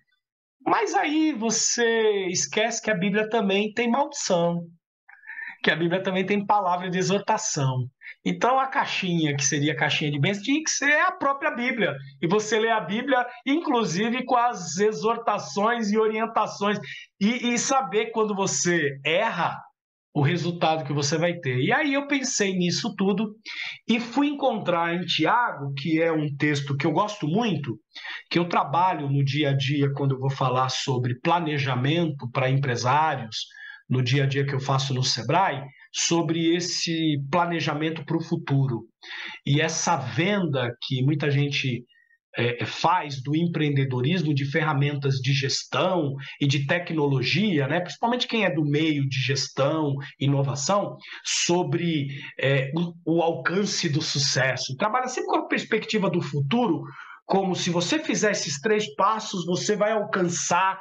[0.65, 4.68] Mas aí você esquece que a Bíblia também tem maldição,
[5.64, 7.88] que a Bíblia também tem palavra de exortação.
[8.23, 11.95] Então a caixinha, que seria a caixinha de bênçãos, tinha que ser a própria Bíblia.
[12.22, 16.77] E você lê a Bíblia, inclusive com as exortações e orientações.
[17.19, 19.57] E, e saber quando você erra,
[20.18, 21.60] o resultado que você vai ter.
[21.60, 23.35] E aí eu pensei nisso tudo
[23.88, 27.80] e fui encontrar em Tiago, que é um texto que eu gosto muito,
[28.27, 33.45] que eu trabalho no dia a dia quando eu vou falar sobre planejamento para empresários,
[33.88, 35.64] no dia a dia que eu faço no Sebrae,
[35.94, 38.85] sobre esse planejamento para o futuro.
[39.45, 41.85] E essa venda que muita gente
[42.38, 48.53] é, faz do empreendedorismo, de ferramentas de gestão e de tecnologia, né, principalmente quem é
[48.53, 50.95] do meio de gestão, inovação,
[51.26, 52.07] sobre
[52.39, 54.76] é, o, o alcance do sucesso.
[54.77, 56.84] Trabalha sempre com a perspectiva do futuro,
[57.26, 60.80] como se você fizer esses três passos, você vai alcançar.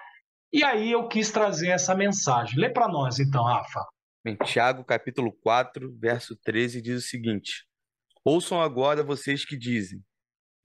[0.53, 2.61] E aí eu quis trazer essa mensagem.
[2.61, 3.85] Lê para nós então, Rafa.
[4.25, 7.65] Em Tiago, capítulo 4, verso 13, diz o seguinte:
[8.25, 10.01] Ouçam agora vocês que dizem: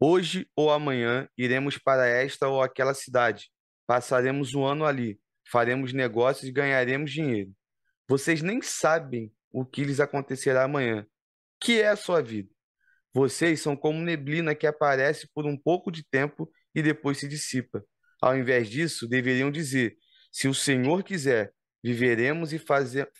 [0.03, 3.51] Hoje ou amanhã iremos para esta ou aquela cidade,
[3.85, 7.51] passaremos um ano ali, faremos negócios e ganharemos dinheiro.
[8.07, 11.05] Vocês nem sabem o que lhes acontecerá amanhã.
[11.59, 12.49] Que é a sua vida?
[13.13, 17.85] Vocês são como neblina que aparece por um pouco de tempo e depois se dissipa.
[18.19, 19.97] Ao invés disso, deveriam dizer:
[20.31, 21.53] se o Senhor quiser,
[21.83, 22.61] viveremos e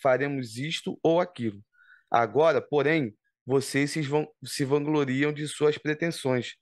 [0.02, 1.62] faremos isto ou aquilo.
[2.10, 4.02] Agora, porém, vocês se,
[4.44, 6.56] se vangloriam de suas pretensões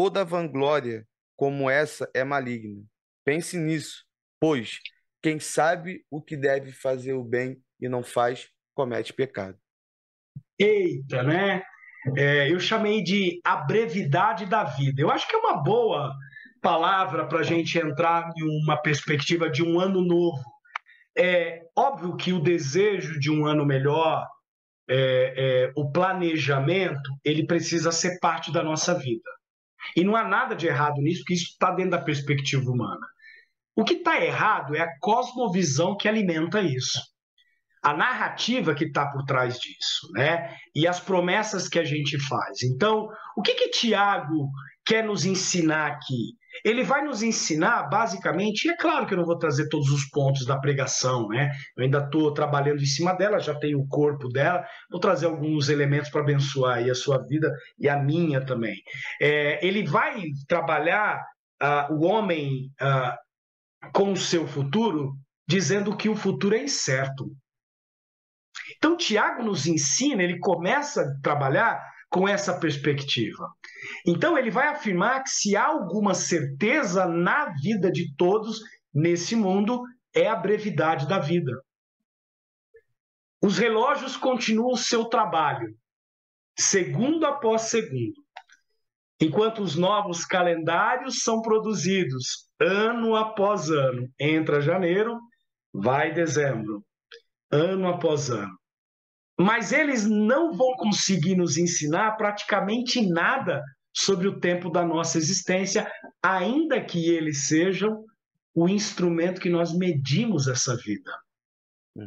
[0.00, 1.04] Toda vanglória
[1.36, 2.84] como essa é maligna.
[3.24, 4.04] Pense nisso,
[4.38, 4.78] pois
[5.20, 9.58] quem sabe o que deve fazer o bem e não faz, comete pecado.
[10.56, 11.64] Eita, né?
[12.16, 15.02] É, eu chamei de a brevidade da vida.
[15.02, 16.14] Eu acho que é uma boa
[16.62, 20.44] palavra para a gente entrar em uma perspectiva de um ano novo.
[21.18, 24.24] É óbvio que o desejo de um ano melhor,
[24.88, 29.37] é, é, o planejamento, ele precisa ser parte da nossa vida.
[29.96, 33.06] E não há nada de errado nisso, porque isso está dentro da perspectiva humana.
[33.76, 37.00] O que está errado é a cosmovisão que alimenta isso.
[37.82, 40.56] A narrativa que está por trás disso, né?
[40.74, 42.62] E as promessas que a gente faz.
[42.62, 44.50] Então, o que que Tiago
[44.84, 46.37] quer nos ensinar aqui?
[46.64, 50.08] Ele vai nos ensinar, basicamente, e é claro que eu não vou trazer todos os
[50.08, 51.50] pontos da pregação, né?
[51.76, 55.68] Eu ainda estou trabalhando em cima dela, já tenho o corpo dela, vou trazer alguns
[55.68, 58.76] elementos para abençoar a sua vida e a minha também.
[59.20, 61.22] É, ele vai trabalhar
[61.62, 65.14] uh, o homem uh, com o seu futuro,
[65.46, 67.30] dizendo que o futuro é incerto.
[68.76, 71.80] Então, Tiago nos ensina, ele começa a trabalhar
[72.10, 73.48] com essa perspectiva.
[74.06, 78.60] Então, ele vai afirmar que se há alguma certeza na vida de todos
[78.92, 79.82] nesse mundo,
[80.14, 81.52] é a brevidade da vida.
[83.42, 85.74] Os relógios continuam o seu trabalho,
[86.58, 88.20] segundo após segundo,
[89.20, 94.08] enquanto os novos calendários são produzidos ano após ano.
[94.18, 95.20] Entra janeiro,
[95.72, 96.84] vai dezembro,
[97.50, 98.58] ano após ano
[99.38, 103.62] mas eles não vão conseguir nos ensinar praticamente nada
[103.98, 105.90] sobre o tempo da nossa existência,
[106.22, 108.04] ainda que eles sejam
[108.54, 111.10] o instrumento que nós medimos essa vida.
[111.96, 112.06] Uhum.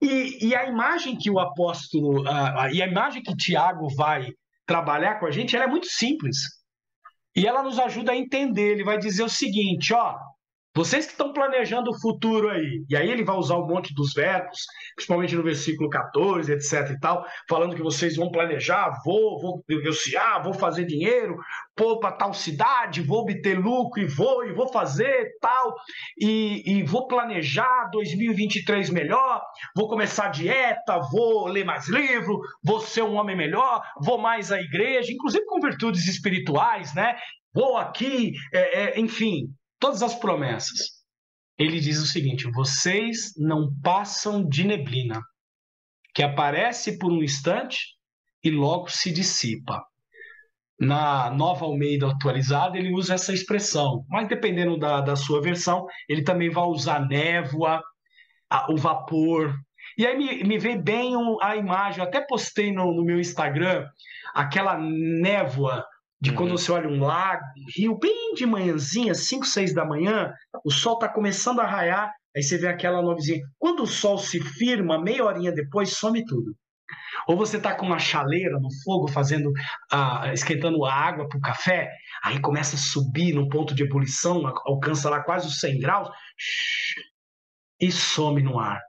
[0.00, 2.24] E, e, a imagem que o apóstolo,
[2.72, 4.32] e a imagem que Tiago vai
[4.64, 6.38] trabalhar com a gente, ela é muito simples.
[7.36, 8.72] E ela nos ajuda a entender.
[8.72, 10.16] Ele vai dizer o seguinte: ó,
[10.78, 14.14] vocês que estão planejando o futuro aí, e aí ele vai usar um monte dos
[14.14, 14.60] verbos,
[14.94, 20.38] principalmente no versículo 14, etc e tal, falando que vocês vão planejar, vou, vou negociar,
[20.38, 21.36] vou fazer dinheiro,
[21.74, 25.74] pôr para tal cidade, vou obter lucro e vou, e vou fazer tal,
[26.16, 29.42] e, e vou planejar 2023 melhor,
[29.74, 34.60] vou começar dieta, vou ler mais livro, vou ser um homem melhor, vou mais à
[34.60, 37.16] igreja, inclusive com virtudes espirituais, né?
[37.52, 40.98] Vou aqui, é, é, enfim, todas as promessas.
[41.58, 45.20] Ele diz o seguinte: vocês não passam de neblina,
[46.14, 47.78] que aparece por um instante
[48.42, 49.84] e logo se dissipa.
[50.80, 56.22] Na nova Almeida atualizada, ele usa essa expressão, mas dependendo da, da sua versão, ele
[56.22, 57.82] também vai usar névoa,
[58.48, 59.54] a, o vapor.
[59.96, 63.88] E aí me, me veio bem a imagem, eu até postei no, no meu Instagram
[64.32, 65.84] aquela névoa
[66.20, 66.58] de quando uhum.
[66.58, 70.32] você olha um lago, um rio, bem de manhãzinha, 5, 6 da manhã,
[70.64, 73.40] o sol está começando a raiar, aí você vê aquela nuvezinha.
[73.58, 76.54] Quando o sol se firma, meia horinha depois, some tudo.
[77.26, 81.42] Ou você está com uma chaleira no fogo, fazendo, uh, esquentando a água para o
[81.42, 81.90] café,
[82.24, 86.08] aí começa a subir no ponto de ebulição, alcança lá quase os 100 graus,
[87.80, 88.80] e some no ar.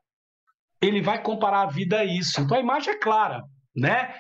[0.81, 2.39] Ele vai comparar a vida a isso.
[2.39, 3.43] Então a imagem é clara,
[3.76, 4.15] né?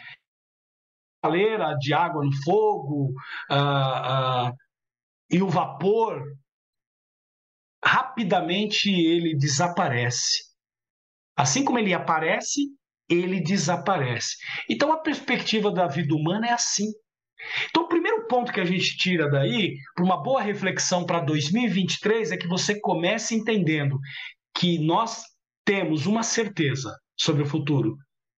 [1.23, 3.13] Chaleira de água no fogo
[3.51, 4.53] uh, uh,
[5.29, 6.23] e o vapor,
[7.83, 10.49] rapidamente ele desaparece.
[11.35, 12.67] Assim como ele aparece,
[13.09, 14.37] ele desaparece.
[14.69, 16.91] Então a perspectiva da vida humana é assim.
[17.69, 22.31] Então, o primeiro ponto que a gente tira daí, para uma boa reflexão para 2023,
[22.31, 23.97] é que você comece entendendo
[24.53, 25.23] que nós
[25.65, 27.95] temos uma certeza sobre o futuro,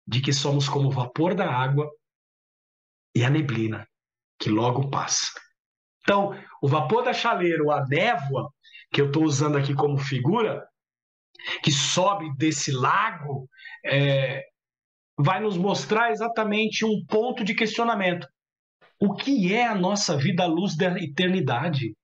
[0.08, 1.90] de que somos como o vapor da água
[3.16, 3.88] e a neblina,
[4.40, 5.32] que logo passa.
[6.02, 8.52] Então, o vapor da chaleira, ou a névoa,
[8.92, 10.66] que eu estou usando aqui como figura,
[11.64, 13.48] que sobe desse lago,
[13.86, 14.44] é,
[15.18, 18.28] vai nos mostrar exatamente um ponto de questionamento.
[19.00, 21.96] O que é a nossa vida à luz da eternidade?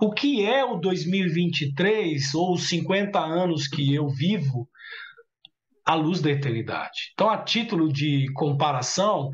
[0.00, 4.68] O que é o 2023 ou os 50 anos que eu vivo
[5.84, 7.12] à luz da eternidade?
[7.12, 9.30] Então, a título de comparação,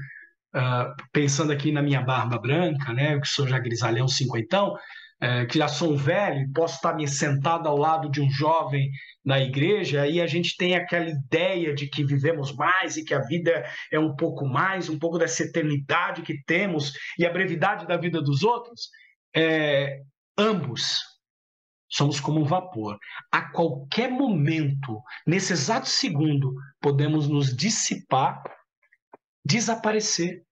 [0.55, 5.59] uh, pensando aqui na minha barba branca, né, que sou já grisalhão cinquentão, uh, que
[5.59, 8.91] já sou um velho, posso estar me sentado ao lado de um jovem
[9.25, 13.21] na igreja, aí a gente tem aquela ideia de que vivemos mais e que a
[13.21, 17.97] vida é um pouco mais, um pouco dessa eternidade que temos e a brevidade da
[17.97, 18.89] vida dos outros.
[19.35, 20.01] É,
[20.37, 21.01] ambos
[21.93, 22.99] somos como um vapor.
[23.31, 28.43] A qualquer momento, nesse exato segundo, podemos nos dissipar,
[29.45, 30.43] desaparecer.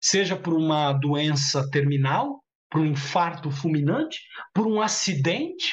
[0.00, 4.18] Seja por uma doença terminal, por um infarto fulminante,
[4.52, 5.72] por um acidente,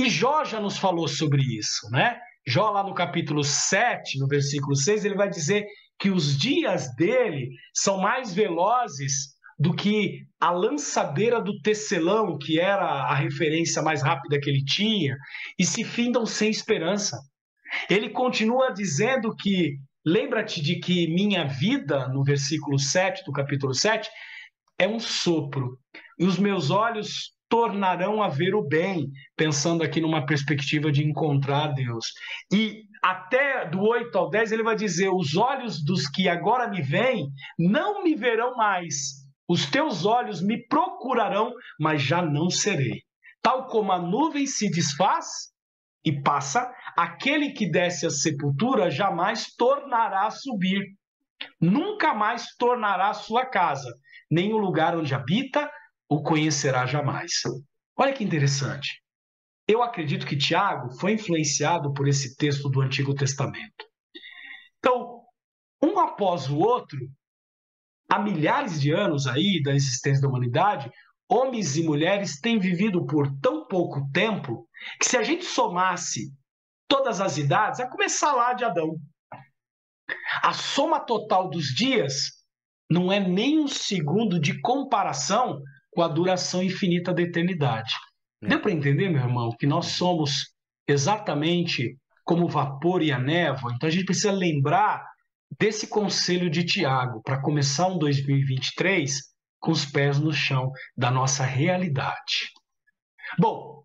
[0.00, 2.20] e Jó já nos falou sobre isso, né?
[2.46, 5.66] Jó, lá no capítulo 7, no versículo 6, ele vai dizer
[5.98, 12.84] que os dias dele são mais velozes do que a lançadeira do tecelão, que era
[12.84, 15.16] a referência mais rápida que ele tinha,
[15.58, 17.18] e se findam sem esperança.
[17.90, 19.78] Ele continua dizendo que,
[20.08, 24.08] lembra-te de que minha vida, no versículo 7 do capítulo 7,
[24.78, 25.78] é um sopro,
[26.18, 31.68] e os meus olhos tornarão a ver o bem, pensando aqui numa perspectiva de encontrar
[31.68, 32.06] Deus.
[32.52, 36.80] E até do 8 ao 10 ele vai dizer: Os olhos dos que agora me
[36.80, 37.28] veem
[37.58, 39.26] não me verão mais.
[39.48, 43.02] Os teus olhos me procurarão, mas já não serei.
[43.42, 45.26] Tal como a nuvem se desfaz
[46.04, 50.82] e passa, aquele que desce à sepultura jamais tornará a subir.
[51.60, 53.92] Nunca mais tornará a sua casa,
[54.30, 55.70] nem o lugar onde habita,
[56.08, 57.30] o conhecerá jamais.
[57.96, 59.02] Olha que interessante.
[59.66, 63.84] Eu acredito que Tiago foi influenciado por esse texto do Antigo Testamento.
[64.78, 65.22] Então,
[65.82, 66.98] um após o outro,
[68.10, 70.90] há milhares de anos aí da existência da humanidade,
[71.28, 74.66] homens e mulheres têm vivido por tão pouco tempo
[74.98, 76.32] que se a gente somasse
[76.88, 78.96] todas as idades, a começar lá de Adão,
[80.42, 82.38] a soma total dos dias
[82.90, 85.60] não é nem um segundo de comparação
[85.90, 87.92] com a duração infinita da eternidade.
[88.42, 88.48] É.
[88.48, 90.54] Deu para entender, meu irmão, que nós somos
[90.86, 93.72] exatamente como o vapor e a névoa?
[93.74, 95.04] Então a gente precisa lembrar
[95.58, 101.44] desse conselho de Tiago para começar um 2023 com os pés no chão da nossa
[101.44, 102.50] realidade.
[103.38, 103.82] Bom,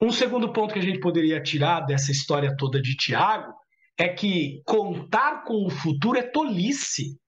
[0.00, 3.52] um segundo ponto que a gente poderia tirar dessa história toda de Tiago
[3.98, 7.18] é que contar com o futuro é tolice.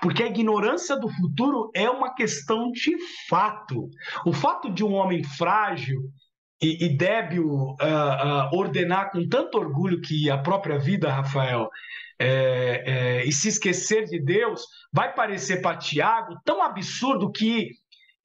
[0.00, 2.96] Porque a ignorância do futuro é uma questão de
[3.28, 3.90] fato.
[4.24, 6.00] O fato de um homem frágil
[6.62, 11.68] e, e débil uh, uh, ordenar com tanto orgulho que a própria vida, Rafael,
[12.18, 14.62] é, é, e se esquecer de Deus,
[14.92, 17.70] vai parecer para Tiago tão absurdo que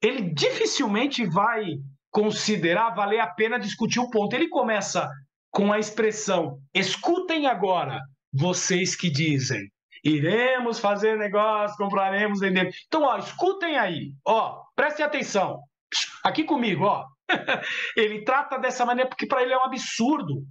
[0.02, 1.64] ele dificilmente vai
[2.10, 4.34] considerar valer a pena discutir o ponto.
[4.34, 5.08] Ele começa
[5.50, 8.00] com a expressão: escutem agora,
[8.32, 9.60] vocês que dizem.
[10.02, 12.74] Iremos fazer negócio, compraremos, vendemos.
[12.86, 15.58] Então, ó, escutem aí, ó, prestem atenção.
[16.24, 17.04] Aqui comigo, ó.
[17.96, 20.42] ele trata dessa maneira porque para ele é um absurdo.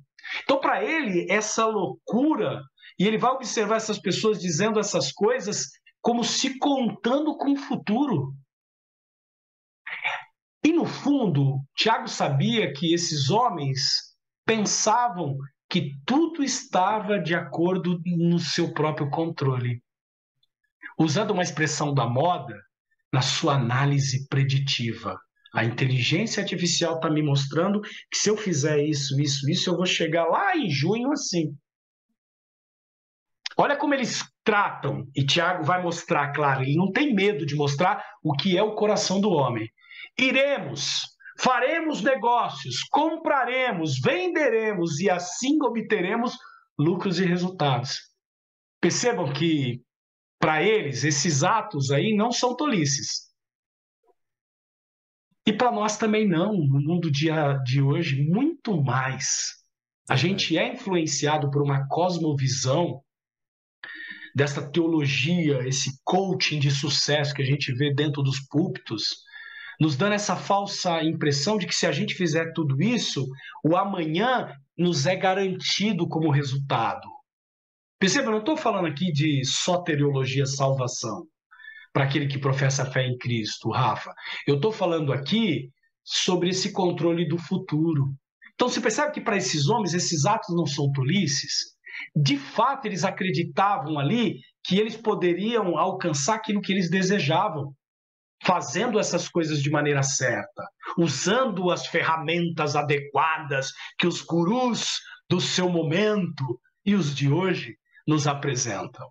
[0.43, 2.61] Então, para ele, essa loucura,
[2.99, 5.69] e ele vai observar essas pessoas dizendo essas coisas
[6.01, 8.33] como se contando com o futuro.
[10.63, 13.79] E no fundo, Tiago sabia que esses homens
[14.45, 15.37] pensavam
[15.69, 19.81] que tudo estava de acordo no seu próprio controle.
[20.97, 22.59] Usando uma expressão da moda,
[23.13, 25.17] na sua análise preditiva.
[25.53, 29.85] A inteligência artificial está me mostrando que se eu fizer isso, isso, isso, eu vou
[29.85, 31.55] chegar lá em junho assim.
[33.61, 38.01] Olha como eles tratam, e Tiago vai mostrar, claro, ele não tem medo de mostrar
[38.23, 39.69] o que é o coração do homem.
[40.17, 41.01] Iremos,
[41.37, 46.37] faremos negócios, compraremos, venderemos e assim obteremos
[46.79, 47.97] lucros e resultados.
[48.79, 49.81] Percebam que,
[50.39, 53.27] para eles, esses atos aí não são tolices.
[55.45, 59.57] E para nós também não, no mundo dia de hoje, muito mais.
[60.09, 63.03] A gente é influenciado por uma cosmovisão
[64.35, 69.17] dessa teologia, esse coaching de sucesso que a gente vê dentro dos púlpitos,
[69.79, 73.25] nos dando essa falsa impressão de que se a gente fizer tudo isso,
[73.63, 77.07] o amanhã nos é garantido como resultado.
[77.97, 81.25] Perceba, eu não estou falando aqui de soteriologia salvação,
[81.93, 84.13] para aquele que professa fé em Cristo, Rafa.
[84.47, 85.69] Eu estou falando aqui
[86.03, 88.13] sobre esse controle do futuro.
[88.53, 91.77] Então você percebe que para esses homens esses atos não são tolices?
[92.15, 97.73] De fato, eles acreditavam ali que eles poderiam alcançar aquilo que eles desejavam,
[98.43, 100.67] fazendo essas coisas de maneira certa,
[100.97, 104.99] usando as ferramentas adequadas que os gurus
[105.29, 107.77] do seu momento e os de hoje
[108.07, 109.07] nos apresentam,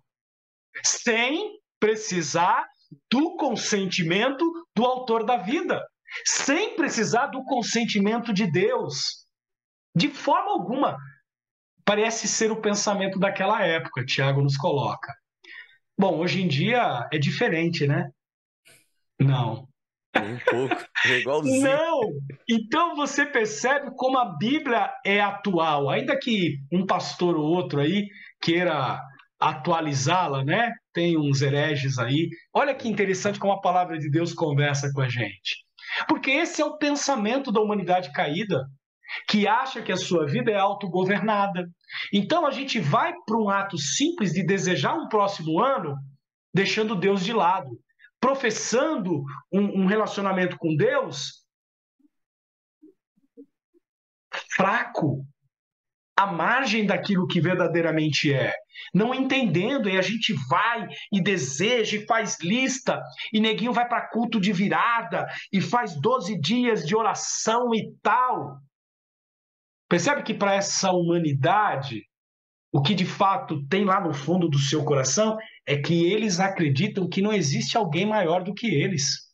[0.83, 2.65] sem precisar
[3.09, 4.43] do consentimento
[4.75, 5.81] do autor da vida,
[6.25, 9.25] sem precisar do consentimento de Deus.
[9.95, 10.97] De forma alguma,
[11.89, 15.11] parece ser o pensamento daquela época, Tiago nos coloca.
[15.97, 18.11] Bom, hoje em dia é diferente, né?
[19.19, 19.67] Não.
[20.13, 20.75] Nem um pouco,
[21.07, 21.63] é igualzinho.
[21.63, 21.99] Não!
[22.47, 25.89] Então você percebe como a Bíblia é atual.
[25.89, 28.07] Ainda que um pastor ou outro aí
[28.39, 29.01] queira
[29.39, 30.71] atualizá-la, né?
[30.93, 32.29] Tem uns hereges aí.
[32.53, 35.65] Olha que interessante como a palavra de Deus conversa com a gente.
[36.07, 38.63] Porque esse é o pensamento da humanidade caída
[39.27, 41.69] que acha que a sua vida é autogovernada.
[42.13, 45.95] Então a gente vai para um ato simples de desejar um próximo ano,
[46.53, 47.69] deixando Deus de lado,
[48.19, 51.39] professando um, um relacionamento com Deus
[54.55, 55.25] fraco,
[56.17, 58.53] à margem daquilo que verdadeiramente é.
[58.93, 64.07] Não entendendo, e a gente vai e deseja e faz lista, e neguinho vai para
[64.09, 68.57] culto de virada e faz 12 dias de oração e tal.
[69.89, 72.03] Percebe que para essa humanidade,
[72.71, 77.09] o que de fato tem lá no fundo do seu coração é que eles acreditam
[77.09, 79.27] que não existe alguém maior do que eles.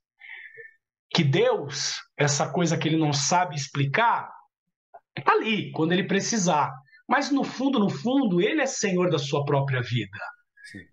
[1.14, 4.32] Que Deus, essa coisa que ele não sabe explicar,
[5.18, 6.74] está ali, quando ele precisar.
[7.08, 10.20] Mas no fundo, no fundo, ele é senhor da sua própria vida.
[10.72, 10.86] Sim.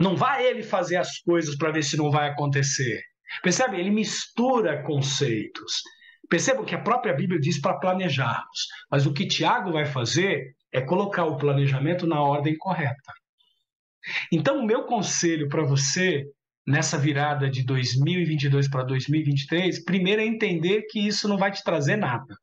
[0.00, 3.02] Não vai ele fazer as coisas para ver se não vai acontecer.
[3.42, 3.78] Percebe?
[3.78, 5.82] Ele mistura conceitos.
[6.28, 10.80] Percebam que a própria Bíblia diz para planejarmos, mas o que Tiago vai fazer é
[10.80, 13.12] colocar o planejamento na ordem correta.
[14.32, 16.24] Então, o meu conselho para você
[16.66, 21.96] nessa virada de 2022 para 2023, primeiro é entender que isso não vai te trazer
[21.96, 22.36] nada.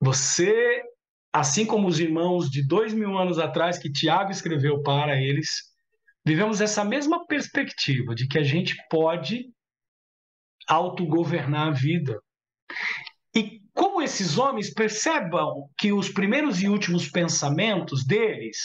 [0.00, 0.82] Você,
[1.32, 5.72] assim como os irmãos de dois mil anos atrás que Tiago escreveu para eles,
[6.26, 9.46] vivemos essa mesma perspectiva de que a gente pode
[10.68, 12.18] autogovernar a vida.
[13.34, 18.58] E como esses homens percebam que os primeiros e últimos pensamentos deles,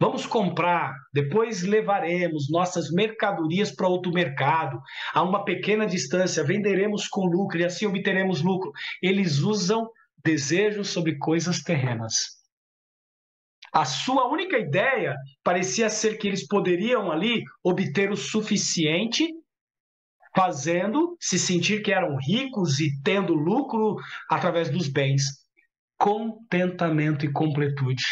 [0.00, 4.80] vamos comprar, depois levaremos nossas mercadorias para outro mercado,
[5.12, 8.72] a uma pequena distância, venderemos com lucro e assim obteremos lucro.
[9.02, 9.88] Eles usam
[10.24, 12.38] desejos sobre coisas terrenas.
[13.72, 19.28] A sua única ideia parecia ser que eles poderiam ali obter o suficiente
[20.34, 23.96] fazendo se sentir que eram ricos e tendo lucro
[24.30, 25.22] através dos bens.
[25.98, 28.04] Contentamento e completude.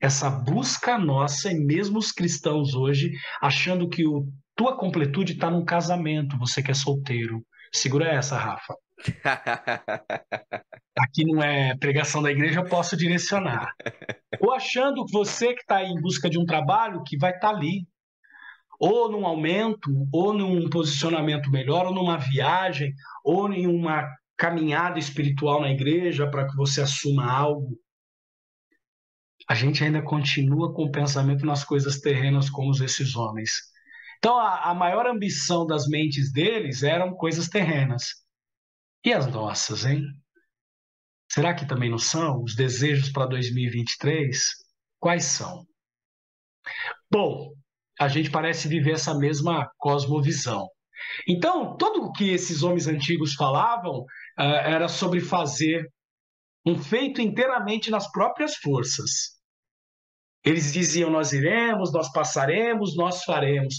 [0.00, 5.64] Essa busca nossa, e mesmo os cristãos hoje, achando que o tua completude está num
[5.64, 7.44] casamento, você que é solteiro.
[7.72, 8.74] Segura essa, Rafa.
[10.98, 13.72] Aqui não é pregação da igreja, eu posso direcionar.
[14.40, 17.56] Ou achando que você que está em busca de um trabalho que vai estar tá
[17.56, 17.86] ali,
[18.78, 22.94] ou num aumento, ou num posicionamento melhor, ou numa viagem,
[23.24, 27.76] ou em uma caminhada espiritual na igreja para que você assuma algo.
[29.48, 33.50] A gente ainda continua com o pensamento nas coisas terrenas como esses homens.
[34.18, 38.26] Então, a, a maior ambição das mentes deles eram coisas terrenas.
[39.04, 40.04] E as nossas, hein?
[41.30, 42.42] Será que também não são?
[42.42, 44.38] Os desejos para 2023?
[44.98, 45.66] Quais são?
[47.10, 47.54] Bom,
[47.98, 50.66] a gente parece viver essa mesma cosmovisão.
[51.26, 55.86] Então, tudo o que esses homens antigos falavam uh, era sobre fazer
[56.66, 59.38] um feito inteiramente nas próprias forças.
[60.44, 63.74] Eles diziam: Nós iremos, nós passaremos, nós faremos.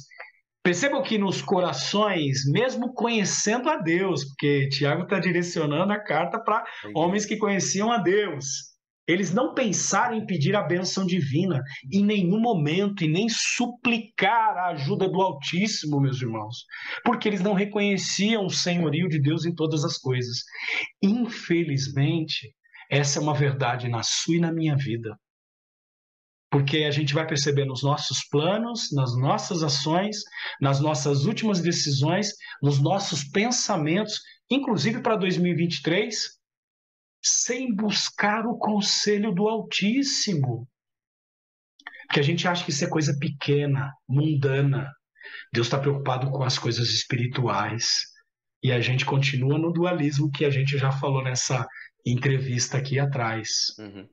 [0.62, 6.66] Percebam que nos corações, mesmo conhecendo a Deus, porque Tiago está direcionando a carta para
[6.94, 8.69] homens que conheciam a Deus,
[9.10, 14.68] eles não pensaram em pedir a bênção divina em nenhum momento e nem suplicar a
[14.68, 16.57] ajuda do Altíssimo, meus irmãos,
[17.03, 20.44] porque eles não reconheciam o senhorio de Deus em todas as coisas.
[21.02, 22.53] Infelizmente,
[22.88, 25.18] essa é uma verdade na sua e na minha vida.
[26.52, 30.18] Porque a gente vai perceber nos nossos planos, nas nossas ações,
[30.61, 32.30] nas nossas últimas decisões,
[32.61, 34.19] nos nossos pensamentos,
[34.52, 36.39] inclusive para 2023,
[37.22, 40.68] sem buscar o conselho do Altíssimo.
[42.12, 44.91] Que a gente acha que isso é coisa pequena, mundana.
[45.54, 48.02] Deus está preocupado com as coisas espirituais.
[48.64, 51.68] E a gente continua no dualismo que a gente já falou nessa
[52.06, 53.50] entrevista aqui atrás.
[53.78, 54.08] Uhum.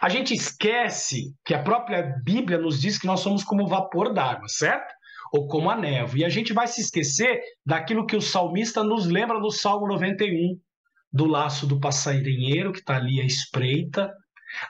[0.00, 4.48] A gente esquece que a própria Bíblia nos diz que nós somos como vapor d'água,
[4.48, 4.92] certo?
[5.32, 6.18] Ou como a névoa.
[6.18, 10.58] E a gente vai se esquecer daquilo que o salmista nos lembra no Salmo 91
[11.12, 14.12] do laço do passarinheiro que está ali à espreita,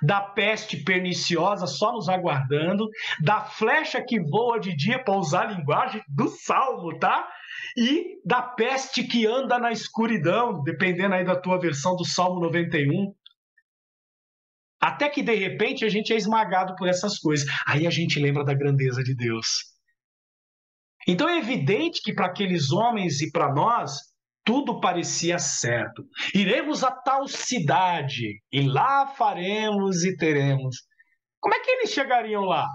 [0.01, 2.89] da peste perniciosa só nos aguardando,
[3.21, 7.29] da flecha que voa de dia, para usar a linguagem do salmo, tá?
[7.77, 13.15] E da peste que anda na escuridão, dependendo aí da tua versão do Salmo 91.
[14.81, 17.49] Até que de repente a gente é esmagado por essas coisas.
[17.67, 19.73] Aí a gente lembra da grandeza de Deus.
[21.07, 24.12] Então é evidente que para aqueles homens e para nós,
[24.45, 26.05] tudo parecia certo.
[26.35, 30.77] Iremos a tal cidade e lá faremos e teremos.
[31.41, 32.67] Como é que eles chegariam lá?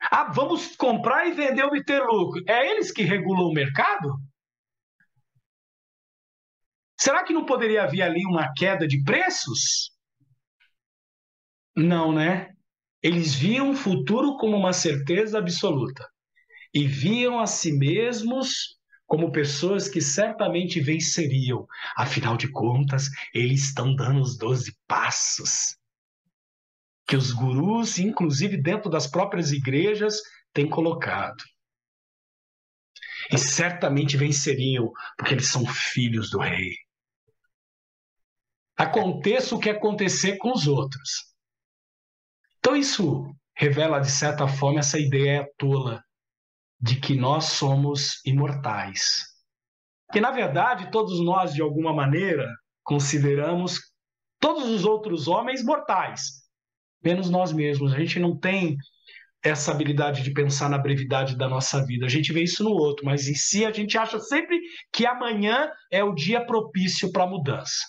[0.00, 2.42] Ah, vamos comprar e vender e ter lucro.
[2.48, 4.16] É eles que regulam o mercado?
[6.98, 9.92] Será que não poderia haver ali uma queda de preços?
[11.76, 12.52] Não, né?
[13.02, 16.08] Eles viam o futuro como uma certeza absoluta
[16.74, 18.77] e viam a si mesmos
[19.08, 21.66] como pessoas que certamente venceriam.
[21.96, 25.76] Afinal de contas, eles estão dando os doze passos
[27.06, 30.20] que os gurus, inclusive dentro das próprias igrejas,
[30.52, 31.42] têm colocado.
[33.32, 36.76] E certamente venceriam, porque eles são filhos do rei.
[38.76, 41.34] Aconteça o que acontecer com os outros.
[42.58, 46.04] Então, isso revela, de certa forma, essa ideia tola
[46.80, 49.24] de que nós somos imortais.
[50.12, 52.46] Que, na verdade, todos nós, de alguma maneira,
[52.82, 53.80] consideramos
[54.40, 56.44] todos os outros homens mortais,
[57.02, 57.92] menos nós mesmos.
[57.92, 58.76] A gente não tem
[59.42, 62.06] essa habilidade de pensar na brevidade da nossa vida.
[62.06, 64.58] A gente vê isso no outro, mas em si a gente acha sempre
[64.92, 67.84] que amanhã é o dia propício para a mudança.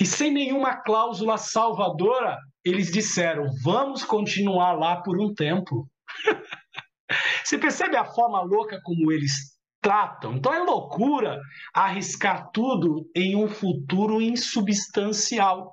[0.00, 5.88] E sem nenhuma cláusula salvadora, eles disseram: vamos continuar lá por um tempo.
[7.48, 10.34] Você percebe a forma louca como eles tratam?
[10.34, 11.40] Então é loucura
[11.72, 15.72] arriscar tudo em um futuro insubstancial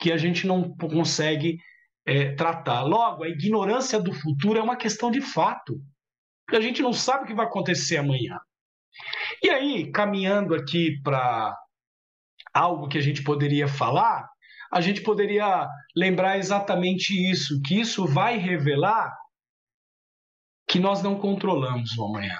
[0.00, 1.58] que a gente não consegue
[2.04, 2.82] é, tratar.
[2.82, 5.80] Logo, a ignorância do futuro é uma questão de fato.
[6.50, 8.40] A gente não sabe o que vai acontecer amanhã.
[9.40, 11.56] E aí, caminhando aqui para
[12.52, 14.28] algo que a gente poderia falar,
[14.72, 19.22] a gente poderia lembrar exatamente isso, que isso vai revelar
[20.72, 22.38] que nós não controlamos o amanhã.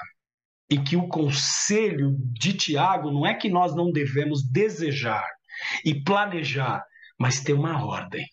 [0.71, 5.29] E que o conselho de Tiago não é que nós não devemos desejar
[5.85, 6.83] e planejar,
[7.21, 8.25] mas ter uma ordem.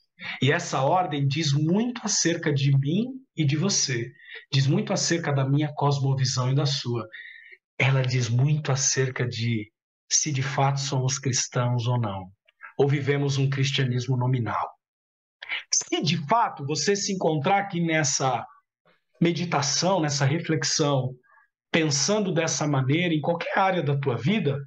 [0.42, 4.10] E essa ordem diz muito acerca de mim e de você.
[4.50, 7.06] Diz muito acerca da minha cosmovisão e da sua.
[7.78, 9.70] Ela diz muito acerca de
[10.10, 12.32] se de fato somos cristãos ou não,
[12.78, 14.70] ou vivemos um cristianismo nominal.
[15.74, 18.46] Se de fato você se encontrar aqui nessa
[19.22, 21.14] meditação, nessa reflexão,
[21.72, 24.58] pensando dessa maneira em qualquer área da tua vida,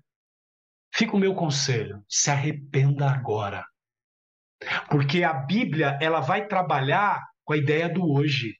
[0.94, 3.64] fica o meu conselho: se arrependa agora.
[4.88, 8.54] Porque a Bíblia, ela vai trabalhar com a ideia do hoje.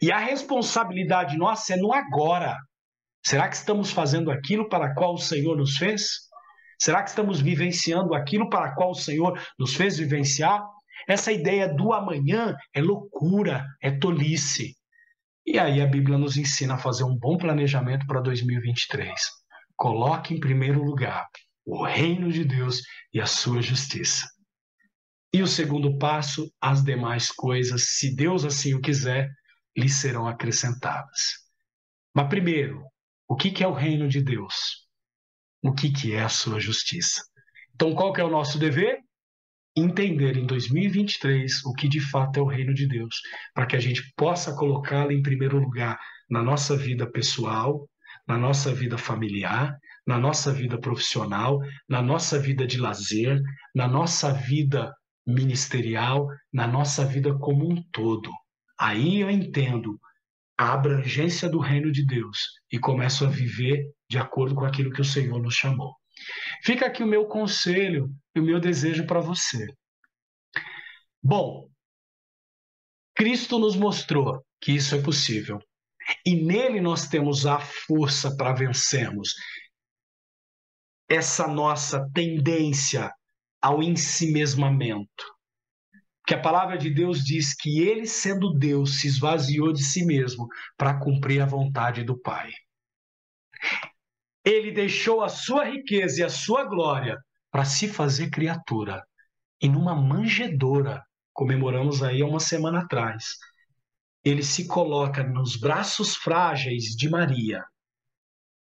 [0.00, 2.56] E a responsabilidade nossa é no agora.
[3.24, 6.28] Será que estamos fazendo aquilo para qual o Senhor nos fez?
[6.80, 10.64] Será que estamos vivenciando aquilo para qual o Senhor nos fez vivenciar?
[11.08, 14.77] Essa ideia do amanhã é loucura, é tolice.
[15.50, 19.18] E aí a Bíblia nos ensina a fazer um bom planejamento para 2023.
[19.74, 21.26] Coloque em primeiro lugar
[21.64, 22.82] o reino de Deus
[23.14, 24.26] e a sua justiça.
[25.32, 29.30] E o segundo passo, as demais coisas, se Deus assim o quiser,
[29.74, 31.38] lhe serão acrescentadas.
[32.14, 32.84] Mas primeiro,
[33.26, 34.86] o que é o reino de Deus?
[35.62, 37.22] O que é a sua justiça?
[37.74, 38.97] Então, qual que é o nosso dever?
[39.78, 43.20] Entender em 2023 o que de fato é o reino de Deus,
[43.54, 45.98] para que a gente possa colocá-lo em primeiro lugar
[46.28, 47.88] na nossa vida pessoal,
[48.26, 49.76] na nossa vida familiar,
[50.06, 53.40] na nossa vida profissional, na nossa vida de lazer,
[53.74, 54.92] na nossa vida
[55.26, 58.30] ministerial, na nossa vida como um todo.
[58.78, 59.98] Aí eu entendo
[60.58, 62.38] a abrangência do reino de Deus
[62.72, 65.97] e começo a viver de acordo com aquilo que o Senhor nos chamou.
[66.64, 69.66] Fica aqui o meu conselho e o meu desejo para você.
[71.22, 71.68] Bom,
[73.14, 75.58] Cristo nos mostrou que isso é possível.
[76.24, 79.34] E nele nós temos a força para vencermos
[81.08, 83.12] essa nossa tendência
[83.60, 85.24] ao ensimesmamento.
[86.26, 90.46] Que a palavra de Deus diz que ele, sendo Deus, se esvaziou de si mesmo
[90.76, 92.52] para cumprir a vontade do Pai.
[94.48, 99.06] Ele deixou a sua riqueza e a sua glória para se fazer criatura.
[99.60, 101.04] E numa manjedoura,
[101.34, 103.36] comemoramos aí há uma semana atrás,
[104.24, 107.62] ele se coloca nos braços frágeis de Maria,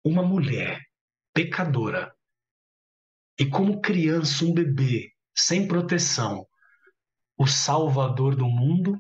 [0.03, 0.81] uma mulher
[1.35, 2.11] pecadora.
[3.39, 6.47] E como criança, um bebê, sem proteção,
[7.36, 8.98] o Salvador do mundo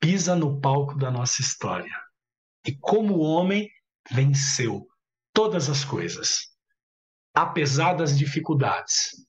[0.00, 1.96] pisa no palco da nossa história.
[2.66, 3.70] E como homem,
[4.10, 4.84] venceu
[5.32, 6.48] todas as coisas,
[7.34, 9.26] apesar das dificuldades,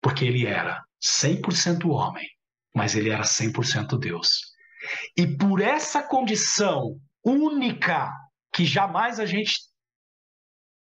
[0.00, 2.28] porque ele era 100% homem,
[2.74, 4.54] mas ele era 100% Deus.
[5.16, 8.12] E por essa condição única
[8.52, 9.54] que jamais a gente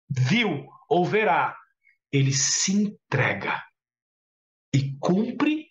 [0.09, 1.57] viu ou verá,
[2.13, 3.63] ele se entrega
[4.73, 5.67] e cumpre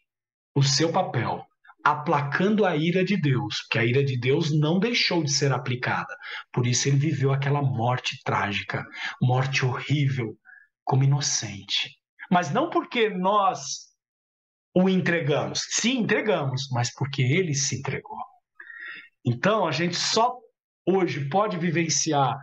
[0.56, 1.45] o seu papel
[1.86, 6.18] aplacando a ira de Deus, porque a ira de Deus não deixou de ser aplicada.
[6.52, 8.84] Por isso ele viveu aquela morte trágica,
[9.22, 10.36] morte horrível,
[10.84, 11.91] como inocente.
[12.32, 13.86] Mas não porque nós
[14.76, 15.62] o entregamos.
[15.70, 18.18] Sim, entregamos, mas porque ele se entregou.
[19.24, 20.36] Então, a gente só
[20.88, 22.36] hoje pode vivenciar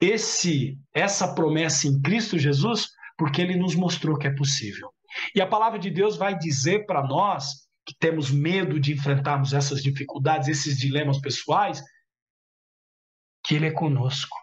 [0.00, 4.92] esse essa promessa em Cristo Jesus porque ele nos mostrou que é possível.
[5.36, 9.82] E a palavra de Deus vai dizer para nós que temos medo de enfrentarmos essas
[9.82, 11.82] dificuldades, esses dilemas pessoais,
[13.44, 14.36] que Ele é conosco.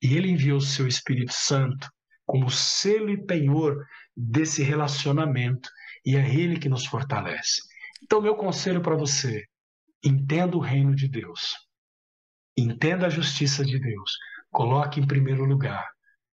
[0.00, 1.90] E Ele enviou o seu Espírito Santo
[2.24, 3.84] como selo e penhor
[4.16, 5.68] desse relacionamento.
[6.06, 7.60] E é Ele que nos fortalece.
[8.04, 9.44] Então, meu conselho para você:
[10.04, 11.56] entenda o reino de Deus.
[12.56, 14.16] Entenda a justiça de Deus.
[14.48, 15.88] Coloque em primeiro lugar.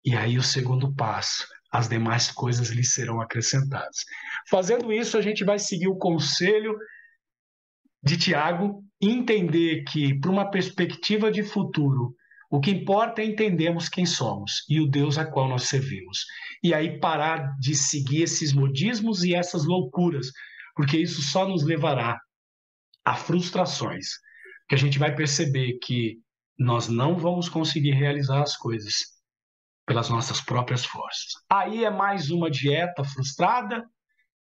[0.06, 4.04] E aí, o segundo passo as demais coisas lhe serão acrescentadas.
[4.50, 6.76] Fazendo isso, a gente vai seguir o conselho
[8.04, 12.14] de Tiago entender que, para uma perspectiva de futuro,
[12.50, 16.26] o que importa é entendermos quem somos e o Deus a qual nós servimos.
[16.62, 20.28] E aí parar de seguir esses modismos e essas loucuras,
[20.76, 22.20] porque isso só nos levará
[23.06, 24.10] a frustrações.
[24.68, 26.18] Que a gente vai perceber que
[26.60, 29.11] nós não vamos conseguir realizar as coisas
[29.92, 31.34] pelas nossas próprias forças.
[31.52, 33.84] Aí é mais uma dieta frustrada,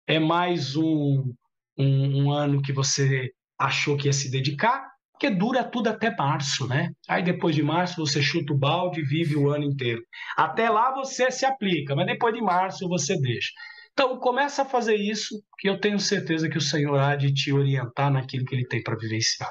[0.05, 1.34] é mais um,
[1.76, 6.67] um, um ano que você achou que ia se dedicar, porque dura tudo até março,
[6.67, 6.91] né?
[7.07, 10.03] Aí depois de março você chuta o balde e vive o ano inteiro.
[10.38, 13.49] Até lá você se aplica, mas depois de março você deixa.
[13.91, 17.51] Então começa a fazer isso, que eu tenho certeza que o Senhor há de te
[17.51, 19.49] orientar naquilo que Ele tem para vivenciar.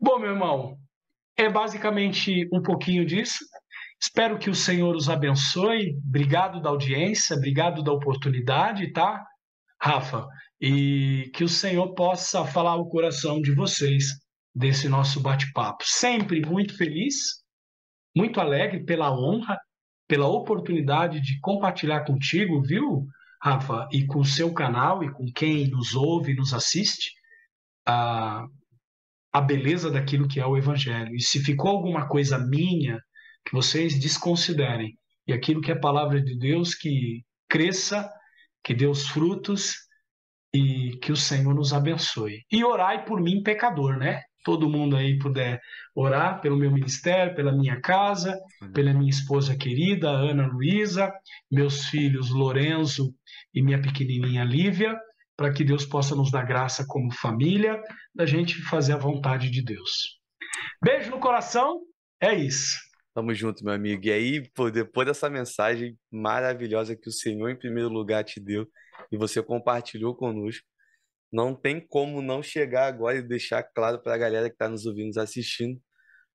[0.00, 0.76] Bom, meu irmão,
[1.36, 3.44] é basicamente um pouquinho disso.
[4.02, 5.96] Espero que o Senhor os abençoe.
[6.04, 9.24] Obrigado da audiência, obrigado da oportunidade, tá,
[9.80, 10.26] Rafa?
[10.60, 14.06] E que o Senhor possa falar o coração de vocês
[14.52, 15.84] desse nosso bate-papo.
[15.86, 17.14] Sempre muito feliz,
[18.14, 19.56] muito alegre pela honra,
[20.08, 23.06] pela oportunidade de compartilhar contigo, viu,
[23.40, 23.88] Rafa?
[23.92, 27.12] E com o seu canal e com quem nos ouve e nos assiste,
[27.86, 28.44] a,
[29.32, 31.14] a beleza daquilo que é o Evangelho.
[31.14, 33.00] E se ficou alguma coisa minha
[33.44, 34.96] que vocês desconsiderem.
[35.26, 38.10] E aquilo que é palavra de Deus, que cresça,
[38.62, 39.74] que dê os frutos
[40.54, 42.44] e que o Senhor nos abençoe.
[42.50, 44.22] E orai por mim, pecador, né?
[44.44, 45.60] Todo mundo aí puder
[45.94, 48.36] orar pelo meu ministério, pela minha casa,
[48.74, 51.12] pela minha esposa querida, Ana Luísa,
[51.50, 53.14] meus filhos Lorenzo
[53.54, 54.98] e minha pequenininha Lívia,
[55.36, 57.80] para que Deus possa nos dar graça como família,
[58.14, 60.18] da gente fazer a vontade de Deus.
[60.82, 61.80] Beijo no coração,
[62.20, 62.76] é isso.
[63.14, 64.06] Tamo junto, meu amigo.
[64.06, 68.66] E aí, pô, depois dessa mensagem maravilhosa que o Senhor, em primeiro lugar, te deu
[69.10, 70.66] e você compartilhou conosco,
[71.30, 74.86] não tem como não chegar agora e deixar claro para a galera que está nos
[74.86, 75.80] ouvindo, nos assistindo,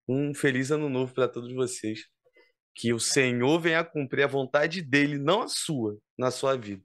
[0.07, 2.01] um feliz ano novo para todos vocês.
[2.75, 6.83] Que o Senhor venha cumprir a vontade dele, não a sua, na sua vida.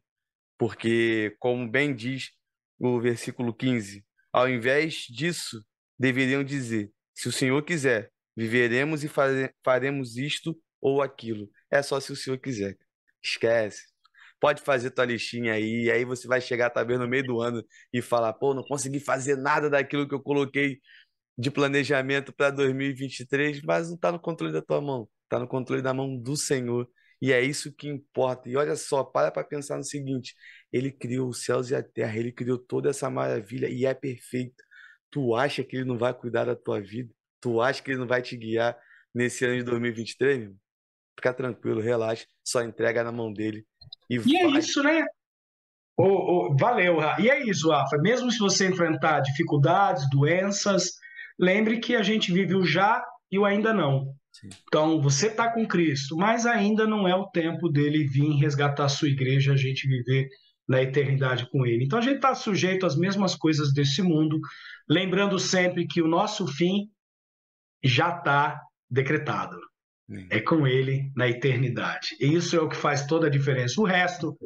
[0.58, 2.30] Porque, como bem diz
[2.78, 5.64] o versículo 15, ao invés disso,
[5.98, 9.10] deveriam dizer: se o Senhor quiser, viveremos e
[9.64, 11.48] faremos isto ou aquilo.
[11.70, 12.76] É só se o Senhor quiser.
[13.22, 13.82] Esquece.
[14.40, 17.64] Pode fazer tua listinha aí, e aí você vai chegar talvez no meio do ano
[17.92, 20.80] e falar: pô, não consegui fazer nada daquilo que eu coloquei
[21.38, 25.82] de planejamento para 2023, mas não está no controle da tua mão, está no controle
[25.82, 26.88] da mão do Senhor.
[27.20, 28.48] E é isso que importa.
[28.48, 30.34] E olha só, para para pensar no seguinte:
[30.72, 34.62] Ele criou os céus e a terra, Ele criou toda essa maravilha e é perfeito.
[35.10, 37.14] Tu acha que Ele não vai cuidar da tua vida?
[37.42, 38.78] Tu acha que Ele não vai te guiar
[39.14, 40.38] nesse ano de 2023?
[40.38, 40.54] Meu?
[41.16, 43.66] Fica tranquilo, relaxa, só entrega na mão dele.
[44.08, 45.04] E, e é isso, né?
[45.98, 47.20] Oh, oh, valeu, Rafa.
[47.20, 47.98] E é isso, Rafa.
[47.98, 50.92] Mesmo se você enfrentar dificuldades, doenças,
[51.38, 54.14] lembre que a gente vive o já e o ainda não.
[54.66, 58.88] Então, você está com Cristo, mas ainda não é o tempo dele vir resgatar a
[58.88, 60.28] sua igreja, a gente viver
[60.66, 61.84] na eternidade com ele.
[61.84, 64.40] Então, a gente está sujeito às mesmas coisas desse mundo,
[64.88, 66.88] lembrando sempre que o nosso fim
[67.82, 68.60] já está
[68.90, 69.58] decretado.
[70.30, 72.16] É com ele na eternidade.
[72.20, 73.80] E isso é o que faz toda a diferença.
[73.80, 74.36] O resto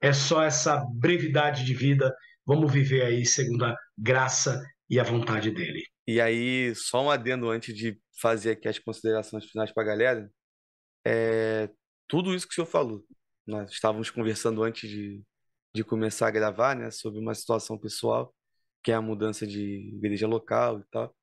[0.00, 2.14] é só essa brevidade de vida.
[2.44, 5.82] Vamos viver aí segundo a graça e a vontade dele.
[6.06, 10.30] E aí, só um adendo antes de fazer aqui as considerações finais para a galera.
[11.04, 11.68] É,
[12.06, 13.04] tudo isso que o senhor falou.
[13.44, 15.22] Nós estávamos conversando antes de,
[15.74, 18.32] de começar a gravar, né, sobre uma situação pessoal,
[18.82, 21.16] que é a mudança de igreja local e tal.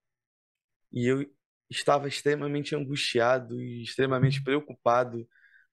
[0.92, 1.26] E eu
[1.74, 5.28] estava extremamente angustiado e extremamente preocupado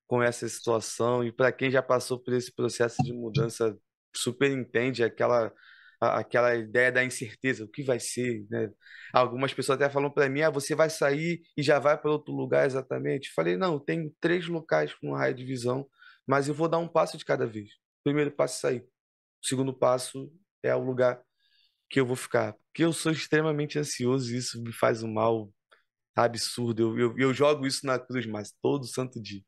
[0.06, 1.24] com essa situação.
[1.24, 3.76] E para quem já passou por esse processo de mudança,
[4.14, 5.52] super entende aquela
[6.00, 8.70] aquela ideia da incerteza, o que vai ser, né?
[9.12, 12.32] Algumas pessoas até falam para mim, ah, você vai sair e já vai para outro
[12.34, 13.32] lugar exatamente.
[13.34, 15.86] Falei, não, tenho três locais com raio de visão,
[16.26, 17.68] mas eu vou dar um passo de cada vez.
[18.00, 18.80] O primeiro passo é sair.
[19.42, 20.32] O segundo passo
[20.62, 21.22] é o lugar
[21.90, 22.54] que eu vou ficar.
[22.54, 25.52] Porque eu sou extremamente ansioso e isso me faz um mal
[26.14, 26.98] absurdo.
[26.98, 29.42] Eu, eu, eu jogo isso na cruz, mas todo santo dia.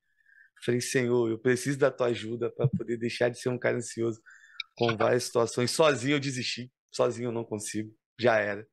[0.65, 4.21] Falei, Senhor, eu preciso da tua ajuda para poder deixar de ser um cara ansioso
[4.77, 5.71] com várias situações.
[5.73, 8.67] Sozinho eu desisti, sozinho eu não consigo, já era.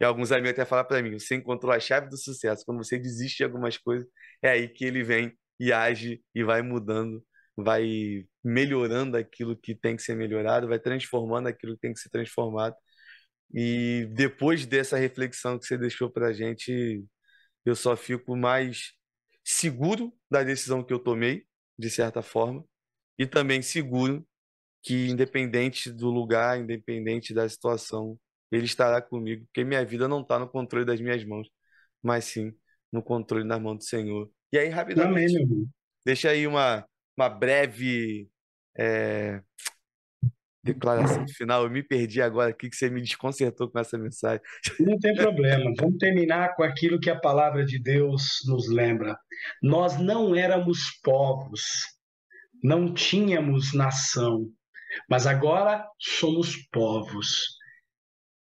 [0.00, 2.64] E alguns amigos até falam para mim: você encontrou a chave do sucesso.
[2.64, 4.06] Quando você desiste de algumas coisas,
[4.42, 7.24] é aí que ele vem e age e vai mudando,
[7.56, 12.10] vai melhorando aquilo que tem que ser melhorado, vai transformando aquilo que tem que ser
[12.10, 12.76] transformado.
[13.54, 17.04] E depois dessa reflexão que você deixou para a gente,
[17.66, 18.94] eu só fico mais
[19.44, 21.46] seguro da decisão que eu tomei,
[21.78, 22.64] de certa forma,
[23.18, 24.26] e também seguro
[24.82, 28.18] que independente do lugar, independente da situação,
[28.52, 31.48] ele estará comigo, porque minha vida não está no controle das minhas mãos,
[32.02, 32.54] mas sim
[32.92, 34.30] no controle na mão do Senhor.
[34.52, 35.68] E aí, rapidamente, Amém,
[36.04, 36.86] deixa aí uma,
[37.16, 38.28] uma breve
[38.78, 39.42] é,
[40.66, 41.64] declaração final.
[41.64, 44.40] Eu me perdi agora aqui, que você me desconcertou com essa mensagem.
[44.80, 45.72] Não tem problema.
[45.78, 49.16] Vamos terminar com aquilo que a palavra de Deus nos lembra.
[49.62, 51.62] Nós não éramos povos,
[52.62, 54.46] não tínhamos nação,
[55.08, 57.56] mas agora somos povos,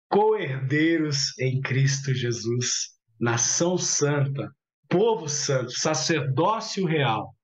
[0.09, 4.51] co-herdeiros em Cristo Jesus, nação santa,
[4.89, 7.35] povo santo, sacerdócio real.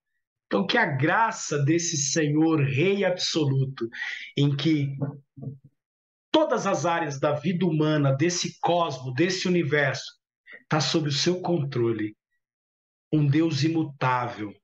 [0.54, 3.88] Então, que a graça desse Senhor, Rei absoluto,
[4.36, 4.96] em que
[6.30, 10.12] todas as áreas da vida humana, desse cosmo, desse universo,
[10.62, 12.16] está sob o seu controle.
[13.12, 14.54] Um Deus imutável,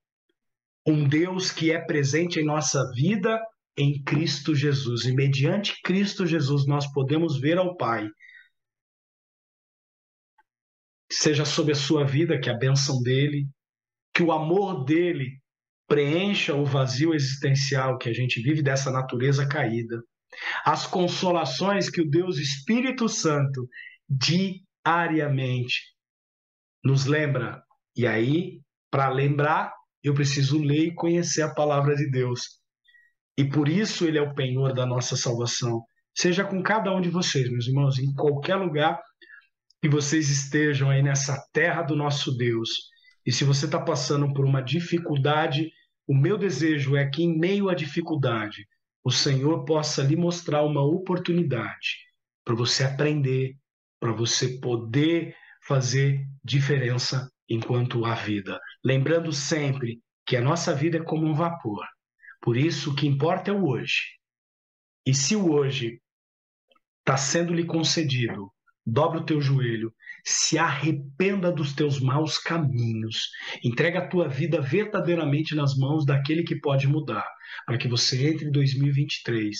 [0.86, 3.44] um Deus que é presente em nossa vida
[3.76, 5.06] em Cristo Jesus.
[5.06, 8.08] E mediante Cristo Jesus nós podemos ver ao Pai.
[11.10, 13.48] Seja sobre a sua vida que a bênção dele,
[14.14, 15.40] que o amor dele
[15.90, 20.00] preencha o vazio existencial que a gente vive dessa natureza caída.
[20.64, 23.68] As consolações que o Deus Espírito Santo
[24.08, 25.80] diariamente
[26.84, 27.60] nos lembra.
[27.96, 32.60] E aí, para lembrar, eu preciso ler e conhecer a palavra de Deus.
[33.36, 35.82] E por isso ele é o penhor da nossa salvação.
[36.16, 39.00] Seja com cada um de vocês, meus irmãos, em qualquer lugar
[39.82, 42.70] que vocês estejam aí nessa terra do nosso Deus.
[43.26, 45.72] E se você está passando por uma dificuldade,
[46.10, 48.66] o meu desejo é que, em meio à dificuldade,
[49.04, 51.98] o Senhor possa lhe mostrar uma oportunidade
[52.44, 53.56] para você aprender,
[54.00, 58.58] para você poder fazer diferença enquanto há vida.
[58.84, 61.86] Lembrando sempre que a nossa vida é como um vapor.
[62.42, 64.02] Por isso, o que importa é o hoje.
[65.06, 66.02] E se o hoje
[66.98, 68.52] está sendo lhe concedido
[68.84, 73.30] dobra o teu joelho, se arrependa dos teus maus caminhos,
[73.64, 77.26] entrega a tua vida verdadeiramente nas mãos daquele que pode mudar,
[77.66, 79.56] para que você entre em 2023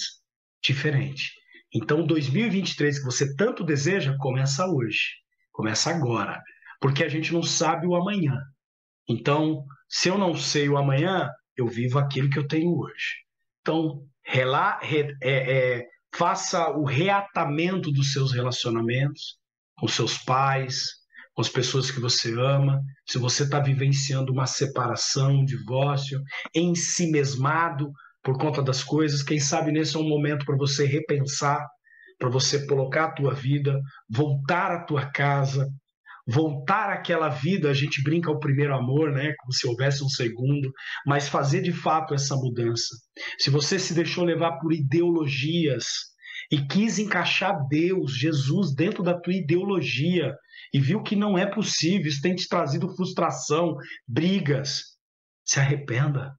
[0.62, 1.32] diferente.
[1.72, 5.00] Então, 2023 que você tanto deseja, começa hoje,
[5.52, 6.42] começa agora,
[6.80, 8.36] porque a gente não sabe o amanhã.
[9.08, 13.24] Então, se eu não sei o amanhã, eu vivo aquilo que eu tenho hoje.
[13.60, 19.39] Então, re, é, é, faça o reatamento dos seus relacionamentos
[19.81, 20.85] com seus pais,
[21.35, 22.81] com as pessoas que você ama.
[23.09, 26.20] Se você está vivenciando uma separação, um divórcio,
[26.55, 27.90] em si mesmado
[28.23, 31.66] por conta das coisas, quem sabe nesse é um momento para você repensar,
[32.19, 35.66] para você colocar a tua vida, voltar à tua casa,
[36.28, 40.70] voltar àquela vida, a gente brinca o primeiro amor, né, como se houvesse um segundo,
[41.07, 42.94] mas fazer de fato essa mudança.
[43.39, 46.09] Se você se deixou levar por ideologias
[46.51, 50.35] e quis encaixar Deus, Jesus dentro da tua ideologia
[50.72, 54.97] e viu que não é possível, isso tem te trazido frustração, brigas,
[55.44, 56.35] se arrependa.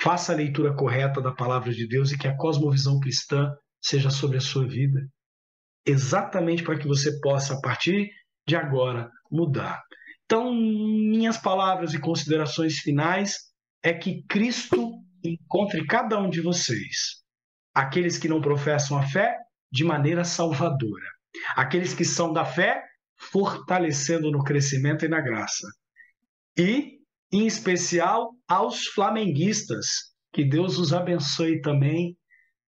[0.00, 4.38] Faça a leitura correta da palavra de Deus e que a cosmovisão cristã seja sobre
[4.38, 5.00] a sua vida.
[5.86, 8.10] Exatamente para que você possa, a partir
[8.46, 9.82] de agora mudar.
[10.24, 13.36] Então, minhas palavras e considerações finais
[13.82, 14.92] é que Cristo
[15.22, 17.23] encontre cada um de vocês,
[17.74, 19.36] aqueles que não professam a fé,
[19.70, 21.06] de maneira salvadora,
[21.56, 22.82] aqueles que são da fé,
[23.16, 25.66] fortalecendo no crescimento e na graça,
[26.56, 26.98] e,
[27.32, 32.16] em especial, aos flamenguistas, que Deus os abençoe também.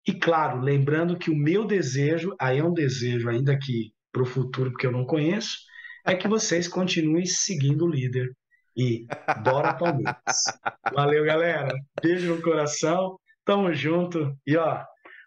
[0.07, 4.27] E, claro, lembrando que o meu desejo, aí é um desejo ainda que para o
[4.27, 5.59] futuro, porque eu não conheço,
[6.07, 8.31] é que vocês continuem seguindo o líder.
[8.77, 9.07] E
[9.43, 10.45] bora Palmeiras.
[10.93, 11.75] Valeu, galera.
[12.01, 13.19] Beijo no coração.
[13.45, 14.37] Tamo junto.
[14.47, 14.83] E ó,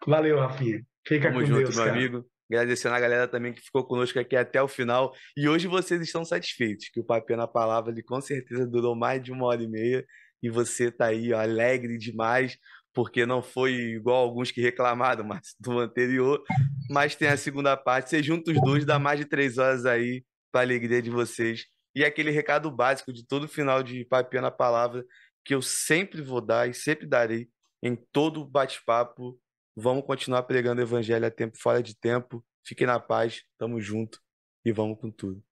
[0.05, 0.81] valeu, Rafinha.
[1.07, 1.97] Fica Tamo com junto, Deus, meu cara.
[1.97, 2.25] amigo.
[2.49, 5.13] Agradecendo a galera também que ficou conosco aqui até o final.
[5.35, 9.21] E hoje vocês estão satisfeitos, que o Papel na Palavra ele com certeza durou mais
[9.21, 10.05] de uma hora e meia.
[10.41, 12.57] E você tá aí ó, alegre demais,
[12.93, 16.41] porque não foi igual alguns que reclamaram mas, do anterior.
[16.89, 18.09] Mas tem a segunda parte.
[18.09, 21.65] Você junta os dois, dá mais de três horas aí para alegria de vocês.
[21.93, 25.03] E aquele recado básico de todo final de Papel na Palavra,
[25.43, 27.49] que eu sempre vou dar e sempre darei
[27.87, 29.39] em todo bate-papo.
[29.75, 32.45] Vamos continuar pregando o evangelho a tempo fora de tempo.
[32.63, 34.21] Fiquem na paz, tamo junto
[34.65, 35.46] e vamos com tudo.